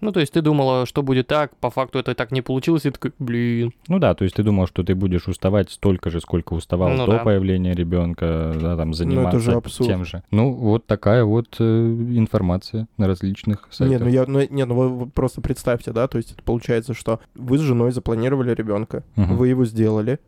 Ну, 0.00 0.12
то 0.12 0.20
есть 0.20 0.32
ты 0.32 0.42
думала, 0.42 0.86
что 0.86 1.02
будет 1.02 1.26
так, 1.26 1.56
по 1.56 1.70
факту 1.70 1.98
это 1.98 2.14
так 2.14 2.32
не 2.32 2.42
получилось, 2.42 2.86
и 2.86 2.90
такой, 2.90 3.12
блин. 3.18 3.72
Ну 3.88 3.98
да, 3.98 4.14
то 4.14 4.24
есть 4.24 4.36
ты 4.36 4.42
думал, 4.42 4.66
что 4.66 4.82
ты 4.82 4.94
будешь 4.94 5.28
уставать 5.28 5.70
столько 5.70 6.10
же, 6.10 6.20
сколько 6.20 6.54
уставал 6.54 6.90
Ну 6.90 7.06
до 7.06 7.12
да. 7.12 7.18
появления 7.24 7.74
ребенка, 7.74 8.54
да, 8.60 8.76
там 8.76 8.94
заниматься 8.94 9.38
же 9.40 9.52
абсурд. 9.52 9.88
тем 9.88 10.04
же. 10.04 10.22
Ну 10.30 10.52
вот 10.52 10.86
такая 10.86 11.24
вот 11.24 11.56
э, 11.58 11.64
информация 11.64 12.88
на 12.96 13.06
различных 13.06 13.68
сайтах. 13.70 14.00
Нет, 14.00 14.00
ну 14.00 14.08
я, 14.08 14.24
ну, 14.26 14.54
нет, 14.54 14.68
ну 14.68 14.74
вы, 14.74 15.06
просто 15.06 15.40
представьте, 15.40 15.92
да, 15.92 16.08
то 16.08 16.18
есть 16.18 16.32
это 16.32 16.42
получается, 16.42 16.94
что 16.94 17.20
вы 17.34 17.58
с 17.58 17.60
женой 17.60 17.92
запланировали 17.92 18.54
ребенка, 18.54 19.04
Мгм. 19.16 19.36
вы 19.36 19.48
его 19.48 19.64
сделали, 19.64 20.18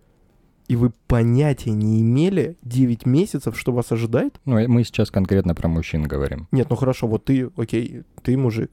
и 0.68 0.76
вы 0.76 0.92
понятия 1.06 1.70
не 1.70 2.00
имели 2.00 2.56
9 2.62 3.04
месяцев, 3.04 3.58
что 3.58 3.72
вас 3.72 3.90
ожидает? 3.92 4.40
Ну, 4.44 4.58
мы 4.68 4.84
сейчас 4.84 5.10
конкретно 5.10 5.54
про 5.54 5.68
мужчин 5.68 6.04
говорим. 6.04 6.46
Нет, 6.52 6.68
ну 6.70 6.76
хорошо, 6.76 7.06
вот 7.08 7.24
ты, 7.24 7.50
окей, 7.56 8.02
ты 8.22 8.36
мужик, 8.36 8.70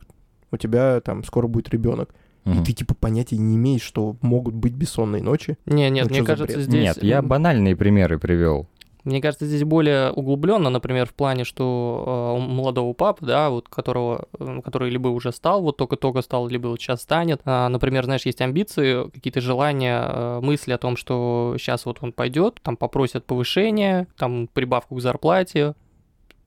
у 0.52 0.58
тебя 0.58 1.00
там 1.02 1.24
скоро 1.24 1.47
будет 1.47 1.70
ребенок, 1.70 2.14
Мгм. 2.45 2.62
и 2.62 2.66
ты 2.66 2.74
типа 2.74 2.95
понятия 2.95 3.38
не 3.38 3.56
имеешь, 3.56 3.82
что 3.82 4.16
могут 4.22 4.56
быть 4.56 4.74
бессонные 4.74 5.22
ночи. 5.22 5.58
Не, 5.66 5.89
нет, 5.89 6.06
Ну, 6.10 6.12
мне 6.16 6.24
кажется, 6.24 6.56
бред? 6.56 6.68
здесь... 6.68 6.84
Нет, 6.84 7.04
я 7.04 7.22
банальные 7.22 7.76
примеры 7.76 8.18
привел. 8.18 8.68
Мне 9.06 9.22
кажется, 9.22 9.45
здесь 9.45 9.64
более 9.64 10.12
углубленно, 10.12 10.70
например, 10.70 11.08
в 11.08 11.14
плане, 11.14 11.45
что 11.45 12.34
э, 12.36 12.38
у 12.38 12.41
молодого 12.41 12.91
папы, 12.93 13.26
да, 13.26 13.50
вот 13.50 13.70
которого, 13.70 14.26
который 14.64 14.89
либо 14.89 15.08
уже 15.08 15.32
стал, 15.32 15.62
вот 15.62 15.78
только-только 15.78 16.22
стал, 16.22 16.47
либо 16.50 16.68
вот 16.68 16.82
сейчас 16.82 17.02
станет. 17.02 17.39
А, 17.45 17.70
например, 17.70 18.04
знаешь, 18.04 18.26
есть 18.26 18.41
амбиции, 18.41 19.10
какие-то 19.10 19.39
желания, 19.39 20.02
э, 20.06 20.39
мысли 20.41 20.74
о 20.74 20.78
том, 20.78 20.97
что 20.97 21.56
сейчас 21.58 21.86
вот 21.86 22.00
он 22.02 22.12
пойдет, 22.12 22.60
там 22.62 22.76
попросят 22.76 23.26
повышение, 23.26 24.08
там 24.18 24.47
прибавку 24.54 24.95
к 24.95 25.02
зарплате, 25.02 25.76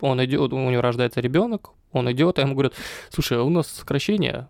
он 0.01 0.23
идет, 0.23 0.53
у 0.53 0.71
него 0.71 0.83
рождается 0.83 1.21
ребенок, 1.23 1.71
он 1.93 2.11
идет, 2.13 2.39
а 2.39 2.43
ему 2.43 2.53
говорят, 2.55 2.75
слушай, 3.11 3.39
а 3.39 3.43
у 3.43 3.51
нас 3.51 3.67
сокращение, 3.69 4.49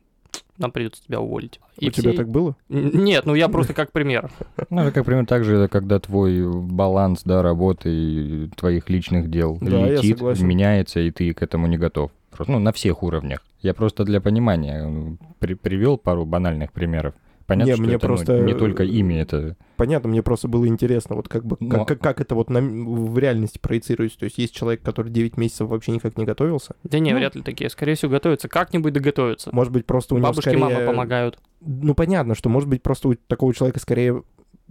нам 0.58 0.70
придется 0.70 1.02
тебя 1.04 1.20
уволить. 1.20 1.60
у 1.78 1.90
тебя 1.90 2.10
все- 2.10 2.12
так 2.12 2.28
было? 2.28 2.56
Нет, 2.68 3.26
ну 3.26 3.34
я 3.34 3.48
просто 3.48 3.74
как 3.74 3.92
пример. 3.92 4.30
Ну, 4.70 4.82
это 4.82 4.92
как 4.92 5.04
пример 5.04 5.26
также, 5.26 5.68
когда 5.68 5.98
твой 5.98 6.50
баланс, 6.50 7.22
да, 7.24 7.42
работы 7.42 7.88
и 7.90 8.48
твоих 8.56 8.88
личных 8.90 9.30
дел 9.30 9.58
Да, 9.60 9.86
летит, 9.88 10.20
меняется, 10.20 11.00
и 11.00 11.10
ты 11.10 11.32
к 11.34 11.42
этому 11.42 11.66
не 11.66 11.78
готов. 11.78 12.10
Просто, 12.30 12.52
ну, 12.52 12.58
на 12.58 12.72
всех 12.72 13.02
уровнях. 13.02 13.40
Я 13.60 13.74
просто 13.74 14.04
для 14.04 14.20
понимания 14.20 14.84
ну, 14.86 15.18
при- 15.38 15.54
привел 15.54 15.98
пару 15.98 16.24
банальных 16.24 16.72
примеров. 16.72 17.14
Понятно, 17.46 17.70
Не, 17.70 17.74
что 17.74 17.82
мне 17.82 17.94
это, 17.94 18.06
ну, 18.08 18.14
просто- 18.14 18.40
не 18.40 18.54
только 18.54 18.84
ими 18.84 19.14
это... 19.14 19.56
Понятно, 19.76 20.08
мне 20.08 20.22
просто 20.22 20.48
было 20.48 20.66
интересно, 20.66 21.16
вот 21.16 21.28
как 21.28 21.44
бы, 21.44 21.56
Но- 21.60 21.84
как, 21.84 21.88
как, 21.88 22.00
как 22.00 22.20
это 22.20 22.34
вот 22.34 22.50
на- 22.50 22.60
в 22.60 23.18
реальности 23.18 23.58
проецируется. 23.58 24.18
То 24.18 24.24
есть 24.26 24.38
есть 24.38 24.54
человек, 24.54 24.82
который 24.82 25.10
9 25.10 25.36
месяцев 25.36 25.68
вообще 25.68 25.92
никак 25.92 26.16
не 26.16 26.24
готовился. 26.24 26.74
Да 26.84 26.98
не, 26.98 27.10
Ну. 27.12 27.18
вряд 27.18 27.34
ли 27.34 27.42
такие. 27.42 27.68
Скорее 27.70 27.94
всего, 27.94 28.10
готовятся. 28.12 28.48
Как-нибудь 28.48 28.92
доготовятся. 28.92 29.50
Может 29.52 29.72
быть, 29.72 29.86
просто 29.86 30.14
у 30.14 30.18
него 30.18 30.28
Бабушки, 30.28 30.48
скорее... 30.48 30.58
мама 30.60 30.86
помогают. 30.86 31.38
Ну, 31.60 31.94
понятно, 31.94 32.34
что, 32.34 32.48
может 32.48 32.68
быть, 32.68 32.82
просто 32.82 33.08
у 33.08 33.14
такого 33.14 33.52
человека 33.54 33.80
скорее 33.80 34.22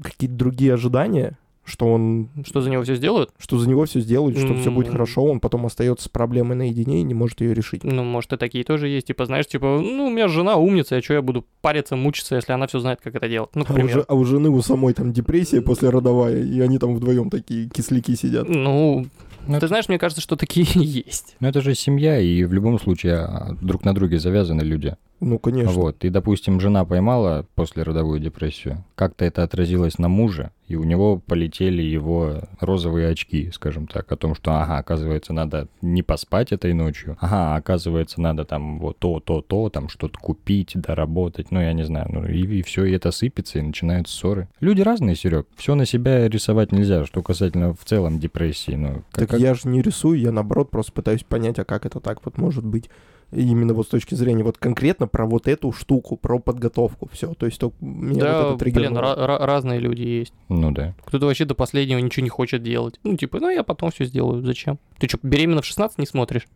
какие-то 0.01 0.35
другие 0.35 0.73
ожидания, 0.73 1.37
Что 1.63 1.85
он 1.85 2.29
Что 2.43 2.61
за 2.61 2.69
него 2.71 2.83
все 2.83 2.95
сделают? 2.95 3.29
что 3.37 3.57
за 3.59 3.69
него 3.69 3.85
все 3.85 3.99
сделают, 3.99 4.37
что 4.37 4.55
все 4.55 4.71
будет 4.71 4.89
хорошо, 4.89 5.23
он 5.23 5.39
потом 5.39 5.65
остается 5.67 6.05
с 6.05 6.09
проблемой 6.09 6.55
наедине 6.57 7.01
и 7.01 7.03
не 7.03 7.13
может 7.13 7.39
ее 7.41 7.53
решить. 7.53 7.83
Ну, 7.83 8.03
может, 8.03 8.33
и 8.33 8.37
такие 8.37 8.63
тоже 8.63 8.87
есть. 8.87 9.07
Типа, 9.07 9.25
знаешь, 9.25 9.45
типа, 9.47 9.79
ну, 9.81 10.07
у 10.07 10.09
меня 10.09 10.27
жена 10.27 10.55
умница, 10.55 10.95
а 10.97 11.01
что 11.01 11.13
я 11.13 11.21
буду 11.21 11.45
париться, 11.61 11.95
мучиться, 11.95 12.35
если 12.35 12.51
она 12.51 12.65
все 12.67 12.79
знает, 12.79 12.99
как 13.01 13.13
это 13.15 13.29
делать? 13.29 13.51
Ну, 13.53 13.63
к 13.65 13.69
А 13.69 13.73
у, 13.73 13.87
же- 13.87 14.05
а 14.07 14.13
у 14.15 14.25
жены 14.25 14.49
у 14.49 14.61
самой 14.61 14.93
там 14.93 15.13
депрессия 15.13 15.61
после 15.61 15.89
родовая, 15.89 16.41
и 16.43 16.59
они 16.61 16.77
там 16.79 16.95
вдвоем 16.95 17.29
такие 17.29 17.69
кисляки 17.69 18.15
сидят. 18.15 18.49
Ну, 18.49 19.05
Ну, 19.47 19.59
ты 19.59 19.67
знаешь, 19.67 19.87
мне 19.87 19.99
кажется, 19.99 20.21
что 20.21 20.35
такие 20.35 20.65
есть. 20.75 21.35
Ну, 21.39 21.47
это 21.47 21.61
же 21.61 21.75
семья, 21.75 22.19
и 22.19 22.43
в 22.43 22.53
любом 22.53 22.79
случае 22.79 23.15
а, 23.17 23.55
друг 23.61 23.85
на 23.85 23.93
друге 23.93 24.19
завязаны 24.19 24.61
люди. 24.61 24.95
Ну, 25.23 25.37
конечно. 25.37 25.71
Вот. 25.71 26.03
И, 26.03 26.09
допустим, 26.09 26.59
жена 26.59 26.83
поймала 26.83 27.45
после 27.53 27.83
родовую 27.83 28.19
депрессию. 28.19 28.83
Как-то 28.95 29.23
это 29.23 29.43
отразилось 29.43 29.99
на 29.99 30.07
муже, 30.09 30.49
и 30.67 30.75
у 30.75 30.83
него 30.83 31.19
полетели 31.19 31.83
его 31.83 32.41
розовые 32.59 33.07
очки, 33.07 33.51
скажем 33.53 33.85
так, 33.85 34.11
о 34.11 34.15
том, 34.15 34.33
что, 34.33 34.51
ага, 34.59 34.79
оказывается, 34.79 35.31
надо 35.31 35.67
не 35.83 36.01
поспать 36.01 36.51
этой 36.51 36.73
ночью, 36.73 37.17
ага, 37.21 37.55
оказывается, 37.55 38.19
надо 38.19 38.45
там 38.45 38.79
вот 38.79 38.97
то, 38.97 39.19
то, 39.19 39.41
то, 39.41 39.69
там 39.69 39.89
что-то 39.89 40.17
купить, 40.19 40.71
доработать, 40.73 41.51
ну, 41.51 41.61
я 41.61 41.73
не 41.73 41.83
знаю, 41.83 42.07
ну, 42.09 42.25
и, 42.25 42.63
все, 42.63 42.85
и 42.85 42.91
это 42.93 43.11
сыпется, 43.11 43.59
и 43.59 43.61
начинаются 43.61 44.15
ссоры. 44.15 44.47
Люди 44.59 44.81
разные, 44.81 45.15
Серег, 45.15 45.45
все 45.55 45.75
на 45.75 45.85
себя 45.85 46.27
рисовать 46.27 46.71
нельзя, 46.71 47.05
что 47.05 47.21
касательно 47.21 47.75
в 47.75 47.85
целом 47.85 48.17
депрессии, 48.19 48.71
ну, 48.71 49.03
как- 49.11 49.21
Так 49.21 49.29
как- 49.29 49.39
я 49.39 49.53
же 49.53 49.67
не 49.67 49.83
рисую, 49.83 50.19
я 50.19 50.31
наоборот 50.31 50.71
просто 50.71 50.91
пытаюсь 50.93 51.23
понять, 51.23 51.59
а 51.59 51.63
как 51.63 51.85
это 51.85 51.99
так 51.99 52.25
вот 52.25 52.39
может 52.39 52.65
быть. 52.65 52.89
Именно 53.31 53.73
вот 53.73 53.87
с 53.87 53.89
точки 53.89 54.13
зрения 54.15 54.43
вот 54.43 54.57
конкретно 54.57 55.07
про 55.07 55.25
вот 55.25 55.47
эту 55.47 55.71
штуку, 55.71 56.17
про 56.17 56.39
подготовку, 56.39 57.09
все. 57.11 57.33
То 57.33 57.45
есть 57.45 57.59
то 57.59 57.73
меня 57.79 58.21
да, 58.21 58.49
вот 58.49 58.61
это 58.61 58.79
блин, 58.79 58.97
разные 58.97 59.79
люди 59.79 60.01
есть. 60.01 60.33
ну 60.49 60.71
да. 60.71 60.93
Кто-то 61.05 61.27
вообще 61.27 61.45
до 61.45 61.55
последнего 61.55 61.99
ничего 61.99 62.23
не 62.23 62.29
хочет 62.29 62.61
делать. 62.61 62.99
Ну, 63.03 63.15
типа, 63.15 63.39
ну, 63.39 63.49
я 63.49 63.63
потом 63.63 63.91
все 63.91 64.05
сделаю. 64.05 64.41
Зачем? 64.43 64.79
Ты 64.99 65.07
что, 65.07 65.19
беременна 65.23 65.61
в 65.61 65.65
16 65.65 65.97
не 65.97 66.05
смотришь? 66.05 66.47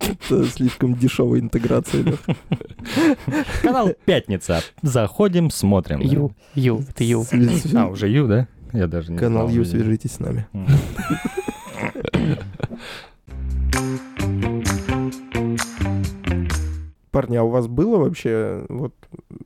Это 0.00 0.44
слишком 0.44 0.94
дешевая 0.94 1.40
интеграция. 1.40 2.04
да. 2.04 2.34
Канал 3.62 3.90
Пятница. 4.04 4.62
Заходим, 4.82 5.50
смотрим. 5.50 6.00
Ю, 6.00 6.34
Ю, 6.54 6.84
это 6.88 7.04
Ю. 7.04 7.24
А, 7.74 7.86
уже 7.88 8.08
Ю, 8.08 8.26
да? 8.26 8.48
Я 8.72 8.86
даже 8.86 9.12
не 9.12 9.18
Канал 9.18 9.48
Ю, 9.48 9.64
свяжитесь 9.64 10.12
с 10.12 10.18
нами. 10.18 10.46
Парни, 17.12 17.36
а 17.36 17.44
у 17.44 17.48
вас 17.48 17.68
было 17.68 17.98
вообще 17.98 18.64
вот 18.68 18.94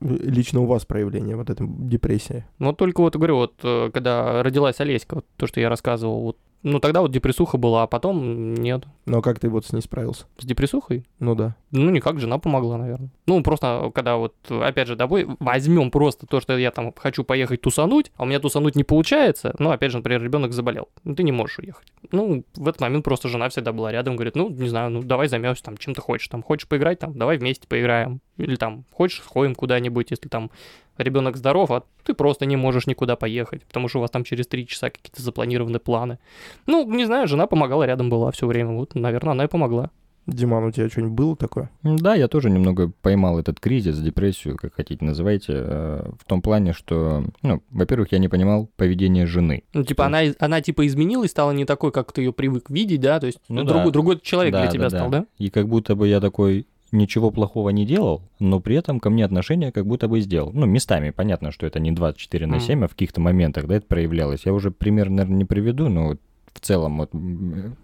лично 0.00 0.60
у 0.60 0.66
вас 0.66 0.86
проявление 0.86 1.36
вот 1.36 1.50
этой 1.50 1.66
депрессии? 1.66 2.44
Ну, 2.58 2.72
только 2.72 3.00
вот 3.00 3.16
говорю, 3.16 3.36
вот 3.36 3.54
э, 3.62 3.90
когда 3.92 4.42
родилась 4.42 4.80
Олеська, 4.80 5.16
вот 5.16 5.26
то, 5.36 5.46
что 5.46 5.60
я 5.60 5.68
рассказывал, 5.68 6.22
вот, 6.22 6.38
ну, 6.66 6.80
тогда 6.80 7.00
вот 7.00 7.12
депрессуха 7.12 7.58
была, 7.58 7.84
а 7.84 7.86
потом 7.86 8.54
нет. 8.54 8.84
Ну 9.04 9.18
а 9.18 9.22
как 9.22 9.38
ты 9.38 9.48
вот 9.48 9.66
с 9.66 9.72
ней 9.72 9.80
справился? 9.80 10.24
С 10.36 10.44
депрессухой? 10.44 11.04
Ну 11.20 11.36
да. 11.36 11.54
Ну, 11.70 11.90
никак, 11.90 12.18
жена 12.18 12.38
помогла, 12.38 12.76
наверное. 12.76 13.10
Ну, 13.26 13.40
просто, 13.44 13.92
когда 13.94 14.16
вот, 14.16 14.34
опять 14.48 14.88
же, 14.88 14.96
домой 14.96 15.28
возьмем 15.38 15.92
просто 15.92 16.26
то, 16.26 16.40
что 16.40 16.58
я 16.58 16.72
там 16.72 16.92
хочу 16.96 17.22
поехать 17.22 17.60
тусануть, 17.60 18.10
а 18.16 18.24
у 18.24 18.26
меня 18.26 18.40
тусануть 18.40 18.74
не 18.74 18.82
получается, 18.82 19.54
ну, 19.60 19.70
опять 19.70 19.92
же, 19.92 19.98
например, 19.98 20.20
ребенок 20.24 20.52
заболел, 20.52 20.88
ну, 21.04 21.14
ты 21.14 21.22
не 21.22 21.30
можешь 21.30 21.60
уехать. 21.60 21.86
Ну, 22.10 22.44
в 22.56 22.66
этот 22.66 22.80
момент 22.80 23.04
просто 23.04 23.28
жена 23.28 23.48
всегда 23.48 23.72
была 23.72 23.92
рядом, 23.92 24.16
говорит, 24.16 24.34
ну, 24.34 24.48
не 24.48 24.68
знаю, 24.68 24.90
ну, 24.90 25.02
давай 25.04 25.28
займемся 25.28 25.62
там, 25.62 25.76
чем 25.76 25.94
ты 25.94 26.00
хочешь, 26.00 26.26
там, 26.26 26.42
хочешь 26.42 26.66
поиграть, 26.66 26.98
там, 26.98 27.16
давай 27.16 27.38
вместе 27.38 27.68
поиграем, 27.68 28.20
или 28.38 28.56
там, 28.56 28.84
хочешь, 28.90 29.22
сходим 29.22 29.54
куда-нибудь, 29.54 30.10
если 30.10 30.28
там 30.28 30.50
ребенок 30.98 31.36
здоров, 31.36 31.70
а 31.70 31.82
ты 32.04 32.14
просто 32.14 32.46
не 32.46 32.56
можешь 32.56 32.86
никуда 32.86 33.16
поехать, 33.16 33.64
потому 33.64 33.88
что 33.88 33.98
у 33.98 34.00
вас 34.00 34.10
там 34.10 34.24
через 34.24 34.46
три 34.46 34.66
часа 34.66 34.90
какие-то 34.90 35.22
запланированы 35.22 35.78
планы. 35.78 36.18
Ну, 36.66 36.86
не 36.90 37.04
знаю, 37.04 37.28
жена 37.28 37.46
помогала, 37.46 37.84
рядом 37.84 38.10
была 38.10 38.30
все 38.32 38.46
время, 38.46 38.72
вот, 38.72 38.94
наверное, 38.94 39.32
она 39.32 39.44
и 39.44 39.48
помогла. 39.48 39.90
Диман, 40.26 40.64
у 40.64 40.72
тебя 40.72 40.88
что-нибудь 40.88 41.12
было 41.12 41.36
такое? 41.36 41.70
Да, 41.84 42.16
я 42.16 42.26
тоже 42.26 42.50
немного 42.50 42.90
поймал 43.00 43.38
этот 43.38 43.60
кризис, 43.60 43.96
депрессию, 44.00 44.56
как 44.56 44.74
хотите 44.74 45.04
называйте, 45.04 45.52
э, 45.54 46.10
в 46.18 46.24
том 46.24 46.42
плане, 46.42 46.72
что, 46.72 47.24
ну, 47.42 47.62
во-первых, 47.70 48.10
я 48.10 48.18
не 48.18 48.26
понимал 48.28 48.68
поведение 48.76 49.26
жены. 49.26 49.62
Ну, 49.72 49.84
типа, 49.84 50.06
она, 50.06 50.22
она, 50.40 50.60
типа, 50.60 50.84
изменилась, 50.84 51.30
стала 51.30 51.52
не 51.52 51.64
такой, 51.64 51.92
как 51.92 52.10
ты 52.10 52.22
ее 52.22 52.32
привык 52.32 52.70
видеть, 52.70 53.00
да? 53.02 53.20
То 53.20 53.26
есть, 53.26 53.38
Ну 53.48 53.62
другой, 53.62 53.84
да. 53.84 53.90
другой 53.92 54.20
человек 54.20 54.52
Да, 54.52 54.62
для 54.62 54.70
тебя 54.72 54.82
да, 54.84 54.90
стал, 54.90 55.10
да. 55.10 55.18
да? 55.20 55.26
И 55.38 55.48
как 55.48 55.68
будто 55.68 55.94
бы 55.94 56.08
я 56.08 56.20
такой 56.20 56.66
ничего 56.96 57.30
плохого 57.30 57.70
не 57.70 57.86
делал, 57.86 58.22
но 58.38 58.60
при 58.60 58.76
этом 58.76 59.00
ко 59.00 59.10
мне 59.10 59.24
отношение 59.24 59.72
как 59.72 59.86
будто 59.86 60.08
бы 60.08 60.20
сделал. 60.20 60.50
Ну, 60.52 60.66
местами, 60.66 61.10
понятно, 61.10 61.52
что 61.52 61.66
это 61.66 61.78
не 61.78 61.92
24 61.92 62.46
на 62.46 62.56
Мгм. 62.56 62.60
7, 62.60 62.84
а 62.84 62.88
в 62.88 62.92
каких-то 62.92 63.20
моментах, 63.20 63.66
да, 63.66 63.76
это 63.76 63.86
проявлялось. 63.86 64.46
Я 64.46 64.52
уже 64.52 64.70
пример, 64.70 65.10
наверное, 65.10 65.38
не 65.38 65.44
приведу, 65.44 65.88
но 65.88 66.06
вот 66.08 66.20
в 66.52 66.60
целом, 66.60 66.98
вот, 66.98 67.10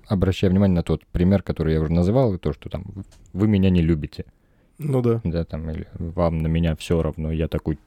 обращая 0.07 0.51
внимание 0.51 0.77
на 0.77 0.83
тот 0.83 1.07
пример, 1.07 1.43
который 1.43 1.75
я 1.75 1.81
уже 1.81 1.93
называл, 1.93 2.35
и 2.35 2.39
то, 2.39 2.53
что 2.53 2.71
там 2.71 3.05
вы 3.33 3.47
меня 3.47 3.69
не 3.71 3.83
любите. 3.83 4.25
Ну 4.79 5.03
да. 5.03 5.21
да, 5.25 5.45
там, 5.45 5.71
или 5.71 5.87
вам 5.99 6.39
на 6.39 6.47
меня 6.47 6.75
все 6.77 7.03
равно, 7.03 7.31
я 7.31 7.49
такой, 7.49 7.79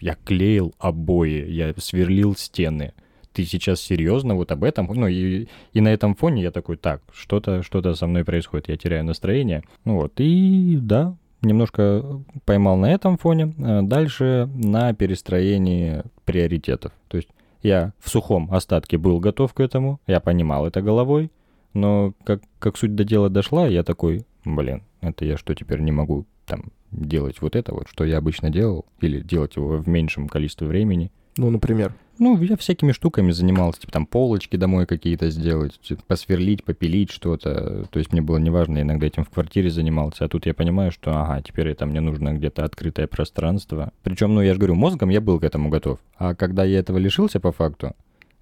я 0.00 0.16
клеил 0.24 0.74
обои, 0.78 1.48
я 1.48 1.72
сверлил 1.78 2.34
стены. 2.34 2.92
Ты 3.36 3.44
сейчас 3.44 3.82
серьезно 3.82 4.34
вот 4.34 4.50
об 4.50 4.64
этом? 4.64 4.86
Ну, 4.86 5.06
и, 5.08 5.46
и 5.74 5.80
на 5.82 5.88
этом 5.88 6.14
фоне 6.14 6.40
я 6.40 6.50
такой, 6.50 6.78
так, 6.78 7.02
что-то 7.12 7.62
что 7.62 7.92
со 7.92 8.06
мной 8.06 8.24
происходит, 8.24 8.70
я 8.70 8.78
теряю 8.78 9.04
настроение. 9.04 9.62
Ну 9.84 9.96
вот, 9.96 10.14
и 10.16 10.78
да, 10.80 11.14
немножко 11.42 12.02
поймал 12.46 12.78
на 12.78 12.90
этом 12.90 13.18
фоне. 13.18 13.52
А 13.58 13.82
Дальше 13.82 14.48
на 14.54 14.94
перестроении 14.94 16.02
приоритетов. 16.24 16.92
То 17.08 17.18
есть 17.18 17.28
я 17.62 17.92
в 17.98 18.08
сухом 18.08 18.50
остатке 18.54 18.96
был 18.96 19.20
готов 19.20 19.52
к 19.52 19.60
этому, 19.60 20.00
я 20.06 20.20
понимал 20.20 20.66
это 20.66 20.80
головой, 20.80 21.30
но 21.74 22.14
как, 22.24 22.40
как 22.58 22.78
суть 22.78 22.94
до 22.94 23.04
дела 23.04 23.28
дошла, 23.28 23.68
я 23.68 23.82
такой, 23.82 24.24
блин, 24.46 24.82
это 25.02 25.26
я 25.26 25.36
что 25.36 25.54
теперь 25.54 25.80
не 25.80 25.92
могу 25.92 26.24
там 26.46 26.72
делать 26.90 27.42
вот 27.42 27.54
это 27.54 27.74
вот, 27.74 27.86
что 27.90 28.06
я 28.06 28.16
обычно 28.16 28.48
делал, 28.48 28.86
или 29.02 29.20
делать 29.20 29.56
его 29.56 29.76
в 29.76 29.86
меньшем 29.86 30.26
количестве 30.26 30.66
времени. 30.66 31.12
Ну, 31.36 31.50
например. 31.50 31.92
Ну, 32.18 32.40
я 32.42 32.56
всякими 32.56 32.92
штуками 32.92 33.30
занимался, 33.30 33.80
типа 33.80 33.92
там 33.92 34.06
полочки 34.06 34.56
домой 34.56 34.86
какие-то 34.86 35.30
сделать, 35.30 35.78
типа, 35.80 36.02
посверлить, 36.06 36.64
попилить 36.64 37.10
что-то. 37.10 37.86
То 37.90 37.98
есть 37.98 38.12
мне 38.12 38.22
было 38.22 38.38
неважно, 38.38 38.80
иногда 38.80 39.06
этим 39.06 39.24
в 39.24 39.30
квартире 39.30 39.70
занимался. 39.70 40.24
А 40.24 40.28
тут 40.28 40.46
я 40.46 40.54
понимаю, 40.54 40.92
что, 40.92 41.10
ага, 41.10 41.42
теперь 41.42 41.68
это 41.68 41.84
мне 41.84 42.00
нужно 42.00 42.32
где-то 42.32 42.64
открытое 42.64 43.06
пространство. 43.06 43.92
Причем, 44.02 44.34
ну, 44.34 44.40
я 44.40 44.54
же 44.54 44.58
говорю, 44.58 44.74
мозгом 44.74 45.10
я 45.10 45.20
был 45.20 45.38
к 45.38 45.44
этому 45.44 45.68
готов. 45.68 45.98
А 46.16 46.34
когда 46.34 46.64
я 46.64 46.78
этого 46.78 46.98
лишился 46.98 47.38
по 47.38 47.52
факту, 47.52 47.94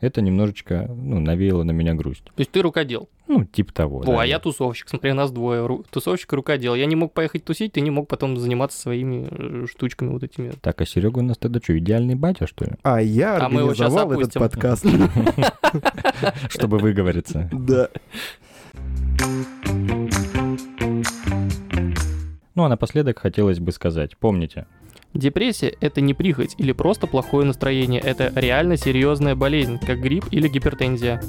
это 0.04 0.20
немножечко, 0.20 0.90
ну, 0.94 1.18
навеяло 1.20 1.62
на 1.62 1.70
меня 1.72 1.94
грусть. 1.94 2.24
То 2.24 2.32
есть 2.38 2.50
ты 2.50 2.62
рукодел. 2.62 3.08
Ну, 3.26 3.44
типа 3.44 3.72
того. 3.72 4.00
О, 4.00 4.04
да. 4.04 4.20
а 4.20 4.26
я 4.26 4.38
тусовщик, 4.38 4.88
смотри, 4.88 5.12
нас 5.12 5.32
двое. 5.32 5.66
Ру- 5.66 5.84
Тусовщик 5.90 6.32
и 6.32 6.36
рукодел. 6.36 6.74
Я 6.74 6.86
не 6.86 6.94
мог 6.94 7.12
поехать 7.12 7.44
тусить, 7.44 7.72
ты 7.72 7.80
не 7.80 7.90
мог 7.90 8.06
потом 8.06 8.36
заниматься 8.36 8.78
своими 8.78 9.26
э, 9.30 9.66
штучками 9.66 10.10
вот 10.10 10.22
этими. 10.22 10.52
Так, 10.60 10.80
а 10.80 10.86
Серега 10.86 11.20
у 11.20 11.22
нас 11.22 11.38
тогда 11.38 11.60
что, 11.62 11.76
идеальный 11.78 12.14
батя, 12.14 12.46
что 12.46 12.66
ли? 12.66 12.72
А 12.82 13.00
я 13.00 13.38
А 13.38 13.48
мы 13.48 13.62
его 13.62 13.72
этот 13.72 14.34
подкаст. 14.34 14.84
Чтобы 16.50 16.78
выговориться. 16.78 17.48
Да. 17.52 17.88
Ну, 22.54 22.62
а 22.62 22.68
напоследок 22.68 23.18
хотелось 23.18 23.58
бы 23.58 23.72
сказать, 23.72 24.16
помните, 24.16 24.66
Депрессия– 25.14 25.72
это 25.80 26.00
не 26.00 26.12
прихоть 26.12 26.56
или 26.58 26.72
просто 26.72 27.06
плохое 27.06 27.46
настроение. 27.46 28.00
Это 28.00 28.32
реально 28.34 28.76
серьезная 28.76 29.36
болезнь, 29.36 29.78
как 29.78 30.00
грипп 30.00 30.26
или 30.32 30.48
гипертензия. 30.48 31.22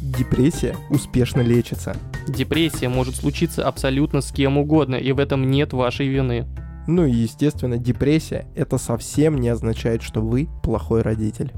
Депрессия 0.00 0.76
успешно 0.90 1.40
лечится. 1.40 1.96
Депрессия 2.28 2.88
может 2.88 3.16
случиться 3.16 3.66
абсолютно 3.66 4.20
с 4.20 4.30
кем 4.30 4.58
угодно, 4.58 4.94
и 4.94 5.10
в 5.10 5.18
этом 5.18 5.50
нет 5.50 5.72
вашей 5.72 6.06
вины. 6.06 6.46
Ну 6.86 7.04
и, 7.04 7.10
естественно, 7.10 7.78
депрессия— 7.78 8.46
это 8.54 8.78
совсем 8.78 9.40
не 9.40 9.48
означает, 9.48 10.02
что 10.02 10.20
вы 10.20 10.48
плохой 10.62 11.02
родитель. 11.02 11.52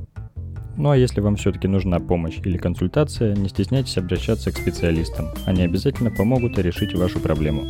Ну 0.79 0.91
а 0.91 0.97
если 0.97 1.21
вам 1.21 1.37
все-таки 1.37 1.69
нужна 1.69 1.99
помощь 1.99 2.39
или 2.45 2.57
консультация, 2.57 3.37
не 3.37 3.51
стесняйтесь 3.51 3.99
обращаться 3.99 4.53
к 4.53 4.57
специалистам. 4.57 5.27
Они 5.45 5.63
обязательно 5.63 6.11
помогут 6.11 6.59
решить 6.59 6.95
вашу 6.95 7.21
проблему. 7.21 7.65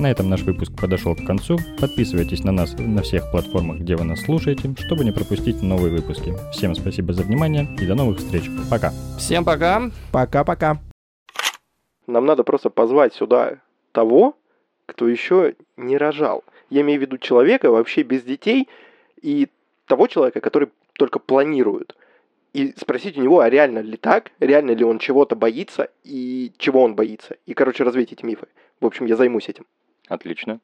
На 0.00 0.10
этом 0.10 0.30
наш 0.30 0.40
выпуск 0.40 0.72
подошел 0.80 1.14
к 1.14 1.26
концу. 1.26 1.58
Подписывайтесь 1.78 2.42
на 2.42 2.52
нас 2.52 2.74
на 2.78 3.02
всех 3.02 3.30
платформах, 3.30 3.80
где 3.80 3.96
вы 3.96 4.04
нас 4.04 4.22
слушаете, 4.22 4.74
чтобы 4.78 5.04
не 5.04 5.12
пропустить 5.12 5.60
новые 5.60 5.92
выпуски. 5.92 6.32
Всем 6.52 6.74
спасибо 6.74 7.12
за 7.12 7.22
внимание 7.22 7.68
и 7.78 7.86
до 7.86 7.94
новых 7.94 8.16
встреч. 8.16 8.44
Пока. 8.70 8.92
Всем 9.18 9.44
пока! 9.44 9.90
Пока-пока. 10.10 10.78
Нам 12.06 12.24
надо 12.24 12.44
просто 12.44 12.70
позвать 12.70 13.12
сюда 13.12 13.58
того, 13.92 14.38
кто 14.86 15.06
еще 15.06 15.54
не 15.76 15.98
рожал. 15.98 16.44
Я 16.70 16.80
имею 16.80 16.98
в 16.98 17.02
виду 17.02 17.18
человека 17.18 17.70
вообще 17.70 18.02
без 18.02 18.22
детей 18.22 18.70
и 19.20 19.48
того 19.84 20.06
человека, 20.06 20.40
который 20.40 20.70
только 20.94 21.18
планирует. 21.18 21.94
И 22.54 22.72
спросить 22.78 23.18
у 23.18 23.20
него, 23.20 23.40
а 23.40 23.50
реально 23.50 23.80
ли 23.80 23.98
так, 23.98 24.32
реально 24.40 24.70
ли 24.70 24.82
он 24.82 24.98
чего-то 24.98 25.36
боится 25.36 25.90
и 26.04 26.52
чего 26.56 26.82
он 26.82 26.94
боится. 26.94 27.36
И, 27.44 27.52
короче, 27.52 27.84
развеять 27.84 28.12
эти 28.12 28.24
мифы. 28.24 28.46
В 28.80 28.86
общем, 28.86 29.04
я 29.04 29.16
займусь 29.16 29.50
этим. 29.50 29.66
Отлично. 30.10 30.60